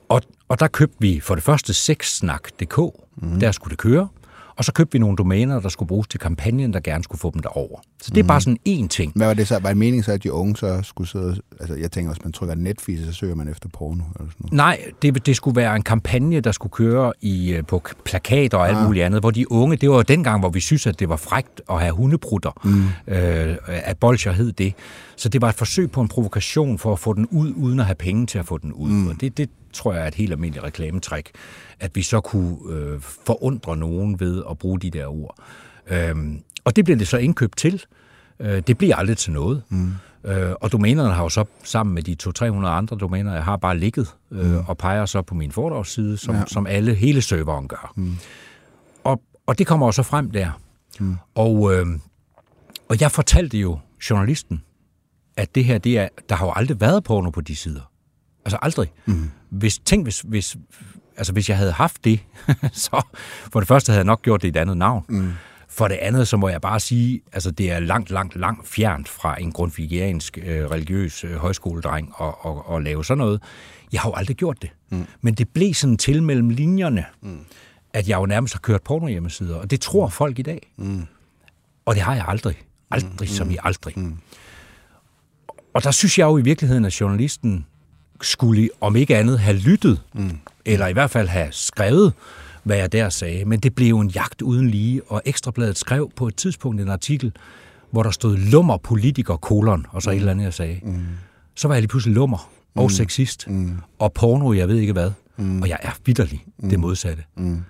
Og, 0.08 0.22
og 0.48 0.60
der 0.60 0.68
købte 0.68 0.96
vi 1.00 1.20
for 1.20 1.34
det 1.34 1.44
første 1.44 1.74
sexsnak.dk, 1.74 2.78
mm. 3.16 3.40
der 3.40 3.52
skulle 3.52 3.70
det 3.70 3.78
køre. 3.78 4.08
Og 4.56 4.64
så 4.64 4.72
købte 4.72 4.92
vi 4.92 4.98
nogle 4.98 5.16
domæner, 5.16 5.60
der 5.60 5.68
skulle 5.68 5.88
bruges 5.88 6.08
til 6.08 6.20
kampagnen, 6.20 6.72
der 6.72 6.80
gerne 6.80 7.04
skulle 7.04 7.18
få 7.18 7.30
dem 7.30 7.42
derover. 7.42 7.80
Så 8.02 8.10
det 8.10 8.18
er 8.18 8.22
mm. 8.22 8.28
bare 8.28 8.40
sådan 8.40 8.58
én 8.68 8.88
ting. 8.88 9.12
Hvad 9.16 9.26
var 9.26 9.34
det 9.34 9.48
så? 9.48 9.58
Var 9.58 9.68
det 9.68 9.76
meningen 9.76 10.02
så, 10.02 10.12
at 10.12 10.22
de 10.22 10.32
unge 10.32 10.56
så 10.56 10.80
skulle 10.82 11.08
sidde... 11.08 11.40
Altså, 11.60 11.74
jeg 11.74 11.92
tænker, 11.92 12.12
hvis 12.12 12.24
man 12.24 12.32
trykker 12.32 12.54
Netflix, 12.54 12.98
så 13.06 13.12
søger 13.12 13.34
man 13.34 13.48
efter 13.48 13.68
porno 13.68 13.94
eller 13.94 14.30
sådan 14.30 14.32
noget. 14.38 14.52
Nej, 14.52 14.80
det, 15.02 15.26
det 15.26 15.36
skulle 15.36 15.56
være 15.56 15.76
en 15.76 15.82
kampagne, 15.82 16.40
der 16.40 16.52
skulle 16.52 16.72
køre 16.72 17.12
i, 17.20 17.52
øh, 17.52 17.66
på 17.66 17.82
plakater 18.04 18.58
og 18.58 18.68
alt 18.68 18.76
ah. 18.76 18.84
muligt 18.84 19.04
andet, 19.04 19.20
hvor 19.20 19.30
de 19.30 19.52
unge, 19.52 19.76
det 19.76 19.90
var 19.90 19.96
jo 19.96 20.02
dengang, 20.02 20.40
hvor 20.40 20.48
vi 20.48 20.60
synes, 20.60 20.86
at 20.86 21.00
det 21.00 21.08
var 21.08 21.16
frægt 21.16 21.60
at 21.70 21.80
have 21.80 21.92
hundeprutter, 21.92 22.50
mm. 22.64 23.14
øh, 23.14 23.56
at 23.66 23.98
bolcher 23.98 24.32
hed 24.32 24.52
det. 24.52 24.74
Så 25.16 25.28
det 25.28 25.42
var 25.42 25.48
et 25.48 25.54
forsøg 25.54 25.90
på 25.90 26.00
en 26.00 26.08
provokation 26.08 26.78
for 26.78 26.92
at 26.92 26.98
få 26.98 27.12
den 27.12 27.26
ud, 27.26 27.52
uden 27.56 27.80
at 27.80 27.86
have 27.86 27.94
penge 27.94 28.26
til 28.26 28.38
at 28.38 28.46
få 28.46 28.58
den 28.58 28.72
ud. 28.72 28.90
Mm. 28.90 29.08
Og 29.08 29.14
det, 29.20 29.38
det 29.38 29.50
tror 29.72 29.92
jeg 29.92 30.02
er 30.02 30.08
et 30.08 30.14
helt 30.14 30.32
almindeligt 30.32 30.64
reklametræk, 30.64 31.30
at 31.80 31.90
vi 31.94 32.02
så 32.02 32.20
kunne 32.20 32.56
øh, 32.70 33.00
forundre 33.00 33.76
nogen 33.76 34.20
ved 34.20 34.42
at 34.50 34.58
bruge 34.58 34.80
de 34.80 34.90
der 34.90 35.06
ord. 35.06 35.34
Øhm, 35.90 36.40
og 36.68 36.76
det 36.76 36.84
bliver 36.84 36.98
det 36.98 37.08
så 37.08 37.16
indkøbt 37.16 37.56
til. 37.56 37.84
Øh, 38.40 38.62
det 38.66 38.78
bliver 38.78 38.96
aldrig 38.96 39.16
til 39.16 39.32
noget. 39.32 39.62
Mm. 39.68 39.92
Øh, 40.24 40.52
og 40.60 40.72
domænerne 40.72 41.14
har 41.14 41.22
jo 41.22 41.28
så 41.28 41.44
sammen 41.64 41.94
med 41.94 42.02
de 42.02 42.16
200-300 42.22 42.66
andre 42.66 42.96
domæner, 42.96 43.34
jeg 43.34 43.44
har 43.44 43.56
bare 43.56 43.78
ligget 43.78 44.14
øh, 44.30 44.50
mm. 44.50 44.56
og 44.66 44.78
peger 44.78 45.06
så 45.06 45.22
på 45.22 45.34
min 45.34 45.52
foredragsside, 45.52 46.16
som, 46.16 46.34
ja. 46.34 46.42
som 46.46 46.66
alle, 46.66 46.94
hele 46.94 47.22
serveren 47.22 47.68
gør. 47.68 47.92
Mm. 47.96 48.16
Og, 49.04 49.22
og 49.46 49.58
det 49.58 49.66
kommer 49.66 49.86
jo 49.86 49.92
så 49.92 50.02
frem 50.02 50.30
der. 50.30 50.50
Mm. 51.00 51.16
Og, 51.34 51.74
øh, 51.74 51.86
og 52.88 53.00
jeg 53.00 53.12
fortalte 53.12 53.58
jo 53.58 53.78
journalisten, 54.10 54.62
at 55.36 55.54
det 55.54 55.64
her, 55.64 55.78
det 55.78 55.98
er, 55.98 56.08
der 56.28 56.34
har 56.34 56.46
jo 56.46 56.52
aldrig 56.56 56.80
været 56.80 57.04
porno 57.04 57.30
på 57.30 57.40
de 57.40 57.56
sider. 57.56 57.90
Altså 58.44 58.58
aldrig. 58.62 58.92
Mm. 59.06 59.30
Hvis, 59.50 59.78
tænk, 59.78 60.04
hvis, 60.04 60.20
hvis, 60.20 60.56
altså, 61.16 61.32
hvis 61.32 61.48
jeg 61.48 61.56
havde 61.56 61.72
haft 61.72 62.04
det, 62.04 62.20
så 62.72 63.02
for 63.52 63.60
det 63.60 63.68
første 63.68 63.90
havde 63.90 63.98
jeg 63.98 64.06
nok 64.06 64.22
gjort 64.22 64.42
det 64.42 64.48
i 64.48 64.50
et 64.50 64.56
andet 64.56 64.76
navn. 64.76 65.04
Mm. 65.08 65.32
For 65.70 65.88
det 65.88 65.94
andet, 65.94 66.28
så 66.28 66.36
må 66.36 66.48
jeg 66.48 66.60
bare 66.60 66.80
sige, 66.80 67.20
altså 67.32 67.50
det 67.50 67.70
er 67.70 67.80
langt, 67.80 68.10
langt, 68.10 68.36
langt 68.36 68.68
fjernt 68.68 69.08
fra 69.08 69.40
en 69.40 69.52
grundvigiansk 69.52 70.38
øh, 70.42 70.70
religiøs 70.70 71.24
øh, 71.24 71.36
højskoledreng 71.36 72.14
at, 72.20 72.26
at, 72.26 72.50
at, 72.50 72.76
at 72.76 72.82
lave 72.82 73.04
sådan 73.04 73.18
noget. 73.18 73.42
Jeg 73.92 74.00
har 74.00 74.10
jo 74.10 74.14
aldrig 74.14 74.36
gjort 74.36 74.62
det. 74.62 74.70
Mm. 74.90 75.06
Men 75.20 75.34
det 75.34 75.48
blev 75.48 75.74
sådan 75.74 75.96
til 75.96 76.22
mellem 76.22 76.50
linjerne, 76.50 77.04
mm. 77.22 77.38
at 77.92 78.08
jeg 78.08 78.18
jo 78.18 78.26
nærmest 78.26 78.54
har 78.54 78.60
kørt 78.60 78.82
porno 78.82 79.06
hjemmesider, 79.06 79.56
og 79.56 79.70
det 79.70 79.80
tror 79.80 80.08
folk 80.08 80.38
i 80.38 80.42
dag. 80.42 80.72
Mm. 80.76 81.06
Og 81.84 81.94
det 81.94 82.02
har 82.02 82.14
jeg 82.14 82.24
aldrig. 82.28 82.56
Aldrig 82.90 83.28
mm. 83.28 83.34
som 83.34 83.50
i 83.50 83.56
aldrig. 83.62 83.98
Mm. 83.98 84.18
Og 85.74 85.84
der 85.84 85.90
synes 85.90 86.18
jeg 86.18 86.24
jo 86.24 86.38
i 86.38 86.42
virkeligheden, 86.42 86.84
at 86.84 87.00
journalisten 87.00 87.66
skulle, 88.20 88.70
om 88.80 88.96
ikke 88.96 89.16
andet, 89.16 89.38
have 89.38 89.56
lyttet, 89.56 90.02
mm. 90.14 90.38
eller 90.64 90.86
i 90.86 90.92
hvert 90.92 91.10
fald 91.10 91.28
have 91.28 91.48
skrevet, 91.50 92.12
hvad 92.68 92.76
jeg 92.76 92.92
der 92.92 93.08
sagde. 93.08 93.44
Men 93.44 93.60
det 93.60 93.74
blev 93.74 94.00
en 94.00 94.08
jagt 94.08 94.42
uden 94.42 94.70
lige, 94.70 95.02
og 95.06 95.22
Ekstrabladet 95.24 95.78
skrev 95.78 96.10
på 96.16 96.28
et 96.28 96.36
tidspunkt 96.36 96.80
en 96.80 96.88
artikel, 96.88 97.32
hvor 97.90 98.02
der 98.02 98.10
stod 98.10 98.36
lummer 98.36 98.76
politiker 98.76 99.36
kolon, 99.36 99.86
og 99.90 100.02
så 100.02 100.10
mm. 100.10 100.14
et 100.14 100.18
eller 100.18 100.30
andet, 100.30 100.44
jeg 100.44 100.54
sagde. 100.54 100.80
Mm. 100.82 100.98
Så 101.54 101.68
var 101.68 101.74
jeg 101.74 101.82
lige 101.82 101.88
pludselig 101.88 102.14
lummer 102.14 102.50
og 102.74 102.82
mm. 102.84 102.88
sexist, 102.90 103.48
mm. 103.48 103.78
og 103.98 104.12
porno, 104.12 104.52
jeg 104.52 104.68
ved 104.68 104.76
ikke 104.76 104.92
hvad. 104.92 105.10
Mm. 105.36 105.62
Og 105.62 105.68
jeg 105.68 105.78
er 105.82 105.90
vidderlig 106.06 106.44
mm. 106.58 106.68
det 106.68 106.80
modsatte. 106.80 107.24
Mm. 107.36 107.62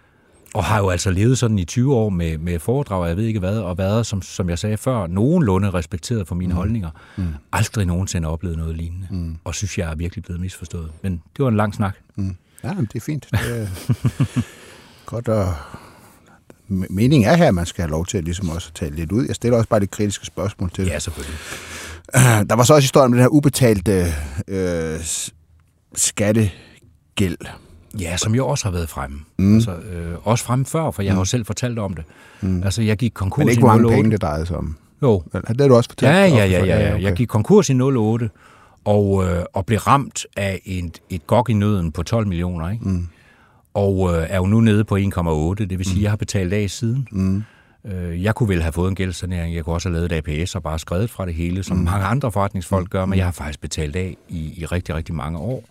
Og 0.55 0.65
har 0.65 0.79
jo 0.79 0.89
altså 0.89 1.11
levet 1.11 1.39
sådan 1.39 1.59
i 1.59 1.65
20 1.65 1.95
år 1.95 2.09
med, 2.09 2.39
med 2.39 2.59
foredrag, 2.59 3.09
jeg 3.09 3.17
ved 3.17 3.25
ikke 3.25 3.41
hvad, 3.41 3.59
og 3.59 3.79
været, 3.79 4.07
som, 4.07 4.23
som 4.23 4.49
jeg 4.49 4.59
sagde 4.59 4.77
før, 4.77 5.07
nogenlunde 5.07 5.71
respekteret 5.71 6.29
for 6.29 6.35
mine 6.35 6.53
mm. 6.53 6.57
holdninger. 6.57 6.91
Mm. 7.17 7.27
Aldrig 7.53 7.87
nogensinde 7.87 8.29
oplevet 8.29 8.57
noget 8.57 8.77
lignende. 8.77 9.07
Mm. 9.11 9.37
Og 9.45 9.55
synes, 9.55 9.79
jeg 9.79 9.91
er 9.91 9.95
virkelig 9.95 10.25
blevet 10.25 10.41
misforstået. 10.41 10.91
Men 11.03 11.13
det 11.13 11.43
var 11.43 11.49
en 11.49 11.57
lang 11.57 11.75
snak. 11.75 11.97
Mm. 12.17 12.37
Ja, 12.65 12.75
men 12.75 12.85
det 12.85 12.95
er 12.95 13.01
fint. 13.01 13.29
Det 13.31 13.41
er 13.63 14.41
godt 15.09 15.29
at... 15.29 15.47
Meningen 16.71 17.31
er 17.31 17.37
her, 17.37 17.49
at 17.49 17.55
man 17.55 17.67
skal 17.67 17.83
have 17.83 17.91
lov 17.91 18.07
til 18.07 18.19
at 18.19 18.25
ligesom 18.25 18.51
også 18.51 18.73
tale 18.73 18.97
lidt 18.97 19.13
ud. 19.13 19.27
Jeg 19.27 19.35
stiller 19.35 19.57
også 19.57 19.69
bare 19.69 19.81
de 19.81 19.87
kritiske 19.87 20.27
spørgsmål 20.27 20.71
til 20.71 20.87
Ja, 20.87 20.99
selvfølgelig. 20.99 21.39
Der 22.49 22.55
var 22.55 22.63
så 22.63 22.75
også 22.75 22.85
historien 22.85 23.11
med 23.11 23.19
den 23.19 23.23
her 23.23 23.29
ubetalte 23.29 24.07
øh, 24.49 25.01
skattegæld 25.95 27.39
Ja, 28.01 28.17
som 28.17 28.35
jo 28.35 28.49
også 28.49 28.65
har 28.65 28.73
været 28.73 28.89
fremme. 28.89 29.21
Mm. 29.39 29.55
Altså, 29.55 29.71
øh, 29.71 30.15
også 30.25 30.45
fremme 30.45 30.67
før, 30.67 30.91
for 30.91 31.03
jeg 31.03 31.13
mm. 31.13 31.15
har 31.15 31.21
jo 31.21 31.25
selv 31.25 31.47
fortalt 31.47 31.79
om 31.79 31.95
det. 31.95 32.05
Mm. 32.41 32.63
Altså, 32.63 32.83
jeg 32.83 32.97
gik 32.97 33.13
konkurs 33.15 33.45
Men 33.45 33.49
ikke 33.49 33.61
hvor 33.61 33.69
mange 33.69 33.89
penge 33.89 34.11
det 34.11 34.23
drejede 34.23 34.47
sig 34.47 34.57
om? 34.57 34.77
Jo. 35.03 35.23
Det 35.33 35.61
har 35.61 35.69
du 35.69 35.77
også 35.77 35.91
fortalt? 35.91 36.13
Ja, 36.13 36.27
ja, 36.27 36.47
ja. 36.47 36.65
ja, 36.65 36.79
ja. 36.81 36.95
Okay. 36.95 37.03
Jeg 37.03 37.13
gik 37.13 37.29
konkurs 37.29 37.71
i 37.71 37.81
08 37.81 38.31
og, 38.85 39.25
øh, 39.25 39.45
og 39.53 39.67
blev 39.67 39.79
ramt 39.79 40.27
af 40.37 40.61
et, 40.65 41.01
et 41.11 41.27
gok 41.27 41.51
i 41.51 41.53
nøden 41.53 41.93
på 41.93 42.03
12 42.03 42.27
millioner. 42.27 42.71
Ikke? 42.71 42.89
Mm. 42.89 43.09
Og 43.75 44.15
øh, 44.15 44.27
er 44.31 44.37
jo 44.37 44.47
nu 44.47 44.61
nede 44.61 44.85
på 44.85 44.97
1,8. 44.97 45.01
Det 45.55 45.79
vil 45.79 45.85
sige, 45.85 45.97
mm. 45.97 46.03
jeg 46.03 46.11
har 46.11 46.17
betalt 46.17 46.53
af 46.53 46.71
siden. 46.71 47.09
Mm. 47.13 47.43
Øh, 47.85 48.23
jeg 48.23 48.35
kunne 48.35 48.49
vel 48.49 48.63
have 48.63 48.73
fået 48.73 48.89
en 48.89 48.95
gældssanering. 48.95 49.55
Jeg 49.55 49.65
kunne 49.65 49.75
også 49.75 49.89
have 49.89 50.09
lavet 50.09 50.13
et 50.13 50.41
APS 50.41 50.55
og 50.55 50.63
bare 50.63 50.79
skrevet 50.79 51.11
fra 51.11 51.27
det 51.27 51.35
hele, 51.35 51.63
som 51.63 51.77
mm. 51.77 51.85
mange 51.85 52.07
andre 52.07 52.33
forretningsfolk 52.33 52.85
mm. 52.85 52.91
gør, 52.91 53.05
men 53.07 53.19
jeg 53.19 53.27
har 53.27 53.33
faktisk 53.33 53.61
betalt 53.61 53.97
af 53.97 54.17
i, 54.29 54.61
i 54.61 54.67
rigtig, 54.67 54.95
rigtig 54.95 55.15
mange 55.15 55.39
år. 55.39 55.65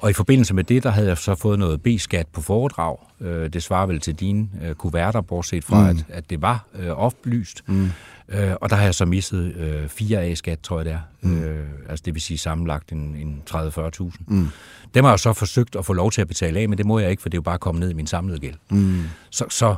Og 0.00 0.10
i 0.10 0.12
forbindelse 0.12 0.54
med 0.54 0.64
det, 0.64 0.82
der 0.82 0.90
havde 0.90 1.08
jeg 1.08 1.18
så 1.18 1.34
fået 1.34 1.58
noget 1.58 1.82
B-skat 1.82 2.26
på 2.26 2.40
foredrag. 2.40 2.96
Øh, 3.20 3.52
det 3.52 3.62
svarer 3.62 3.86
vel 3.86 4.00
til 4.00 4.14
dine 4.14 4.48
øh, 4.62 4.74
kuverter, 4.74 5.20
bortset 5.20 5.64
fra, 5.64 5.82
mm. 5.82 5.88
at, 5.88 6.04
at 6.08 6.30
det 6.30 6.42
var 6.42 6.66
øh, 6.78 6.90
oplyst. 6.90 7.62
Mm. 7.66 7.90
Øh, 8.28 8.52
og 8.60 8.70
der 8.70 8.76
har 8.76 8.84
jeg 8.84 8.94
så 8.94 9.04
misset 9.04 9.54
øh, 9.56 9.88
4 9.88 10.22
A-skat, 10.22 10.58
tror 10.60 10.78
jeg 10.78 10.84
det 10.84 10.92
er. 10.92 11.00
Mm. 11.20 11.42
Øh, 11.42 11.66
altså 11.88 12.02
det 12.04 12.14
vil 12.14 12.22
sige 12.22 12.38
sammenlagt 12.38 12.92
en, 12.92 12.98
en 12.98 13.42
30-40.000. 13.50 14.10
Mm. 14.26 14.48
Dem 14.94 15.04
har 15.04 15.12
jeg 15.12 15.20
så 15.20 15.32
forsøgt 15.32 15.76
at 15.76 15.86
få 15.86 15.92
lov 15.92 16.10
til 16.10 16.20
at 16.20 16.28
betale 16.28 16.60
af, 16.60 16.68
men 16.68 16.78
det 16.78 16.86
må 16.86 16.98
jeg 16.98 17.10
ikke, 17.10 17.22
for 17.22 17.28
det 17.28 17.34
er 17.34 17.38
jo 17.38 17.42
bare 17.42 17.58
kommet 17.58 17.80
ned 17.80 17.90
i 17.90 17.94
min 17.94 18.06
samlede 18.06 18.38
gæld. 18.38 18.54
Mm. 18.70 19.02
Så, 19.30 19.44
så, 19.48 19.76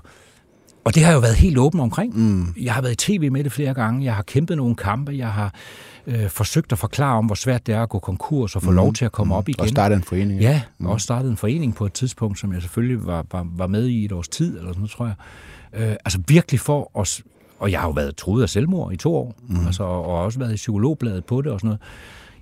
og 0.84 0.94
det 0.94 1.02
har 1.02 1.10
jeg 1.10 1.16
jo 1.16 1.20
været 1.20 1.36
helt 1.36 1.58
åben 1.58 1.80
omkring. 1.80 2.18
Mm. 2.18 2.54
Jeg 2.60 2.74
har 2.74 2.82
været 2.82 2.92
i 2.92 3.18
tv 3.18 3.32
med 3.32 3.44
det 3.44 3.52
flere 3.52 3.74
gange. 3.74 4.04
Jeg 4.04 4.14
har 4.14 4.22
kæmpet 4.22 4.56
nogle 4.56 4.74
kampe. 4.74 5.12
Jeg 5.12 5.32
har 5.32 5.54
øh, 6.06 6.28
forsøgt 6.28 6.72
at 6.72 6.78
forklare 6.78 7.18
om, 7.18 7.26
hvor 7.26 7.34
svært 7.34 7.66
det 7.66 7.74
er 7.74 7.82
at 7.82 7.88
gå 7.88 7.98
konkurs 7.98 8.56
og 8.56 8.62
få 8.62 8.70
mm. 8.70 8.76
lov 8.76 8.92
til 8.92 9.04
at 9.04 9.12
komme 9.12 9.32
mm. 9.32 9.38
op 9.38 9.48
igen. 9.48 9.60
Og 9.60 9.68
starte 9.68 9.94
en 9.94 10.02
forening. 10.02 10.40
Ja, 10.40 10.62
mm. 10.78 10.86
og 10.86 11.00
startede 11.00 11.30
en 11.30 11.36
forening 11.36 11.74
på 11.74 11.86
et 11.86 11.92
tidspunkt, 11.92 12.38
som 12.38 12.52
jeg 12.52 12.62
selvfølgelig 12.62 13.06
var, 13.06 13.26
var, 13.32 13.46
var 13.56 13.66
med 13.66 13.86
i 13.86 14.04
et 14.04 14.12
års 14.12 14.28
tid, 14.28 14.58
eller 14.58 14.68
sådan 14.68 14.80
noget, 14.80 14.90
tror 14.90 15.06
jeg. 15.06 15.14
Øh, 15.72 15.96
altså 16.04 16.20
virkelig 16.28 16.60
for 16.60 16.90
os, 16.94 17.22
og 17.58 17.70
jeg 17.70 17.80
har 17.80 17.86
jo 17.86 17.92
været 17.92 18.16
truet 18.16 18.42
af 18.42 18.48
selvmord 18.48 18.92
i 18.92 18.96
to 18.96 19.16
år, 19.16 19.34
mm. 19.48 19.66
altså, 19.66 19.82
og 19.82 20.22
også 20.22 20.38
været 20.38 20.52
i 20.52 20.56
psykologbladet 20.56 21.24
på 21.24 21.42
det 21.42 21.52
og 21.52 21.60
sådan 21.60 21.68
noget. 21.68 21.80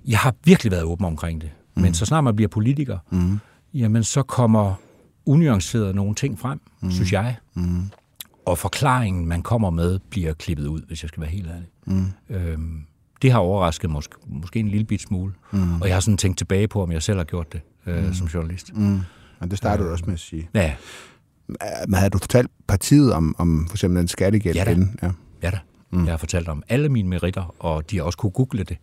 Jeg 0.07 0.19
har 0.19 0.35
virkelig 0.43 0.71
været 0.71 0.83
åben 0.83 1.05
omkring 1.05 1.41
det. 1.41 1.49
Mm. 1.75 1.81
Men 1.81 1.93
så 1.93 2.05
snart 2.05 2.23
man 2.23 2.35
bliver 2.35 2.49
politiker, 2.49 2.97
mm. 3.09 3.39
jamen 3.73 4.03
så 4.03 4.23
kommer 4.23 4.73
unuanceret 5.25 5.95
nogle 5.95 6.15
ting 6.15 6.39
frem, 6.39 6.61
mm. 6.81 6.91
synes 6.91 7.13
jeg. 7.13 7.35
Mm. 7.53 7.89
Og 8.45 8.57
forklaringen, 8.57 9.25
man 9.25 9.41
kommer 9.41 9.69
med, 9.69 9.99
bliver 10.09 10.33
klippet 10.33 10.67
ud, 10.67 10.81
hvis 10.87 11.03
jeg 11.03 11.09
skal 11.09 11.21
være 11.21 11.29
helt 11.29 11.47
ærlig. 11.47 11.67
Mm. 11.85 12.05
Øhm, 12.29 12.85
det 13.21 13.31
har 13.31 13.39
overrasket 13.39 13.89
måske, 13.89 14.15
måske 14.27 14.59
en 14.59 14.67
lille 14.67 14.85
bit 14.85 15.01
smule. 15.01 15.33
Mm. 15.51 15.81
Og 15.81 15.87
jeg 15.87 15.95
har 15.95 15.99
sådan 16.01 16.17
tænkt 16.17 16.37
tilbage 16.37 16.67
på, 16.67 16.83
om 16.83 16.91
jeg 16.91 17.03
selv 17.03 17.17
har 17.17 17.23
gjort 17.23 17.53
det 17.53 17.61
øh, 17.85 18.05
mm. 18.05 18.13
som 18.13 18.27
journalist. 18.27 18.73
Mm. 18.75 18.99
Men 19.39 19.49
det 19.49 19.57
startede 19.57 19.83
øh, 19.83 19.87
du 19.87 19.91
også 19.91 20.05
med 20.05 20.13
at 20.13 20.19
sige. 20.19 20.49
Ja. 20.53 20.73
Men 21.87 21.93
havde 21.93 22.09
du 22.09 22.17
fortalt 22.17 22.51
partiet 22.67 23.13
om, 23.13 23.35
om 23.37 23.65
for 23.69 23.75
eksempel 23.75 23.99
den 23.99 24.07
skattegæld? 24.07 24.55
Ja 24.55 24.63
da. 24.63 24.75
Ja. 25.01 25.11
ja 25.43 25.49
da. 25.49 25.59
Mm. 25.91 26.05
Jeg 26.05 26.11
har 26.11 26.17
fortalt 26.17 26.47
om 26.47 26.63
alle 26.69 26.89
mine 26.89 27.09
meritter, 27.09 27.55
og 27.59 27.91
de 27.91 27.97
har 27.97 28.03
også 28.03 28.17
kunne 28.17 28.31
google 28.31 28.63
det. 28.63 28.77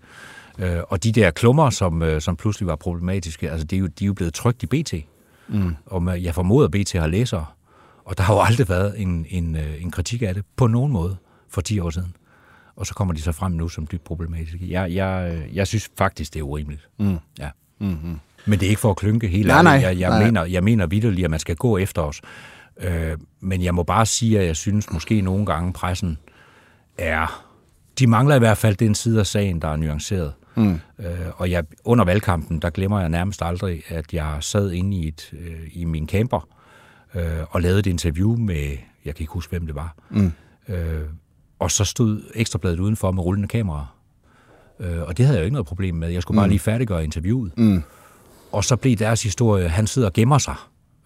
Øh, 0.58 0.80
og 0.88 1.04
de 1.04 1.12
der 1.12 1.30
klummer, 1.30 1.70
som, 1.70 2.02
øh, 2.02 2.20
som 2.20 2.36
pludselig 2.36 2.66
var 2.66 2.76
problematiske, 2.76 3.50
altså 3.50 3.66
de 3.66 3.76
er 3.76 3.80
jo, 3.80 3.86
de 3.86 4.04
er 4.04 4.06
jo 4.06 4.14
blevet 4.14 4.34
trygt 4.34 4.62
i 4.62 4.66
BT. 4.66 4.94
Mm. 5.48 5.74
Og 5.86 6.22
jeg 6.22 6.34
formoder, 6.34 6.64
at 6.64 6.70
BT 6.70 6.92
har 6.92 7.06
læsere. 7.06 7.46
Og 8.04 8.18
der 8.18 8.24
har 8.24 8.34
jo 8.34 8.40
aldrig 8.40 8.68
været 8.68 9.00
en, 9.00 9.26
en, 9.28 9.56
øh, 9.56 9.82
en 9.82 9.90
kritik 9.90 10.22
af 10.22 10.34
det 10.34 10.44
på 10.56 10.66
nogen 10.66 10.92
måde 10.92 11.16
for 11.48 11.60
10 11.60 11.78
år 11.78 11.90
siden 11.90 12.16
og 12.76 12.86
så 12.86 12.94
kommer 12.94 13.14
de 13.14 13.22
så 13.22 13.32
frem 13.32 13.52
nu 13.52 13.68
som 13.68 13.86
dybt 13.86 14.04
problematiske. 14.04 14.70
Jeg, 14.70 14.94
jeg, 14.94 15.42
jeg 15.52 15.66
synes 15.66 15.90
faktisk, 15.98 16.34
det 16.34 16.40
er 16.40 16.44
urimeligt. 16.44 16.88
Mm. 16.98 17.18
Ja. 17.38 17.50
Mm-hmm. 17.80 18.20
Men 18.46 18.58
det 18.58 18.66
er 18.66 18.70
ikke 18.70 18.80
for 18.80 18.90
at 18.90 18.96
klynke 18.96 19.28
helt 19.28 19.46
nej, 19.46 19.62
nej, 19.62 19.72
jeg, 19.72 19.98
jeg, 19.98 20.10
nej. 20.10 20.24
Mener, 20.24 20.44
jeg 20.44 20.64
mener 20.64 20.86
vidderligt, 20.86 21.24
at 21.24 21.30
man 21.30 21.40
skal 21.40 21.56
gå 21.56 21.78
efter 21.78 22.02
os. 22.02 22.20
Øh, 22.80 23.18
men 23.40 23.62
jeg 23.62 23.74
må 23.74 23.82
bare 23.82 24.06
sige, 24.06 24.40
at 24.40 24.46
jeg 24.46 24.56
synes 24.56 24.92
måske 24.92 25.20
nogle 25.20 25.46
gange 25.46 25.72
pressen 25.72 26.18
er... 26.98 27.44
De 27.98 28.06
mangler 28.06 28.36
i 28.36 28.38
hvert 28.38 28.58
fald 28.58 28.76
den 28.76 28.94
side 28.94 29.20
af 29.20 29.26
sagen, 29.26 29.62
der 29.62 29.68
er 29.68 29.76
nuanceret. 29.76 30.32
Mm. 30.54 30.80
Øh, 30.98 31.08
og 31.36 31.50
jeg, 31.50 31.64
under 31.84 32.04
valgkampen, 32.04 32.58
der 32.58 32.70
glemmer 32.70 33.00
jeg 33.00 33.08
nærmest 33.08 33.42
aldrig, 33.42 33.82
at 33.88 34.14
jeg 34.14 34.36
sad 34.40 34.72
inde 34.72 34.96
i, 34.96 35.08
et, 35.08 35.30
øh, 35.32 35.70
i 35.72 35.84
min 35.84 36.08
camper 36.08 36.48
øh, 37.14 37.22
og 37.50 37.62
lavede 37.62 37.78
et 37.78 37.86
interview 37.86 38.36
med, 38.36 38.76
jeg 39.04 39.14
kan 39.14 39.22
ikke 39.22 39.32
huske, 39.32 39.50
hvem 39.50 39.66
det 39.66 39.74
var, 39.74 39.94
mm. 40.10 40.32
øh, 40.68 41.02
og 41.58 41.70
så 41.70 41.84
stod 41.84 42.22
Ekstrabladet 42.34 42.80
udenfor 42.80 43.10
med 43.10 43.22
rullende 43.22 43.48
kameraer. 43.48 43.96
Øh, 44.80 45.02
og 45.02 45.16
det 45.18 45.26
havde 45.26 45.38
jeg 45.38 45.42
jo 45.42 45.44
ikke 45.44 45.54
noget 45.54 45.66
problem 45.66 45.94
med. 45.94 46.08
Jeg 46.08 46.22
skulle 46.22 46.36
bare 46.36 46.46
mm. 46.46 46.50
lige 46.50 46.58
færdiggøre 46.58 47.04
interviewet. 47.04 47.52
Mm. 47.58 47.82
Og 48.54 48.64
så 48.64 48.76
blev 48.76 48.96
deres 48.96 49.22
historie, 49.22 49.68
han 49.68 49.86
sidder 49.86 50.08
og 50.08 50.12
gemmer 50.12 50.38
sig 50.38 50.54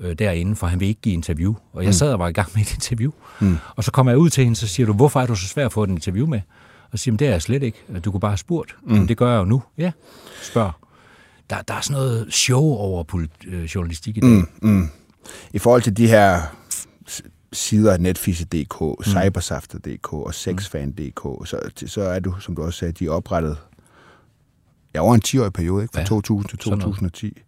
øh, 0.00 0.18
derinde, 0.18 0.56
for 0.56 0.66
han 0.66 0.80
vil 0.80 0.88
ikke 0.88 1.00
give 1.00 1.12
interview. 1.14 1.54
Og 1.72 1.82
jeg 1.82 1.88
mm. 1.88 1.92
sad 1.92 2.12
og 2.12 2.18
var 2.18 2.28
i 2.28 2.32
gang 2.32 2.48
med 2.54 2.62
et 2.62 2.74
interview. 2.74 3.12
Mm. 3.40 3.56
Og 3.76 3.84
så 3.84 3.90
kommer 3.90 4.12
jeg 4.12 4.18
ud 4.18 4.30
til 4.30 4.44
hende, 4.44 4.56
så 4.56 4.66
siger 4.66 4.86
du, 4.86 4.92
hvorfor 4.92 5.20
er 5.20 5.26
du 5.26 5.34
så 5.34 5.48
svær 5.48 5.66
at 5.66 5.72
få 5.72 5.84
et 5.84 5.90
interview 5.90 6.26
med? 6.26 6.40
Og 6.92 6.98
siger 6.98 7.16
det 7.16 7.26
er 7.26 7.30
jeg 7.30 7.42
slet 7.42 7.62
ikke. 7.62 7.78
Du 8.04 8.10
kunne 8.10 8.20
bare 8.20 8.30
have 8.30 8.38
spurgt. 8.38 8.76
Mm. 8.82 8.92
Men 8.92 9.08
det 9.08 9.16
gør 9.16 9.30
jeg 9.32 9.38
jo 9.38 9.44
nu. 9.44 9.62
Ja, 9.78 9.92
spørg. 10.42 10.72
Der, 11.50 11.62
der 11.62 11.74
er 11.74 11.80
sådan 11.80 12.00
noget 12.00 12.26
show 12.30 12.62
over 12.62 13.24
øh, 13.46 13.64
journalistik 13.64 14.16
i 14.16 14.20
dag. 14.20 14.30
Mm. 14.30 14.48
Mm. 14.62 14.88
I 15.52 15.58
forhold 15.58 15.82
til 15.82 15.96
de 15.96 16.06
her 16.06 16.42
sider 17.52 17.92
af 17.92 18.00
Netfise.dk, 18.00 18.80
mm. 18.80 19.04
Cybersafter.dk 19.04 20.12
og 20.12 20.34
Sexfan.dk, 20.34 21.48
så, 21.48 21.60
så 21.86 22.00
er 22.00 22.18
du, 22.18 22.34
som 22.40 22.56
du 22.56 22.62
også 22.62 22.78
sagde, 22.78 22.92
de 22.92 23.06
er 23.06 23.10
oprettet 23.10 23.56
ja, 24.94 25.00
over 25.00 25.14
en 25.14 25.22
10-årig 25.26 25.52
periode, 25.52 25.82
ikke? 25.82 25.92
fra 25.94 26.00
Ja, 26.00 26.06
2000 26.06 26.48
til 26.48 26.58
sådan 26.62 26.78
noget. 26.78 26.94
2010. 26.94 27.38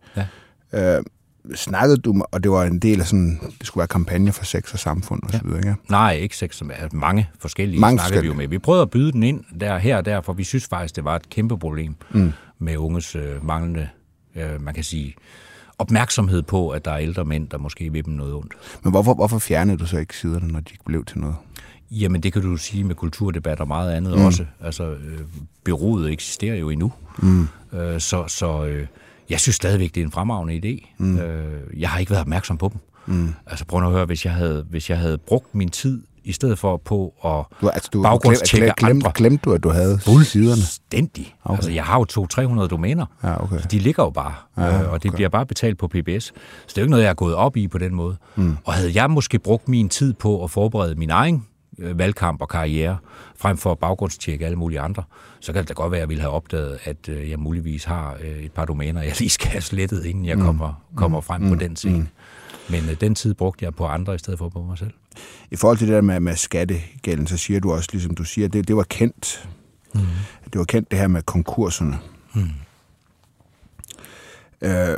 Ja. 0.73 0.97
Øh, 0.99 1.03
snakkede 1.55 1.97
du, 1.97 2.23
og 2.33 2.43
det 2.43 2.51
var 2.51 2.65
en 2.65 2.79
del 2.79 3.01
af 3.01 3.07
sådan, 3.07 3.41
det 3.59 3.67
skulle 3.67 3.81
være 3.81 3.89
kampagne 3.89 4.33
for 4.33 4.45
sex 4.45 4.73
og 4.73 4.79
samfund 4.79 5.23
og 5.23 5.31
så 5.33 5.41
videre, 5.45 5.59
ikke? 5.59 5.75
Nej, 5.89 6.13
ikke 6.15 6.37
seks, 6.37 6.57
som 6.57 6.71
er 6.75 6.89
mange 6.93 7.29
forskellige 7.41 7.81
Mange 7.81 7.97
mange 7.97 8.09
snakker 8.09 8.21
vi 8.21 8.27
jo 8.27 8.33
forskellige. 8.33 8.49
med. 8.49 8.57
Vi 8.57 8.59
prøvede 8.59 8.83
at 8.83 8.91
byde 8.91 9.13
den 9.13 9.23
ind 9.23 9.45
der 9.61 9.79
her 9.79 9.97
og 9.97 10.05
der, 10.05 10.21
for 10.21 10.33
vi 10.33 10.45
synes 10.45 10.67
faktisk, 10.67 10.97
det 10.97 11.05
var 11.05 11.17
et 11.17 11.31
kæmpe 11.31 11.59
problem 11.59 11.95
mm. 12.11 12.33
med 12.59 12.77
unges 12.77 13.17
øh, 13.17 13.47
manglende, 13.47 13.89
øh, 14.37 14.61
man 14.63 14.75
kan 14.75 14.85
sige, 14.85 15.15
opmærksomhed 15.79 16.43
på, 16.43 16.71
at 16.71 16.85
der 16.85 16.91
er 16.91 16.99
ældre 16.99 17.25
mænd, 17.25 17.49
der 17.49 17.59
måske 17.59 17.93
vil 17.93 18.05
dem 18.05 18.15
noget 18.15 18.35
ondt. 18.35 18.55
Men 18.83 18.91
hvorfor, 18.91 19.15
hvorfor 19.15 19.39
fjernede 19.39 19.79
du 19.79 19.87
så 19.87 19.99
ikke 19.99 20.17
siderne, 20.17 20.49
når 20.49 20.61
de 20.61 20.71
ikke 20.73 20.85
blev 20.85 21.05
til 21.05 21.19
noget? 21.19 21.37
Jamen, 21.91 22.21
det 22.23 22.33
kan 22.33 22.43
du 22.43 22.57
sige 22.57 22.85
med 22.85 22.95
kulturdebat 22.95 23.61
og 23.61 23.69
meget 23.69 23.93
andet 23.93 24.19
mm. 24.19 24.25
også. 24.25 24.45
Altså, 24.65 24.85
øh, 24.85 25.21
beroet 25.65 26.13
eksisterer 26.13 26.55
jo 26.57 26.71
endnu. 26.71 26.93
Mm. 27.19 27.49
Øh, 27.73 28.01
så 28.01 28.25
så 28.29 28.65
øh, 28.65 28.87
jeg 29.31 29.41
synes 29.41 29.57
stadigvæk, 29.57 29.95
det 29.95 30.01
er 30.01 30.05
en 30.05 30.13
fremragende 30.13 30.55
idé. 30.55 30.95
Mm. 30.99 31.19
Øh, 31.19 31.81
jeg 31.81 31.91
har 31.91 31.99
ikke 31.99 32.11
været 32.11 32.21
opmærksom 32.21 32.59
på 32.59 32.73
dem. 32.73 32.81
Mm. 33.17 33.35
Altså, 33.47 33.65
prøv 33.65 33.83
at 33.85 33.91
høre, 33.91 34.05
hvis 34.05 34.25
jeg 34.25 34.33
havde, 34.33 34.67
hvis 34.71 34.91
jeg 34.91 34.99
havde 34.99 35.19
brugt 35.19 35.55
min 35.55 35.69
tid, 35.69 36.03
i 36.25 36.33
stedet 36.33 36.59
for 36.59 36.77
på 36.77 37.15
at 37.25 37.59
Du, 37.61 37.69
altså, 37.69 37.91
du, 37.93 38.03
baggrundstjekke 38.03 38.65
glem, 38.67 38.75
glem, 38.77 38.97
andre. 38.97 39.13
glemte 39.15 39.43
du, 39.45 39.53
at 39.53 39.63
du 39.63 39.69
havde 39.69 40.01
siderne? 40.25 40.55
Fuldstændig. 40.57 41.35
Okay. 41.45 41.57
Altså, 41.57 41.71
jeg 41.71 41.85
har 41.85 41.99
jo 42.17 42.27
200-300 42.65 42.67
domæner. 42.67 43.07
Ja, 43.23 43.43
okay. 43.43 43.59
De 43.71 43.79
ligger 43.79 44.05
jo 44.05 44.11
bare, 44.11 44.35
ja, 44.57 44.83
øh, 44.83 44.93
og 44.93 45.03
det 45.03 45.13
bliver 45.13 45.29
bare 45.29 45.47
betalt 45.47 45.79
på 45.79 45.89
PBS. 45.89 46.25
Så 46.25 46.33
det 46.69 46.79
er 46.79 46.83
jo 46.83 46.83
ikke 46.83 46.91
noget, 46.91 47.03
jeg 47.03 47.11
er 47.11 47.15
gået 47.15 47.35
op 47.35 47.57
i 47.57 47.69
på 47.69 47.79
den 47.79 47.95
måde. 47.95 48.17
Mm. 48.37 48.57
Og 48.65 48.73
havde 48.73 48.93
jeg 48.95 49.11
måske 49.11 49.39
brugt 49.39 49.69
min 49.69 49.89
tid 49.89 50.13
på 50.13 50.45
at 50.45 50.51
forberede 50.51 50.95
min 50.95 51.11
egen 51.11 51.47
valgkamp 51.81 52.43
og 52.43 52.49
karriere, 52.49 52.99
frem 53.37 53.57
for 53.57 53.73
at 53.73 53.79
baggrundstjekke 53.79 54.45
alle 54.45 54.57
mulige 54.57 54.81
andre, 54.81 55.03
så 55.41 55.53
kan 55.53 55.61
det 55.61 55.69
da 55.69 55.75
godt 55.75 55.91
være, 55.91 55.99
at 55.99 56.01
jeg 56.01 56.09
ville 56.09 56.21
have 56.21 56.33
opdaget, 56.33 56.79
at 56.85 57.09
øh, 57.09 57.31
jeg 57.31 57.39
muligvis 57.39 57.85
har 57.85 58.17
øh, 58.21 58.39
et 58.39 58.53
par 58.53 58.65
domæner, 58.65 59.03
jeg 59.03 59.19
lige 59.19 59.31
skal 59.31 59.49
have 59.51 59.61
slettet, 59.61 60.05
inden 60.05 60.25
jeg 60.25 60.39
kommer, 60.39 60.85
kommer 60.97 61.21
frem 61.21 61.49
på 61.49 61.55
den 61.55 61.77
scene. 61.77 62.09
Men 62.71 62.89
øh, 62.89 63.01
den 63.01 63.15
tid 63.15 63.35
brugte 63.35 63.65
jeg 63.65 63.75
på 63.75 63.87
andre, 63.87 64.15
i 64.15 64.19
stedet 64.19 64.39
for 64.39 64.49
på 64.49 64.63
mig 64.63 64.79
selv. 64.79 64.91
I 65.51 65.57
forhold 65.57 65.79
til 65.79 65.87
det 65.87 65.95
der 65.95 66.01
med, 66.01 66.21
med 66.21 66.37
skattegælden, 66.37 67.27
så 67.27 67.37
siger 67.37 67.61
du 67.61 67.73
også, 67.73 67.89
ligesom 67.93 68.15
du 68.15 68.25
siger, 68.25 68.49
det, 68.49 68.69
det 68.69 68.77
var 68.77 68.83
kendt. 68.83 69.49
Mm. 69.95 70.01
Det 70.45 70.59
var 70.59 70.65
kendt 70.65 70.91
det 70.91 70.99
her 70.99 71.09
med 71.09 71.23
konkurserne. 71.23 71.99
Mm. 72.35 72.51
Øh, 74.63 74.97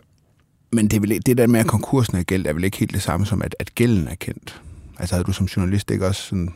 men 0.72 0.88
det, 0.88 1.02
vel, 1.02 1.26
det 1.26 1.38
der 1.38 1.46
med, 1.46 1.60
at 1.60 1.66
konkursen 1.66 2.16
er 2.16 2.22
gæld, 2.22 2.46
er 2.46 2.52
vel 2.52 2.64
ikke 2.64 2.76
helt 2.76 2.94
det 2.94 3.02
samme 3.02 3.26
som, 3.26 3.42
at, 3.42 3.56
at 3.58 3.74
gælden 3.74 4.08
er 4.08 4.14
kendt. 4.14 4.62
Altså 4.98 5.14
havde 5.14 5.24
du 5.24 5.32
som 5.32 5.46
journalist 5.46 5.90
ikke 5.90 6.06
også 6.06 6.22
sådan 6.22 6.54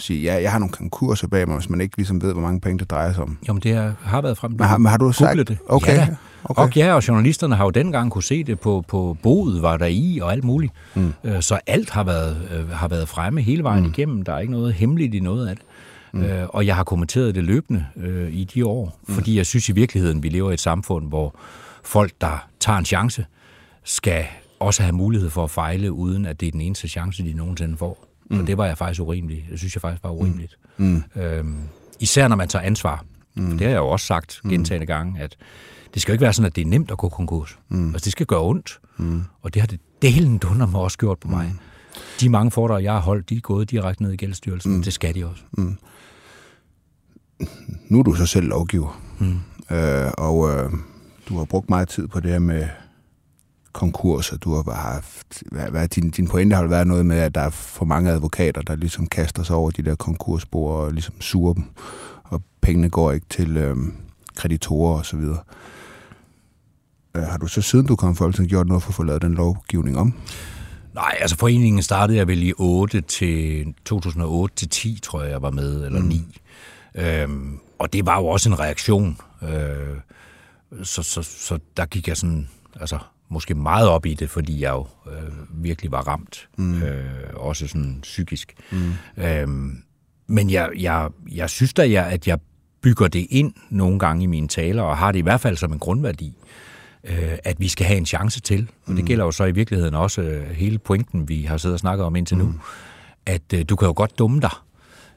sige, 0.00 0.22
ja, 0.22 0.42
jeg 0.42 0.52
har 0.52 0.58
nogle 0.58 0.72
konkurser 0.72 1.28
bag 1.28 1.48
mig, 1.48 1.56
hvis 1.56 1.70
man 1.70 1.80
ikke 1.80 1.96
ligesom 1.96 2.22
ved, 2.22 2.32
hvor 2.32 2.42
mange 2.42 2.60
penge 2.60 2.78
det 2.78 2.90
drejer 2.90 3.12
sig 3.12 3.22
om. 3.22 3.38
Jo, 3.48 3.52
men 3.52 3.62
det 3.62 3.74
har- 3.74 3.94
har 4.02 4.20
været 4.22 4.38
frem. 4.38 4.50
Men 4.50 4.60
har, 4.60 4.78
men 4.78 4.90
har 4.90 4.96
du 4.96 5.12
sagt... 5.12 5.38
Det. 5.48 5.58
Okay. 5.68 5.96
Ja, 5.96 6.08
okay. 6.44 6.62
Og 6.62 6.76
ja, 6.76 6.94
og 6.94 7.08
journalisterne 7.08 7.56
har 7.56 7.64
jo 7.64 7.70
dengang 7.70 8.10
kunne 8.10 8.22
se 8.22 8.44
det 8.44 8.60
på, 8.60 8.84
på 8.88 9.16
boet, 9.22 9.62
var 9.62 9.76
der 9.76 9.86
i 9.86 10.18
og 10.22 10.32
alt 10.32 10.44
muligt. 10.44 10.72
Mm. 10.94 11.12
Så 11.40 11.58
alt 11.66 11.90
har 11.90 12.04
været, 12.04 12.36
øh, 12.54 12.70
har 12.70 12.88
været 12.88 13.08
fremme 13.08 13.40
hele 13.42 13.62
vejen 13.62 13.82
mm. 13.84 13.90
igennem. 13.90 14.22
Der 14.22 14.32
er 14.32 14.38
ikke 14.38 14.52
noget 14.52 14.72
hemmeligt 14.74 15.14
i 15.14 15.20
noget 15.20 15.48
af 15.48 15.56
det. 15.56 15.64
Mm. 16.12 16.22
Øh, 16.22 16.46
og 16.48 16.66
jeg 16.66 16.76
har 16.76 16.84
kommenteret 16.84 17.34
det 17.34 17.44
løbende 17.44 17.86
øh, 17.96 18.32
i 18.32 18.44
de 18.44 18.66
år, 18.66 18.98
mm. 19.08 19.14
fordi 19.14 19.36
jeg 19.36 19.46
synes 19.46 19.68
i 19.68 19.72
virkeligheden, 19.72 20.22
vi 20.22 20.28
lever 20.28 20.50
i 20.50 20.54
et 20.54 20.60
samfund, 20.60 21.08
hvor 21.08 21.34
folk, 21.84 22.12
der 22.20 22.46
tager 22.60 22.78
en 22.78 22.84
chance, 22.84 23.26
skal 23.84 24.24
også 24.60 24.82
have 24.82 24.92
mulighed 24.92 25.30
for 25.30 25.44
at 25.44 25.50
fejle, 25.50 25.92
uden 25.92 26.26
at 26.26 26.40
det 26.40 26.46
er 26.46 26.52
den 26.52 26.60
eneste 26.60 26.88
chance, 26.88 27.22
de 27.22 27.32
nogensinde 27.32 27.76
får. 27.76 28.06
Mm. 28.30 28.40
Og 28.40 28.46
det 28.46 28.58
var 28.58 28.66
jeg 28.66 28.78
faktisk 28.78 29.00
urimelig. 29.00 29.46
Det 29.50 29.58
synes 29.58 29.74
jeg 29.74 29.80
faktisk 29.80 30.04
var 30.04 30.10
urimeligt. 30.10 30.58
Mm. 30.76 31.02
Øhm, 31.16 31.58
især 32.00 32.28
når 32.28 32.36
man 32.36 32.48
tager 32.48 32.62
ansvar. 32.62 33.04
Mm. 33.34 33.50
Det 33.50 33.60
har 33.60 33.68
jeg 33.68 33.78
jo 33.78 33.88
også 33.88 34.06
sagt 34.06 34.40
gentagende 34.48 34.86
gange, 34.86 35.20
at 35.20 35.36
det 35.94 36.02
skal 36.02 36.12
jo 36.12 36.14
ikke 36.14 36.22
være 36.22 36.32
sådan, 36.32 36.46
at 36.46 36.56
det 36.56 36.62
er 36.62 36.66
nemt 36.66 36.90
at 36.90 36.98
gå 36.98 37.08
konkurs. 37.08 37.58
Mm. 37.68 37.88
Altså, 37.88 38.04
det 38.04 38.12
skal 38.12 38.26
gøre 38.26 38.42
ondt. 38.42 38.80
Mm. 38.96 39.22
Og 39.42 39.54
det 39.54 39.62
har 39.62 39.66
det 39.66 39.80
delen 40.02 40.38
dunder 40.38 40.66
mig 40.66 40.80
også 40.80 40.98
gjort 40.98 41.18
på 41.18 41.28
mig. 41.28 41.54
De 42.20 42.28
mange 42.28 42.50
foredrag, 42.50 42.82
jeg 42.82 42.92
har 42.92 43.00
holdt, 43.00 43.28
de 43.28 43.36
er 43.36 43.40
gået 43.40 43.70
direkte 43.70 44.02
ned 44.02 44.12
i 44.12 44.16
gældsstyrelsen. 44.16 44.76
Mm. 44.76 44.82
Det 44.82 44.92
skal 44.92 45.14
de 45.14 45.26
også. 45.26 45.42
nu 47.88 47.98
er 47.98 48.02
du 48.02 48.14
så 48.14 48.26
selv 48.26 48.46
lovgiver, 48.46 49.00
mm. 49.18 49.76
øh, 49.76 50.10
og 50.18 50.50
øh, 50.50 50.70
du 51.28 51.38
har 51.38 51.44
brugt 51.44 51.68
meget 51.68 51.88
tid 51.88 52.08
på 52.08 52.20
det 52.20 52.30
her 52.30 52.38
med 52.38 52.68
konkurser. 53.72 54.36
Du 54.36 54.54
har 54.54 54.72
haft, 54.72 55.42
hvad, 55.46 55.70
hvad, 55.70 55.88
din, 55.88 56.10
din 56.10 56.28
pointe 56.28 56.56
har 56.56 56.66
været 56.66 56.86
noget 56.86 57.06
med, 57.06 57.18
at 57.18 57.34
der 57.34 57.40
er 57.40 57.50
for 57.50 57.84
mange 57.84 58.10
advokater, 58.10 58.62
der 58.62 58.76
ligesom 58.76 59.06
kaster 59.06 59.42
sig 59.42 59.56
over 59.56 59.70
de 59.70 59.82
der 59.82 59.94
konkursbord 59.94 60.84
og 60.84 60.92
ligesom 60.92 61.20
suger 61.20 61.52
dem, 61.54 61.64
og 62.24 62.42
pengene 62.60 62.90
går 62.90 63.12
ikke 63.12 63.26
til 63.30 63.56
øh, 63.56 63.76
kreditorer 64.36 64.98
og 64.98 65.06
så 65.06 65.16
videre. 65.16 65.38
Øh, 67.16 67.22
har 67.22 67.38
du 67.38 67.46
så 67.46 67.62
siden 67.62 67.86
du 67.86 67.96
kom 67.96 68.12
i 68.12 68.14
Folketinget 68.14 68.50
gjort 68.50 68.66
noget 68.66 68.82
for 68.82 68.90
at 68.90 68.94
få 68.94 69.02
lavet 69.02 69.22
den 69.22 69.34
lovgivning 69.34 69.98
om? 69.98 70.14
Nej, 70.94 71.16
altså 71.20 71.36
foreningen 71.36 71.82
startede 71.82 72.18
jeg 72.18 72.28
vel 72.28 72.42
i 72.42 72.52
8 72.58 73.00
til 73.00 73.74
2008 73.84 74.56
til 74.56 74.68
10, 74.68 74.98
tror 75.02 75.22
jeg, 75.22 75.30
jeg 75.30 75.42
var 75.42 75.50
med, 75.50 75.84
eller 75.84 76.02
9. 76.02 76.40
Øhm, 76.94 77.58
og 77.78 77.92
det 77.92 78.06
var 78.06 78.18
jo 78.18 78.26
også 78.26 78.48
en 78.48 78.58
reaktion. 78.58 79.18
Øh, 79.42 79.96
så, 80.82 81.02
så, 81.02 81.22
så 81.22 81.58
der 81.76 81.86
gik 81.86 82.08
jeg 82.08 82.16
sådan, 82.16 82.48
altså 82.80 82.98
måske 83.30 83.54
meget 83.54 83.88
op 83.88 84.06
i 84.06 84.14
det, 84.14 84.30
fordi 84.30 84.60
jeg 84.62 84.70
jo 84.70 84.86
øh, 85.12 85.64
virkelig 85.64 85.90
var 85.90 86.08
ramt. 86.08 86.48
Mm. 86.58 86.82
Øh, 86.82 87.04
også 87.34 87.66
sådan 87.66 87.98
psykisk. 88.02 88.54
Mm. 88.72 88.92
Øhm, 89.24 89.82
men 90.26 90.50
jeg, 90.50 90.70
jeg, 90.78 91.08
jeg 91.32 91.50
synes 91.50 91.74
da, 91.74 91.90
jeg, 91.90 92.06
at 92.06 92.28
jeg 92.28 92.38
bygger 92.82 93.08
det 93.08 93.26
ind 93.30 93.52
nogle 93.70 93.98
gange 93.98 94.22
i 94.22 94.26
mine 94.26 94.48
taler, 94.48 94.82
og 94.82 94.96
har 94.96 95.12
det 95.12 95.18
i 95.18 95.22
hvert 95.22 95.40
fald 95.40 95.56
som 95.56 95.72
en 95.72 95.78
grundværdi 95.78 96.36
øh, 97.04 97.38
at 97.44 97.60
vi 97.60 97.68
skal 97.68 97.86
have 97.86 97.98
en 97.98 98.06
chance 98.06 98.40
til. 98.40 98.70
Og 98.86 98.96
det 98.96 99.04
gælder 99.04 99.24
jo 99.24 99.30
så 99.30 99.44
i 99.44 99.52
virkeligheden 99.52 99.94
også 99.94 100.22
øh, 100.22 100.50
hele 100.50 100.78
pointen, 100.78 101.28
vi 101.28 101.42
har 101.42 101.56
siddet 101.56 101.74
og 101.74 101.80
snakket 101.80 102.06
om 102.06 102.16
indtil 102.16 102.36
nu, 102.36 102.54
at 103.26 103.42
øh, 103.54 103.64
du 103.68 103.76
kan 103.76 103.86
jo 103.86 103.92
godt 103.96 104.18
dumme 104.18 104.40
dig. 104.40 104.50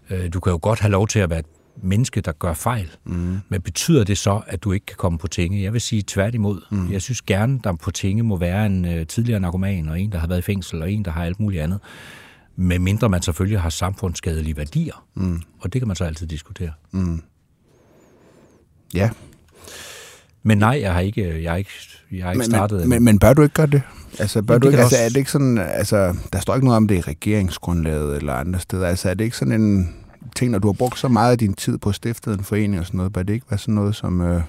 Øh, 0.09 0.34
du 0.34 0.39
kan 0.39 0.51
jo 0.51 0.59
godt 0.61 0.80
have 0.80 0.91
lov 0.91 1.07
til 1.07 1.20
at 1.20 1.30
være 1.30 1.43
menneske, 1.82 2.22
der 2.22 2.32
gør 2.32 2.54
fejl. 2.54 2.90
Mm. 3.06 3.38
Men 3.50 3.62
betyder 3.62 4.04
det 4.04 4.18
så, 4.18 4.42
at 4.48 4.64
du 4.64 4.72
ikke 4.72 4.86
kan 4.86 4.96
komme 4.98 5.18
på 5.20 5.28
tinge? 5.28 5.64
Jeg 5.64 5.74
vil 5.74 5.82
sige 5.82 6.04
tværtimod. 6.08 6.62
Mm. 6.72 6.92
Jeg 6.92 7.02
synes 7.02 7.22
gerne, 7.22 7.60
der 7.64 7.74
på 7.76 7.92
tinge 7.92 8.24
må 8.24 8.38
være 8.38 8.66
en 8.66 8.86
øh, 8.86 9.08
tidligere 9.08 9.40
narkoman, 9.40 9.90
og 9.90 10.00
en, 10.02 10.12
der 10.12 10.18
har 10.18 10.28
været 10.28 10.40
i 10.40 10.42
fængsel, 10.42 10.82
og 10.82 10.92
en, 10.92 11.06
der 11.06 11.12
har 11.12 11.26
alt 11.26 11.40
muligt 11.40 11.64
andet. 11.64 11.80
Med 12.56 12.80
mindre 12.80 13.10
man 13.10 13.22
selvfølgelig 13.22 13.60
har 13.62 13.70
samfundsskadelige 13.70 14.58
værdier. 14.58 15.06
Mm. 15.16 15.42
Og 15.60 15.74
det 15.74 15.82
kan 15.82 15.88
man 15.88 15.96
så 15.96 16.04
altid 16.04 16.28
diskutere. 16.28 16.72
Ja, 18.94 19.10
Men 20.44 20.58
nej, 20.58 20.78
jeg 20.82 20.94
har 20.94 21.00
ikke, 21.00 21.44
jeg 21.44 21.52
har 21.52 21.58
ikke, 21.58 21.70
jeg 22.12 22.24
har 22.26 22.32
ikke 22.32 22.38
men, 22.40 22.46
startet... 22.46 22.80
men, 22.80 22.90
men, 22.90 23.04
men 23.04 23.20
bør 23.20 23.34
du 23.34 23.42
ikke 23.42 23.54
gøre 23.56 23.68
det? 23.68 23.82
Altså, 24.20 24.42
bør 24.42 24.54
Jamen, 24.54 24.62
du 24.62 24.68
ikke, 24.68 24.80
altså, 24.80 24.96
også- 24.96 25.06
er 25.06 25.10
det 25.10 25.18
ikke 25.18 25.32
sådan, 25.32 25.58
altså, 25.58 26.16
der 26.34 26.40
står 26.40 26.56
ikke 26.56 26.66
noget 26.66 26.78
om 26.78 26.88
det 26.88 26.96
i 26.96 27.02
regeringsgrundlaget 27.02 28.18
eller 28.18 28.34
andre 28.34 28.60
steder. 28.60 28.88
Altså, 28.88 29.10
er 29.10 29.14
det 29.14 29.24
ikke 29.24 29.38
sådan 29.38 29.62
en 29.62 29.96
ting, 30.36 30.52
når 30.52 30.60
du 30.60 30.68
har 30.68 30.74
brugt 30.74 31.00
så 31.00 31.08
meget 31.08 31.32
af 31.32 31.38
din 31.38 31.54
tid 31.54 31.78
på 31.78 31.90
at 31.90 31.96
stifte 31.96 32.32
en 32.32 32.44
forening 32.44 32.80
og 32.80 32.86
sådan 32.86 32.98
noget, 32.98 33.14
bør 33.14 33.24
det 33.24 33.34
ikke 33.34 33.46
være 33.50 33.58
sådan 33.58 33.76
noget, 33.76 33.96
som 33.96 34.22
øh, 34.22 34.42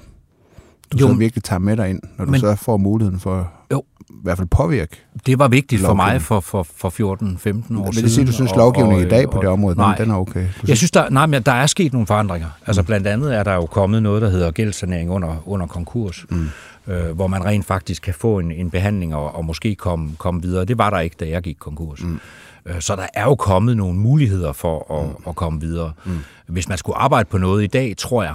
du 0.93 0.99
Jo, 1.01 1.09
så 1.09 1.15
virkelig 1.15 1.45
tager 1.45 1.61
med 1.61 1.77
dig 1.77 1.91
ind, 1.91 2.01
når 2.19 2.25
du 2.25 2.31
men- 2.31 2.41
så 2.41 2.55
får 2.57 2.77
muligheden 2.77 3.21
for 3.21 3.51
Jo. 3.73 3.83
i 4.11 4.13
hvert 4.23 4.37
fald 4.39 4.49
påvirke? 4.49 4.97
Det 5.27 5.39
var 5.39 5.49
vigtigt 5.49 5.83
for 5.83 5.95
mig 5.95 6.23
for, 6.23 6.41
for, 6.41 6.63
for 6.77 6.89
14-15 6.91 6.97
år 7.01 7.85
Vil 7.85 7.95
siden. 7.95 8.05
det 8.05 8.13
sige, 8.13 8.23
at 8.23 8.27
du 8.27 8.33
synes, 8.33 8.53
og- 8.53 8.59
lovgivningen 8.59 9.01
og- 9.01 9.07
i 9.07 9.11
dag 9.11 9.31
på 9.31 9.39
det 9.39 9.47
og- 9.49 9.53
område, 9.53 9.77
nej. 9.77 9.97
den, 9.97 10.11
er 10.11 10.15
okay? 10.15 10.41
Du 10.41 10.47
Jeg 10.47 10.49
synes, 10.65 10.79
synes, 10.79 10.91
der, 10.91 11.11
nej, 11.11 11.27
men 11.27 11.43
der 11.43 11.53
er 11.53 11.67
sket 11.67 11.93
nogle 11.93 12.07
forandringer. 12.07 12.49
Altså 12.67 12.83
blandt 12.83 13.07
andet 13.07 13.35
er 13.37 13.43
der 13.43 13.55
jo 13.55 13.67
kommet 13.67 14.03
noget, 14.03 14.23
der 14.23 14.29
hedder 14.31 14.51
gældssanering 14.51 15.11
under, 15.11 15.43
under 15.47 15.67
konkurs, 15.67 16.25
mm. 16.31 16.49
øh, 16.87 17.11
hvor 17.11 17.27
man 17.27 17.45
rent 17.45 17.65
faktisk 17.67 18.03
kan 18.03 18.15
få 18.15 18.39
en, 18.39 18.53
en 18.53 18.71
behandling 18.71 19.15
og, 19.15 19.35
og 19.37 19.45
måske 19.45 19.75
komme, 19.75 20.11
komme 20.19 20.43
videre. 20.43 20.65
Det 20.65 20.79
var 20.79 20.91
der 20.91 20.99
ikke, 21.01 21.17
da 21.21 21.29
jeg 21.29 21.43
gik 21.43 21.57
konkurs. 21.59 22.03
Mm. 22.05 22.19
Øh, 22.67 22.81
Så 22.81 22.97
der 22.97 23.07
er 23.15 23.25
jo 23.25 23.35
kommet 23.35 23.77
nogle 23.77 23.99
muligheder 23.99 24.53
for 24.53 25.01
at, 25.01 25.09
mm. 25.09 25.25
at 25.29 25.37
komme 25.37 25.61
videre. 25.61 25.93
Mm. 26.05 26.19
Hvis 26.47 26.69
man 26.69 26.79
skulle 26.79 26.97
arbejde 26.97 27.29
på 27.31 27.39
noget 27.39 27.65
i 27.65 27.67
dag, 27.67 27.95
tror 27.99 28.23
jeg, 28.23 28.35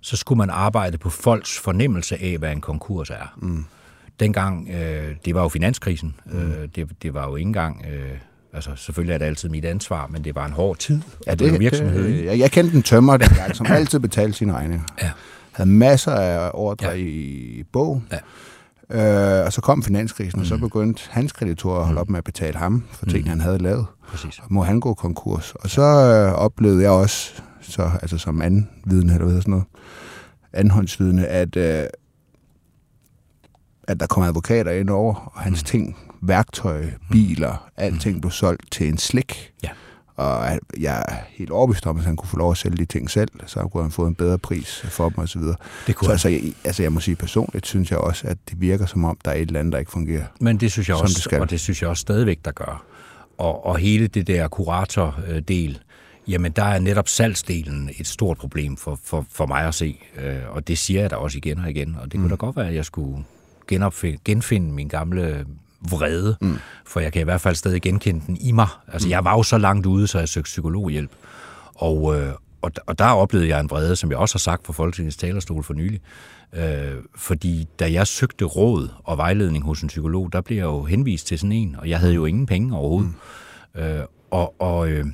så 0.00 0.16
skulle 0.16 0.36
man 0.36 0.50
arbejde 0.50 0.98
på 0.98 1.10
folks 1.10 1.58
fornemmelse 1.58 2.22
af, 2.22 2.36
hvad 2.38 2.52
en 2.52 2.60
konkurs 2.60 3.10
er. 3.10 3.34
Mm. 3.36 3.64
Dengang, 4.20 4.68
øh, 4.70 5.16
det 5.24 5.34
var 5.34 5.42
jo 5.42 5.48
finanskrisen, 5.48 6.14
mm. 6.26 6.38
øh, 6.38 6.68
det, 6.76 6.88
det 7.02 7.14
var 7.14 7.28
jo 7.28 7.36
ikke 7.36 7.46
engang, 7.46 7.84
øh, 7.92 8.10
altså 8.52 8.70
selvfølgelig 8.76 9.14
er 9.14 9.18
det 9.18 9.24
altid 9.24 9.48
mit 9.48 9.64
ansvar, 9.64 10.06
men 10.06 10.24
det 10.24 10.34
var 10.34 10.46
en 10.46 10.52
hård 10.52 10.76
tid 10.76 11.00
ja, 11.26 11.32
at 11.32 11.38
det, 11.38 11.60
virksomhed 11.60 12.06
i. 12.06 12.16
det, 12.16 12.24
jeg, 12.24 12.38
jeg 12.38 12.50
kendte 12.50 12.76
en 12.76 12.82
tømmer 12.82 13.16
dengang, 13.16 13.56
som 13.56 13.66
altid 13.66 13.98
betalte 13.98 14.32
sine 14.32 14.52
regninger. 14.52 14.84
Ja. 15.02 15.10
Havde 15.52 15.70
masser 15.70 16.12
af 16.12 16.50
ordre 16.54 16.88
ja. 16.88 16.94
i 16.94 17.64
bog. 17.72 18.02
Ja. 18.12 18.18
Øh, 18.90 19.44
og 19.46 19.52
så 19.52 19.60
kom 19.60 19.82
finanskrisen, 19.82 20.38
mm. 20.38 20.40
og 20.40 20.46
så 20.46 20.58
begyndte 20.58 21.02
hans 21.10 21.32
kreditorer 21.32 21.80
at 21.80 21.86
holde 21.86 22.00
op 22.00 22.10
med 22.10 22.18
at 22.18 22.24
betale 22.24 22.58
ham 22.58 22.84
for 22.90 23.06
ting, 23.06 23.24
mm. 23.24 23.28
han 23.28 23.40
havde 23.40 23.58
lavet. 23.58 23.86
Præcis. 24.08 24.40
Må 24.48 24.62
han 24.62 24.80
gå 24.80 24.94
konkurs. 24.94 25.54
Og 25.54 25.70
så 25.70 25.82
øh, 25.82 26.32
oplevede 26.32 26.82
jeg 26.82 26.90
også, 26.90 27.42
så, 27.60 27.90
altså 28.02 28.18
som 28.18 28.42
anden 28.42 28.68
vidne, 28.84 29.12
eller 29.12 29.26
hvad 29.26 29.40
sådan 29.40 29.50
noget, 29.50 29.66
andenhåndsvidne, 30.52 31.26
at, 31.26 31.56
øh, 31.56 31.86
at 33.88 34.00
der 34.00 34.06
kom 34.06 34.22
advokater 34.22 34.70
ind 34.70 34.90
over, 34.90 35.14
og 35.14 35.40
hans 35.40 35.62
mm. 35.62 35.66
ting, 35.66 35.96
værktøj, 36.22 36.86
biler, 37.10 37.52
mm. 37.52 37.72
alting 37.76 38.20
blev 38.20 38.30
solgt 38.30 38.72
til 38.72 38.88
en 38.88 38.98
slik. 38.98 39.52
Ja. 39.62 39.68
Og 40.16 40.58
jeg 40.80 41.04
er 41.08 41.16
helt 41.30 41.50
overbevist 41.50 41.86
om, 41.86 41.98
at 41.98 42.04
han 42.04 42.16
kunne 42.16 42.28
få 42.28 42.36
lov 42.36 42.50
at 42.50 42.56
sælge 42.56 42.76
de 42.76 42.84
ting 42.84 43.10
selv, 43.10 43.28
så 43.46 43.60
kunne 43.60 43.82
han 43.82 43.92
få 43.92 44.06
en 44.06 44.14
bedre 44.14 44.38
pris 44.38 44.80
for 44.88 45.08
dem 45.08 45.18
osv. 45.18 45.40
Det 45.86 45.96
kunne 45.96 46.06
så 46.06 46.12
altså 46.12 46.28
jeg, 46.28 46.42
altså 46.64 46.82
jeg 46.82 46.92
må 46.92 47.00
sige 47.00 47.16
personligt, 47.16 47.66
synes 47.66 47.90
jeg 47.90 47.98
også, 47.98 48.26
at 48.26 48.38
det 48.50 48.60
virker 48.60 48.86
som 48.86 49.04
om, 49.04 49.18
der 49.24 49.30
er 49.30 49.34
et 49.34 49.40
eller 49.40 49.60
andet, 49.60 49.72
der 49.72 49.78
ikke 49.78 49.90
fungerer. 49.90 50.24
Men 50.40 50.56
det 50.56 50.72
synes 50.72 50.88
jeg 50.88 50.96
også, 50.96 51.14
det 51.14 51.22
skal. 51.22 51.40
og 51.40 51.50
det 51.50 51.60
synes 51.60 51.82
jeg 51.82 51.90
også 51.90 52.00
stadigvæk, 52.00 52.38
der 52.44 52.50
gør. 52.52 52.84
Og, 53.38 53.66
og 53.66 53.78
hele 53.78 54.06
det 54.06 54.26
der 54.26 54.48
kurator-del, 54.48 55.78
jamen 56.28 56.52
der 56.52 56.64
er 56.64 56.78
netop 56.78 57.08
salgsdelen 57.08 57.90
et 57.98 58.06
stort 58.06 58.38
problem 58.38 58.76
for, 58.76 58.98
for, 59.04 59.26
for 59.30 59.46
mig 59.46 59.64
at 59.66 59.74
se. 59.74 60.00
Øh, 60.16 60.36
Og 60.50 60.68
det 60.68 60.78
siger 60.78 61.00
jeg 61.00 61.10
da 61.10 61.16
også 61.16 61.38
igen 61.38 61.58
og 61.58 61.70
igen. 61.70 61.96
Og 62.02 62.12
det 62.12 62.20
kunne 62.20 62.30
da 62.30 62.34
godt 62.34 62.56
være, 62.56 62.68
at 62.68 62.74
jeg 62.74 62.84
skulle 62.84 63.24
genopfinde, 63.68 64.18
genfinde 64.24 64.72
min 64.72 64.88
gamle 64.88 65.46
vrede, 65.80 66.36
mm. 66.40 66.58
for 66.86 67.00
jeg 67.00 67.12
kan 67.12 67.20
i 67.20 67.24
hvert 67.24 67.40
fald 67.40 67.54
stadig 67.54 67.82
genkende 67.82 68.26
den 68.26 68.36
i 68.40 68.52
mig. 68.52 68.68
Altså, 68.92 69.08
jeg 69.08 69.24
var 69.24 69.36
jo 69.36 69.42
så 69.42 69.58
langt 69.58 69.86
ude, 69.86 70.06
så 70.06 70.18
jeg 70.18 70.28
søgte 70.28 70.48
psykologhjælp. 70.48 71.10
Og, 71.74 72.20
øh, 72.20 72.32
og, 72.62 72.72
og 72.86 72.98
der 72.98 73.04
oplevede 73.04 73.48
jeg 73.48 73.60
en 73.60 73.70
vrede, 73.70 73.96
som 73.96 74.10
jeg 74.10 74.18
også 74.18 74.34
har 74.34 74.38
sagt 74.38 74.62
på 74.62 74.72
Folketingets 74.72 75.16
talerstol 75.16 75.64
for 75.64 75.74
nylig. 75.74 76.00
Øh, 76.52 76.94
fordi 77.16 77.68
da 77.78 77.92
jeg 77.92 78.06
søgte 78.06 78.44
råd 78.44 78.88
og 79.04 79.16
vejledning 79.16 79.64
hos 79.64 79.82
en 79.82 79.88
psykolog, 79.88 80.32
der 80.32 80.40
blev 80.40 80.56
jeg 80.56 80.64
jo 80.64 80.84
henvist 80.84 81.26
til 81.26 81.38
sådan 81.38 81.52
en, 81.52 81.76
og 81.78 81.88
jeg 81.88 82.00
havde 82.00 82.14
jo 82.14 82.24
ingen 82.24 82.46
penge 82.46 82.76
overhovedet. 82.76 83.12
Mm. 83.74 83.80
Øh, 83.80 84.04
og, 84.30 84.60
og, 84.60 84.88
øh, 84.90 85.06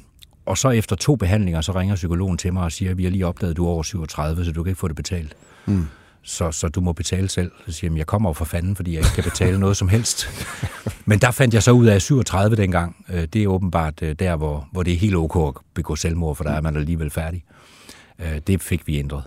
og 0.46 0.58
så 0.58 0.70
efter 0.70 0.96
to 0.96 1.16
behandlinger, 1.16 1.60
så 1.60 1.72
ringer 1.72 1.94
psykologen 1.94 2.38
til 2.38 2.52
mig 2.52 2.64
og 2.64 2.72
siger, 2.72 2.94
vi 2.94 3.04
har 3.04 3.10
lige 3.10 3.26
opdaget, 3.26 3.50
at 3.50 3.56
du 3.56 3.66
er 3.66 3.70
over 3.70 3.82
37, 3.82 4.44
så 4.44 4.52
du 4.52 4.62
kan 4.62 4.70
ikke 4.70 4.80
få 4.80 4.88
det 4.88 4.96
betalt. 4.96 5.36
Mm. 5.66 5.86
Så, 6.24 6.50
så 6.52 6.68
du 6.68 6.80
må 6.80 6.92
betale 6.92 7.28
selv. 7.28 7.52
Så 7.66 7.72
siger 7.72 7.90
jeg, 7.92 7.98
jeg 7.98 8.06
kommer 8.06 8.28
jo 8.30 8.32
for 8.32 8.44
fanden, 8.44 8.76
fordi 8.76 8.92
jeg 8.92 8.98
ikke 9.00 9.14
kan 9.14 9.24
betale 9.24 9.58
noget 9.58 9.76
som 9.76 9.88
helst. 9.88 10.26
Men 11.06 11.18
der 11.18 11.30
fandt 11.30 11.54
jeg 11.54 11.62
så 11.62 11.70
ud 11.70 11.86
af 11.86 12.02
37 12.02 12.56
dengang. 12.56 12.96
Øh, 13.08 13.24
Det 13.32 13.42
er 13.42 13.46
åbenbart 13.48 14.02
øh, 14.02 14.14
der, 14.18 14.36
hvor, 14.36 14.68
hvor 14.72 14.82
det 14.82 14.92
er 14.92 14.96
helt 14.98 15.14
ok 15.16 15.56
at 15.56 15.62
begå 15.74 15.96
selvmord, 15.96 16.36
for 16.36 16.44
der 16.44 16.50
er 16.50 16.60
man 16.60 16.76
alligevel 16.76 17.10
færdig. 17.10 17.44
Øh, 18.18 18.40
Det 18.46 18.62
fik 18.62 18.86
vi 18.86 18.98
ændret. 18.98 19.22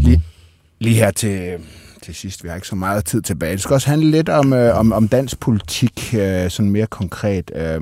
Lige, 0.00 0.22
lige 0.78 0.94
her 0.96 1.10
til, 1.10 1.58
til 2.02 2.14
sidst, 2.14 2.44
vi 2.44 2.48
har 2.48 2.54
ikke 2.54 2.68
så 2.68 2.76
meget 2.76 3.04
tid 3.04 3.22
tilbage. 3.22 3.52
Det 3.52 3.60
skal 3.60 3.74
også 3.74 3.88
handle 3.90 4.10
lidt 4.10 4.28
om, 4.28 4.52
øh, 4.52 4.78
om, 4.78 4.92
om 4.92 5.08
dansk 5.08 5.40
politik, 5.40 6.14
øh, 6.18 6.50
sådan 6.50 6.70
mere 6.70 6.86
konkret. 6.86 7.50
Øh, 7.54 7.80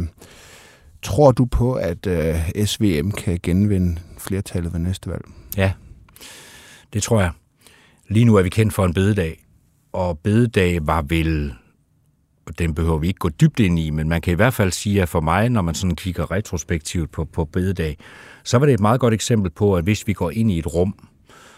tror 1.02 1.32
du 1.32 1.44
på, 1.44 1.74
at 1.74 2.06
øh, 2.06 2.36
SVM 2.66 3.10
kan 3.10 3.38
genvinde 3.42 4.00
flertallet 4.18 4.72
ved 4.72 4.80
næste 4.80 5.10
valg? 5.10 5.24
Ja, 5.56 5.72
det 6.92 7.02
tror 7.02 7.20
jeg. 7.20 7.30
Lige 8.08 8.24
nu 8.24 8.36
er 8.36 8.42
vi 8.42 8.48
kendt 8.48 8.74
for 8.74 8.84
en 8.84 8.94
bededag, 8.94 9.44
og 9.92 10.18
bededag 10.18 10.86
var 10.86 11.02
vel, 11.02 11.54
og 12.46 12.58
den 12.58 12.74
behøver 12.74 12.98
vi 12.98 13.06
ikke 13.06 13.18
gå 13.18 13.28
dybt 13.28 13.60
ind 13.60 13.78
i, 13.78 13.90
men 13.90 14.08
man 14.08 14.20
kan 14.20 14.32
i 14.32 14.34
hvert 14.34 14.54
fald 14.54 14.72
sige, 14.72 15.02
at 15.02 15.08
for 15.08 15.20
mig, 15.20 15.48
når 15.48 15.62
man 15.62 15.74
sådan 15.74 15.96
kigger 15.96 16.30
retrospektivt 16.30 17.12
på, 17.12 17.24
på 17.24 17.44
bededag, 17.44 17.96
så 18.44 18.58
var 18.58 18.66
det 18.66 18.72
et 18.72 18.80
meget 18.80 19.00
godt 19.00 19.14
eksempel 19.14 19.50
på, 19.50 19.76
at 19.76 19.84
hvis 19.84 20.06
vi 20.06 20.12
går 20.12 20.30
ind 20.30 20.50
i 20.50 20.58
et 20.58 20.74
rum, 20.74 21.08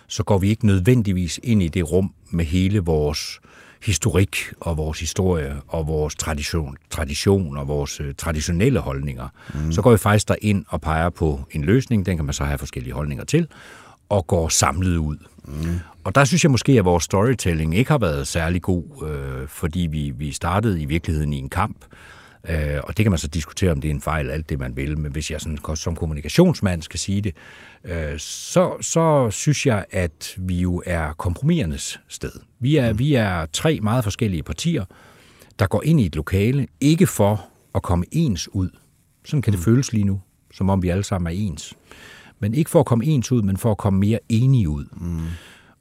så 0.09 0.23
går 0.23 0.39
vi 0.39 0.49
ikke 0.49 0.67
nødvendigvis 0.67 1.41
ind 1.43 1.63
i 1.63 1.69
det 1.69 1.93
rum 1.93 2.15
med 2.31 2.45
hele 2.45 2.79
vores 2.79 3.41
historik 3.83 4.37
og 4.61 4.77
vores 4.77 5.01
historie 5.01 5.57
og 5.69 5.87
vores 5.87 6.15
tradition, 6.15 6.77
tradition 6.91 7.57
og 7.57 7.69
vores 7.69 8.01
øh, 8.01 8.15
traditionelle 8.15 8.81
holdninger. 8.81 9.29
Mm. 9.55 9.73
Så 9.73 9.83
går 9.83 9.91
vi 9.91 9.97
faktisk 9.97 10.29
derind 10.29 10.65
og 10.69 10.81
peger 10.81 11.11
på 11.11 11.41
en 11.51 11.65
løsning, 11.65 12.07
den 12.07 12.17
kan 12.17 12.25
man 12.25 12.35
så 12.35 12.45
have 12.45 12.59
forskellige 12.59 12.95
holdninger 12.95 13.25
til, 13.25 13.49
og 14.09 14.27
går 14.27 14.49
samlet 14.49 14.97
ud. 14.97 15.17
Mm. 15.45 15.81
Og 16.05 16.15
der 16.15 16.25
synes 16.25 16.45
jeg 16.45 16.51
måske, 16.51 16.73
at 16.73 16.85
vores 16.85 17.05
storytelling 17.05 17.77
ikke 17.77 17.91
har 17.91 17.99
været 17.99 18.27
særlig 18.27 18.63
god, 18.63 19.09
øh, 19.09 19.49
fordi 19.49 19.89
vi, 19.91 20.13
vi 20.17 20.33
startede 20.33 20.81
i 20.81 20.85
virkeligheden 20.85 21.33
i 21.33 21.39
en 21.39 21.49
kamp, 21.49 21.85
Øh, 22.49 22.81
og 22.85 22.97
det 22.97 23.05
kan 23.05 23.13
man 23.13 23.19
så 23.19 23.29
diskutere, 23.29 23.73
om 23.73 23.81
det 23.81 23.91
er 23.91 23.95
en 23.95 24.01
fejl, 24.01 24.31
alt 24.31 24.49
det 24.49 24.59
man 24.59 24.77
vil, 24.77 24.99
men 24.99 25.13
hvis 25.13 25.31
jeg 25.31 25.41
sådan, 25.41 25.77
som 25.77 25.97
kommunikationsmand 25.97 26.83
skal 26.83 27.01
sige 27.01 27.21
det, 27.21 27.35
øh, 27.85 28.19
så, 28.19 28.77
så 28.81 29.31
synes 29.31 29.67
jeg, 29.67 29.85
at 29.91 30.35
vi 30.39 30.61
jo 30.61 30.83
er 30.87 31.13
kompromisernes 31.13 32.01
sted. 32.09 32.33
Vi 32.61 32.77
er, 32.77 32.93
mm. 32.93 32.99
vi 32.99 33.15
er 33.15 33.47
tre 33.47 33.79
meget 33.83 34.05
forskellige 34.05 34.43
partier, 34.43 34.85
der 35.59 35.67
går 35.67 35.83
ind 35.85 36.01
i 36.01 36.07
et 36.07 36.17
lokale, 36.17 36.67
ikke 36.81 37.07
for 37.07 37.49
at 37.75 37.83
komme 37.83 38.05
ens 38.13 38.49
ud. 38.55 38.69
Sådan 39.25 39.43
kan 39.43 39.53
det 39.53 39.61
mm. 39.61 39.65
føles 39.65 39.93
lige 39.93 40.05
nu, 40.05 40.21
som 40.55 40.71
om 40.71 40.83
vi 40.83 40.89
alle 40.89 41.05
sammen 41.05 41.33
er 41.33 41.37
ens. 41.37 41.75
Men 42.39 42.55
ikke 42.55 42.71
for 42.71 42.81
at 42.81 42.87
komme 42.87 43.05
ens 43.05 43.33
ud, 43.33 43.43
men 43.43 43.57
for 43.57 43.71
at 43.71 43.77
komme 43.77 44.01
mere 44.01 44.19
enige 44.29 44.69
ud. 44.69 44.85
Mm. 44.93 45.21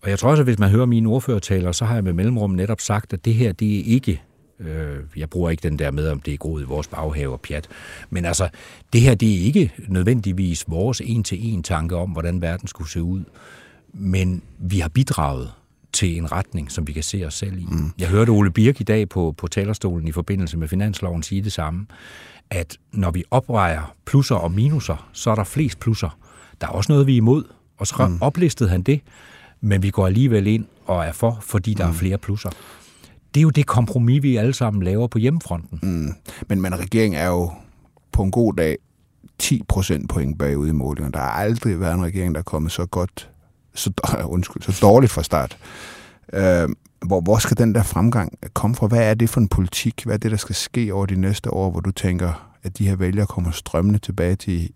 Og 0.02 0.10
jeg 0.10 0.20
tror 0.20 0.30
også, 0.30 0.42
at 0.42 0.48
hvis 0.48 0.60
man 0.60 0.70
hører 0.70 0.86
mine 0.86 1.10
ordførertaler, 1.10 1.72
så 1.72 1.86
har 1.86 1.94
jeg 1.94 2.04
med 2.04 2.14
mellemrum 2.14 2.50
netop 2.50 2.82
sagt, 2.82 3.14
at 3.14 3.26
det 3.26 3.34
her, 3.34 3.52
det 3.52 3.80
er 3.80 3.84
ikke 3.86 4.22
Øh, 4.60 5.00
jeg 5.16 5.30
bruger 5.30 5.50
ikke 5.50 5.70
den 5.70 5.80
der 5.80 5.92
med, 5.92 6.10
om 6.10 6.20
det 6.20 6.34
er 6.34 6.38
groet 6.38 6.62
i 6.62 6.66
vores 6.66 6.88
baghave 6.88 7.34
og 7.34 7.42
pjat. 7.42 7.68
Men 8.10 8.26
altså, 8.26 8.50
det 8.94 9.02
her, 9.02 9.16
det 9.16 9.34
er 9.34 9.46
ikke 9.46 9.74
nødvendigvis 9.88 10.66
vores 10.68 11.02
en-til-en 11.02 11.64
tanke 11.64 11.96
om, 11.96 12.10
hvordan 12.10 12.42
verden 12.42 12.68
skulle 12.68 12.90
se 12.90 13.04
ud. 13.04 13.24
Men 13.94 14.42
vi 14.58 14.80
har 14.80 14.90
bidraget 14.90 15.52
til 15.94 16.18
en 16.18 16.32
retning, 16.32 16.72
som 16.72 16.88
vi 16.88 16.94
kan 16.94 17.04
se 17.04 17.24
os 17.26 17.34
selv 17.34 17.58
i. 17.58 17.66
Mm. 17.70 17.92
Jeg 18.00 18.08
hørte 18.08 18.30
Ole 18.30 18.52
Birk 18.52 18.82
i 18.82 18.84
dag 18.84 19.10
på, 19.10 19.34
på 19.38 19.48
talerstolen 19.48 20.08
i 20.08 20.12
forbindelse 20.12 20.58
med 20.58 20.68
finansloven 20.68 21.24
sige 21.24 21.42
det 21.42 21.52
samme, 21.52 21.86
at 22.50 22.78
når 22.92 23.12
vi 23.12 23.24
opvejer 23.32 23.96
plusser 24.06 24.36
og 24.36 24.52
minuser, 24.52 25.10
så 25.14 25.32
er 25.32 25.36
der 25.36 25.44
flest 25.44 25.80
plusser. 25.80 26.18
Der 26.62 26.68
er 26.68 26.72
også 26.72 26.92
noget, 26.92 27.08
vi 27.08 27.14
er 27.14 27.18
imod, 27.18 27.44
og 27.78 27.88
så 27.88 28.08
mm. 28.08 28.18
oplistede 28.22 28.70
han 28.70 28.82
det, 28.82 29.02
men 29.62 29.84
vi 29.84 29.90
går 29.90 30.06
alligevel 30.08 30.48
ind 30.48 30.66
og 30.86 31.06
er 31.06 31.12
for, 31.12 31.40
fordi 31.42 31.74
der 31.74 31.86
mm. 31.86 31.92
er 31.92 31.96
flere 31.96 32.18
plusser 32.18 32.50
det 33.36 33.42
er 33.42 33.44
jo 33.44 33.50
det 33.50 33.66
kompromis, 33.66 34.24
vi 34.24 34.38
alle 34.38 34.54
sammen 34.54 34.84
laver 34.84 35.08
på 35.08 35.18
hjemmefronten. 35.18 35.80
Mm. 35.84 36.14
Men, 36.50 36.62
men 36.62 36.80
regeringen 36.80 37.20
er 37.20 37.28
jo 37.28 37.52
på 38.12 38.24
en 38.24 38.32
god 38.32 38.54
dag 38.54 38.78
10 39.40 39.64
procent 39.68 40.10
point 40.10 40.40
bagud 40.40 40.68
i 40.68 40.72
målingen. 40.72 41.14
Der 41.14 41.20
har 41.20 41.32
aldrig 41.32 41.80
været 41.80 41.94
en 41.94 42.04
regering, 42.04 42.36
der 42.36 42.40
er 42.40 42.44
kommet 42.44 42.72
så 42.72 42.86
godt, 42.86 43.30
så, 43.74 43.92
undskyld, 44.26 44.64
så 44.64 44.80
dårligt 44.82 45.12
fra 45.12 45.24
start. 45.24 45.58
Øh, 46.34 46.70
hvor, 47.06 47.22
hvor 47.22 47.38
skal 47.38 47.58
den 47.58 47.76
der 47.76 47.84
fremgang 47.84 48.34
komme 48.54 48.76
fra? 48.76 48.88
Hvad 48.88 49.10
er 49.10 49.14
det 49.14 49.30
for 49.30 49.42
en 49.42 49.48
politik? 49.48 50.04
Hvad 50.06 50.14
er 50.14 50.18
det, 50.20 50.32
der 50.32 50.38
skal 50.38 50.56
ske 50.56 50.94
over 50.94 51.06
de 51.06 51.16
næste 51.16 51.54
år, 51.54 51.72
hvor 51.72 51.80
du 51.80 51.92
tænker, 51.92 52.52
at 52.64 52.78
de 52.78 52.88
her 52.88 52.96
vælgere 52.96 53.28
kommer 53.28 53.52
strømmende 53.52 54.00
tilbage 54.00 54.36
til 54.36 54.70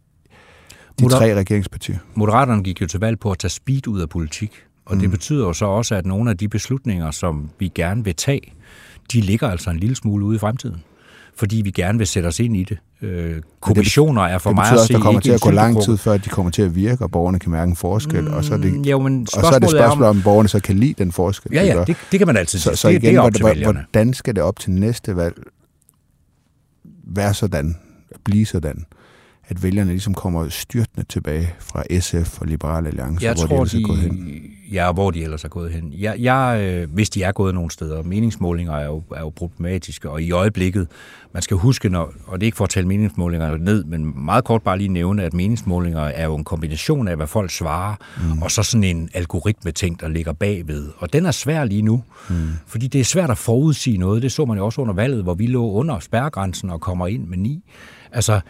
de 1.00 1.04
Moder- 1.04 1.18
tre 1.18 1.36
regeringspartier? 1.36 1.98
Moderaterne 2.16 2.64
gik 2.64 2.82
jo 2.82 2.88
til 2.88 3.00
valg 3.00 3.20
på 3.20 3.32
at 3.32 3.38
tage 3.40 3.52
speed 3.52 3.88
ud 3.88 4.02
af 4.02 4.10
politik. 4.10 4.52
Og 4.86 4.96
mm. 4.96 5.02
det 5.02 5.12
betyder 5.12 5.46
jo 5.46 5.54
så 5.54 5.66
også, 5.66 5.96
at 5.96 6.06
nogle 6.06 6.30
af 6.30 6.38
de 6.38 6.48
beslutninger, 6.48 7.12
som 7.12 7.50
vi 7.60 7.72
gerne 7.76 8.04
vil 8.04 8.16
tage, 8.16 8.54
de 9.14 9.22
ligger 9.22 9.48
altså 9.50 9.70
en 9.70 9.78
lille 9.80 9.96
smule 9.96 10.26
ude 10.26 10.36
i 10.36 10.40
fremtiden. 10.40 10.84
Fordi 11.36 11.62
vi 11.62 11.72
gerne 11.72 11.98
vil 11.98 12.08
sætte 12.08 12.28
os 12.28 12.40
ind 12.40 12.58
i 12.58 12.64
det. 12.64 12.78
Øh, 13.02 13.42
kommissioner 13.60 14.22
er 14.22 14.38
for 14.38 14.50
det 14.50 14.56
mig 14.56 14.72
at 14.72 14.80
se 14.80 14.94
der 14.94 15.00
kommer 15.00 15.22
til 15.22 15.32
at 15.32 15.42
gå 15.42 15.52
lang 15.52 15.84
tid, 15.84 15.98
før 15.98 16.18
de 16.18 16.30
kommer 16.30 16.52
til 16.52 16.62
at 16.62 16.76
virke, 16.76 17.04
og 17.04 17.12
borgerne 17.12 17.40
kan 17.40 17.52
mærke 17.52 17.70
en 17.70 17.76
forskel. 17.76 18.22
Mm, 18.24 18.34
og 18.34 18.44
så 18.44 18.54
er 18.54 18.58
det, 18.58 18.86
jo, 18.86 19.00
men 19.00 19.22
og 19.22 19.28
så 19.28 19.38
er 19.38 19.42
det 19.42 19.70
spørgsmålet 19.70 19.80
er 19.82 19.86
om- 19.86 19.92
spørgsmål, 19.92 20.06
om 20.10 20.22
borgerne 20.22 20.50
så 20.50 20.60
kan 20.60 20.76
lide 20.80 20.94
den 20.98 21.12
forskel. 21.12 21.52
Ja, 21.54 21.64
ja, 21.64 21.84
det, 21.88 21.96
det 22.12 22.20
kan 22.20 22.28
man 22.28 22.38
altid 22.38 22.60
så, 22.60 22.64
sige. 22.64 22.76
så 22.76 22.88
det, 22.88 22.94
igen, 22.96 23.02
det 23.10 23.16
er 23.16 23.22
op 23.22 23.34
til 23.34 23.42
hvordan, 23.42 23.56
vælgerne. 23.58 23.86
hvordan 23.92 24.14
skal 24.14 24.36
det 24.36 24.44
op 24.44 24.60
til 24.60 24.72
næste 24.72 25.16
valg 25.16 25.36
være 27.04 27.34
sådan, 27.34 27.76
blive 28.24 28.46
sådan, 28.46 28.86
at 29.50 29.64
vælgerne 29.64 29.92
ligesom 29.92 30.14
kommer 30.14 30.50
styrtende 30.50 31.08
tilbage 31.08 31.54
fra 31.60 32.00
SF 32.00 32.42
og 32.42 32.48
Liberale 32.48 32.88
Alliance, 32.88 33.26
Jeg 33.26 33.34
hvor 33.34 33.46
tror, 33.46 33.48
de 33.48 33.56
ellers 33.56 33.74
er 33.74 33.78
de, 33.78 33.84
gået 33.84 34.00
hen? 34.00 34.42
ja, 34.72 34.92
hvor 34.92 35.12
de 35.12 35.24
ellers 35.24 35.44
er 35.44 35.50
gået 35.50 35.72
hen. 35.72 35.94
Jeg, 35.98 36.16
jeg, 36.20 36.60
øh, 36.62 36.94
hvis 36.94 37.10
de 37.10 37.24
er 37.24 37.32
gået 37.32 37.54
nogle 37.54 37.72
steder, 37.72 38.04
meningsmålinger 38.04 38.74
er 38.74 38.86
jo, 38.86 39.04
er 39.16 39.20
jo 39.20 39.30
problematiske, 39.30 40.10
og 40.10 40.22
i 40.22 40.32
øjeblikket, 40.32 40.88
man 41.34 41.42
skal 41.44 41.58
huske, 41.58 41.90
når, 41.90 42.14
og 42.28 42.40
det 42.40 42.46
er 42.46 42.48
ikke 42.48 42.58
for 42.58 42.64
at 42.64 42.70
tale 42.70 42.88
meningsmålinger 42.88 43.58
ned, 43.58 43.84
men 43.84 44.26
meget 44.26 44.44
kort 44.44 44.62
bare 44.62 44.78
lige 44.78 44.88
nævne, 44.88 45.24
at 45.24 45.34
meningsmålinger 45.34 46.00
er 46.02 46.26
jo 46.26 46.36
en 46.36 46.44
kombination 46.44 47.08
af, 47.08 47.16
hvad 47.16 47.28
folk 47.28 47.52
svarer, 47.52 47.96
mm. 48.34 48.42
og 48.42 48.52
så 48.52 48.64
sådan 48.64 48.84
en 48.84 49.10
algoritme-ting, 49.14 50.00
der 50.00 50.08
ligger 50.08 50.34
bagved. 50.34 50.90
Og 50.98 51.14
den 51.14 51.26
er 51.26 51.32
svær 51.32 51.64
lige 51.64 51.82
nu, 51.82 52.04
mm. 52.30 52.36
fordi 52.68 52.88
det 52.88 53.02
er 53.02 53.06
svært 53.06 53.32
at 53.32 53.38
forudsige 53.38 53.98
noget. 53.98 54.22
Det 54.22 54.32
så 54.32 54.46
man 54.46 54.58
jo 54.58 54.66
også 54.66 54.82
under 54.82 54.94
valget, 54.94 55.24
hvor 55.24 55.34
vi 55.34 55.46
lå 55.48 55.72
under 55.72 56.00
spærregrænsen 56.00 56.70
og 56.70 56.82
kommer 56.82 57.08
ind 57.08 57.28
med 57.28 57.38
ni. 57.38 57.64
Altså, 58.12 58.42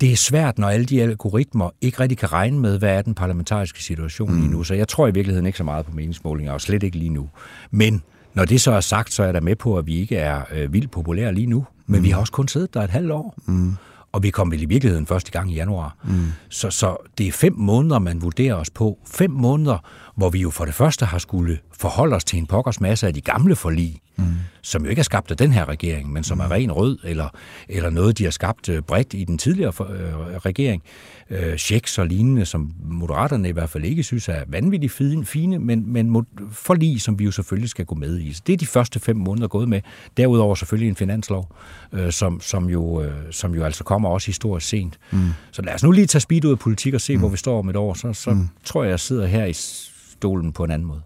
det 0.00 0.12
er 0.12 0.16
svært, 0.16 0.58
når 0.58 0.68
alle 0.68 0.86
de 0.86 1.02
algoritmer 1.02 1.70
ikke 1.80 2.00
rigtig 2.00 2.18
kan 2.18 2.32
regne 2.32 2.58
med, 2.58 2.78
hvad 2.78 2.90
er 2.96 3.02
den 3.02 3.14
parlamentariske 3.14 3.82
situation 3.82 4.32
mm. 4.32 4.40
lige 4.40 4.50
nu. 4.50 4.64
Så 4.64 4.74
jeg 4.74 4.88
tror 4.88 5.08
i 5.08 5.10
virkeligheden 5.10 5.46
ikke 5.46 5.58
så 5.58 5.64
meget 5.64 5.86
på 5.86 5.92
meningsmålinger, 5.92 6.52
og 6.52 6.60
slet 6.60 6.82
ikke 6.82 6.98
lige 6.98 7.10
nu. 7.10 7.28
Men 7.70 8.02
når 8.34 8.44
det 8.44 8.60
så 8.60 8.72
er 8.72 8.80
sagt, 8.80 9.12
så 9.12 9.22
er 9.22 9.26
jeg 9.26 9.34
da 9.34 9.40
med 9.40 9.56
på, 9.56 9.78
at 9.78 9.86
vi 9.86 9.96
ikke 9.96 10.16
er 10.16 10.42
øh, 10.52 10.72
vildt 10.72 10.90
populære 10.90 11.34
lige 11.34 11.46
nu. 11.46 11.66
Men 11.86 12.00
mm. 12.00 12.04
vi 12.04 12.10
har 12.10 12.20
også 12.20 12.32
kun 12.32 12.48
siddet 12.48 12.74
der 12.74 12.82
et 12.82 12.90
halvt 12.90 13.12
år. 13.12 13.34
Mm. 13.46 13.76
og 14.12 14.22
vi 14.22 14.30
kom 14.30 14.50
vel 14.50 14.62
i 14.62 14.64
virkeligheden 14.64 15.06
først 15.06 15.28
i 15.28 15.30
gang 15.30 15.52
i 15.52 15.54
januar. 15.54 15.96
Mm. 16.04 16.26
Så, 16.48 16.70
så 16.70 16.96
det 17.18 17.28
er 17.28 17.32
fem 17.32 17.54
måneder, 17.56 17.98
man 17.98 18.22
vurderer 18.22 18.54
os 18.54 18.70
på. 18.70 18.98
Fem 19.06 19.30
måneder, 19.30 19.78
hvor 20.16 20.30
vi 20.30 20.38
jo 20.38 20.50
for 20.50 20.64
det 20.64 20.74
første 20.74 21.06
har 21.06 21.18
skulle 21.18 21.58
forholde 21.80 22.16
os 22.16 22.24
til 22.24 22.38
en 22.38 22.46
pokkers 22.46 22.80
masse 22.80 23.06
af 23.06 23.14
de 23.14 23.20
gamle 23.20 23.56
forlig, 23.56 24.00
mm. 24.16 24.24
som 24.62 24.84
jo 24.84 24.90
ikke 24.90 25.00
er 25.00 25.04
skabt 25.04 25.30
af 25.30 25.36
den 25.36 25.52
her 25.52 25.68
regering, 25.68 26.12
men 26.12 26.24
som 26.24 26.38
mm. 26.38 26.44
er 26.44 26.50
ren 26.50 26.72
rød, 26.72 26.98
eller, 27.04 27.28
eller 27.68 27.90
noget, 27.90 28.18
de 28.18 28.24
har 28.24 28.30
skabt 28.30 28.68
øh, 28.68 28.82
bredt 28.82 29.14
i 29.14 29.24
den 29.24 29.38
tidligere 29.38 29.72
øh, 29.90 30.36
regering. 30.36 30.82
Øh, 31.30 31.56
checks 31.56 31.98
og 31.98 32.06
lignende, 32.06 32.46
som 32.46 32.72
moderaterne 32.84 33.48
i 33.48 33.52
hvert 33.52 33.70
fald 33.70 33.84
ikke 33.84 34.02
synes 34.02 34.28
er 34.28 34.42
vanvittigt 34.48 34.92
fine, 34.92 35.24
fine 35.24 35.58
men, 35.58 35.92
men 35.92 36.26
forlig, 36.50 37.00
som 37.00 37.18
vi 37.18 37.24
jo 37.24 37.30
selvfølgelig 37.30 37.70
skal 37.70 37.84
gå 37.84 37.94
med 37.94 38.18
i. 38.18 38.32
Så 38.32 38.42
det 38.46 38.52
er 38.52 38.56
de 38.56 38.66
første 38.66 39.00
fem 39.00 39.16
måneder 39.16 39.48
gået 39.48 39.68
med. 39.68 39.80
Derudover 40.16 40.54
selvfølgelig 40.54 40.88
en 40.88 40.96
finanslov, 40.96 41.56
øh, 41.92 42.12
som, 42.12 42.40
som, 42.40 42.68
jo, 42.68 43.02
øh, 43.02 43.12
som 43.30 43.54
jo 43.54 43.64
altså 43.64 43.84
kommer 43.84 44.08
også 44.08 44.26
historisk 44.26 44.68
sent. 44.68 44.98
Mm. 45.10 45.28
Så 45.50 45.62
lad 45.62 45.74
os 45.74 45.82
nu 45.82 45.90
lige 45.90 46.06
tage 46.06 46.20
speed 46.20 46.44
ud 46.44 46.50
af 46.50 46.58
politik 46.58 46.94
og 46.94 47.00
se, 47.00 47.14
mm. 47.14 47.20
hvor 47.20 47.28
vi 47.28 47.36
står 47.36 47.58
om 47.58 47.68
et 47.68 47.76
år. 47.76 47.94
Så, 47.94 48.12
så 48.12 48.30
mm. 48.30 48.48
tror 48.64 48.82
jeg, 48.82 48.90
jeg 48.90 49.00
sidder 49.00 49.26
her 49.26 49.44
i 49.44 49.52
stolen 49.52 50.52
på 50.52 50.64
en 50.64 50.70
anden 50.70 50.88
måde. 50.88 51.00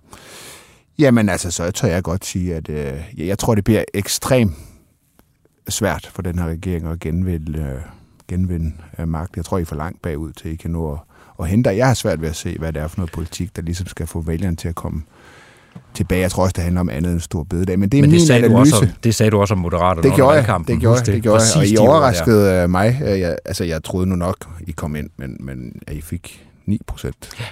Jamen 0.99 1.29
altså, 1.29 1.51
så 1.51 1.71
tør 1.71 1.89
jeg 1.89 2.03
godt 2.03 2.25
sige, 2.25 2.55
at 2.55 2.69
øh, 2.69 3.01
jeg 3.17 3.39
tror, 3.39 3.55
det 3.55 3.65
bliver 3.65 3.85
ekstremt 3.95 4.55
svært 5.69 6.11
for 6.15 6.23
den 6.23 6.39
her 6.39 6.47
regering 6.47 6.87
at 6.87 7.01
genvinde, 7.01 7.59
øh, 7.59 7.81
genvinde 8.29 8.73
øh, 8.99 9.09
magt. 9.09 9.37
Jeg 9.37 9.45
tror, 9.45 9.59
I 9.59 9.61
er 9.61 9.65
for 9.65 9.77
langt 9.77 10.03
bagud 10.03 10.33
til, 10.33 10.53
I 10.53 10.55
kan 10.55 10.71
nå 10.71 10.93
at, 10.93 10.99
at 11.41 11.49
hente. 11.49 11.71
Jeg 11.71 11.87
har 11.87 11.95
svært 11.95 12.21
ved 12.21 12.29
at 12.29 12.37
se, 12.37 12.57
hvad 12.59 12.73
det 12.73 12.83
er 12.83 12.89
for 12.89 12.99
noget 12.99 13.13
politik, 13.13 13.57
der 13.57 13.63
ligesom 13.63 13.87
skal 13.87 14.07
få 14.07 14.21
vælgerne 14.21 14.57
til 14.57 14.69
at 14.69 14.75
komme 14.75 15.03
tilbage. 15.95 16.21
Jeg 16.21 16.31
tror 16.31 16.43
også, 16.43 16.53
det 16.57 16.65
handler 16.65 16.81
om 16.81 16.89
andet 16.89 17.13
end 17.13 17.21
stor 17.21 17.43
bededag. 17.43 17.79
Men 17.79 17.89
det 17.89 17.99
er 17.99 18.03
men 18.03 18.11
det 18.11 18.19
min 18.19 18.27
sagde 18.27 18.45
analyse. 18.45 18.71
Du 18.71 18.77
også, 18.77 18.93
det 19.05 19.15
sagde 19.15 19.31
du 19.31 19.41
også 19.41 19.55
om 19.55 19.61
Moderaterne 19.61 20.09
det 20.09 20.17
gjorde 20.17 20.37
jeg, 20.37 20.61
det 20.69 20.81
gjorde, 20.81 20.99
det, 20.99 21.07
det 21.07 21.23
gjorde 21.23 21.43
jeg. 21.55 21.57
Og 21.57 21.67
I 21.67 21.77
overraskede 21.77 22.63
øh, 22.63 22.71
mig. 22.71 22.99
Jeg, 23.01 23.37
altså, 23.45 23.65
jeg 23.65 23.85
troede 23.85 24.07
nu 24.07 24.17
nok, 24.17 24.37
I 24.67 24.71
kom 24.71 24.97
ind, 24.97 25.11
men, 25.17 25.37
men 25.41 25.83
at 25.87 25.95
I 25.95 26.01
fik 26.01 26.49
9 26.67 26.81
procent. 26.87 27.31
Ja. 27.41 27.45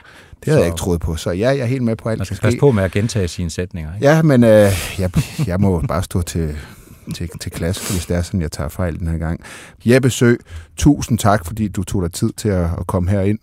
Det 0.46 0.52
havde 0.52 0.60
så... 0.60 0.64
jeg 0.64 0.66
ikke 0.66 0.78
troet 0.78 1.00
på, 1.00 1.16
så 1.16 1.30
ja, 1.30 1.48
jeg 1.48 1.58
er 1.58 1.64
helt 1.64 1.82
med 1.82 1.96
på 1.96 2.08
alt. 2.08 2.18
Man 2.18 2.26
skal 2.26 2.38
passe 2.38 2.58
på 2.58 2.70
med 2.70 2.84
at 2.84 2.92
gentage 2.92 3.28
sine 3.28 3.50
sætninger. 3.50 3.94
Ikke? 3.94 4.06
Ja, 4.06 4.22
men 4.22 4.44
øh, 4.44 4.72
jeg, 4.98 5.10
jeg 5.46 5.60
må 5.60 5.80
bare 5.88 6.02
stå 6.02 6.22
til, 6.22 6.56
til, 7.14 7.28
til 7.40 7.52
klasse, 7.52 7.92
hvis 7.92 8.06
det 8.06 8.16
er 8.16 8.22
sådan, 8.22 8.40
jeg 8.40 8.52
tager 8.52 8.68
fejl 8.68 8.98
den 8.98 9.08
her 9.08 9.18
gang. 9.18 9.40
Jeppe 9.84 10.10
Sø, 10.10 10.34
tusind 10.76 11.18
tak, 11.18 11.46
fordi 11.46 11.68
du 11.68 11.82
tog 11.82 12.02
dig 12.02 12.12
tid 12.12 12.32
til 12.32 12.48
at, 12.48 12.68
at 12.80 12.86
komme 12.86 13.10
herind. 13.10 13.38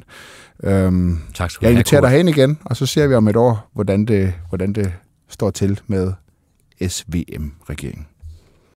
Øhm, 0.64 1.20
tak 1.34 1.52
skal 1.52 1.66
du 1.66 1.68
Jeg 1.68 1.72
inviterer 1.72 2.02
dig 2.02 2.10
hen 2.10 2.28
igen, 2.28 2.58
og 2.66 2.78
så 2.78 2.86
ser 2.86 3.08
vi 3.08 3.16
om 3.16 3.28
et 3.28 3.36
år, 3.36 3.70
hvordan 3.74 4.06
det, 4.06 4.34
hvordan 4.50 4.74
det 4.74 4.94
står 5.30 5.52
til 5.52 5.80
med 5.88 6.14
SVM-regeringen. 6.88 8.08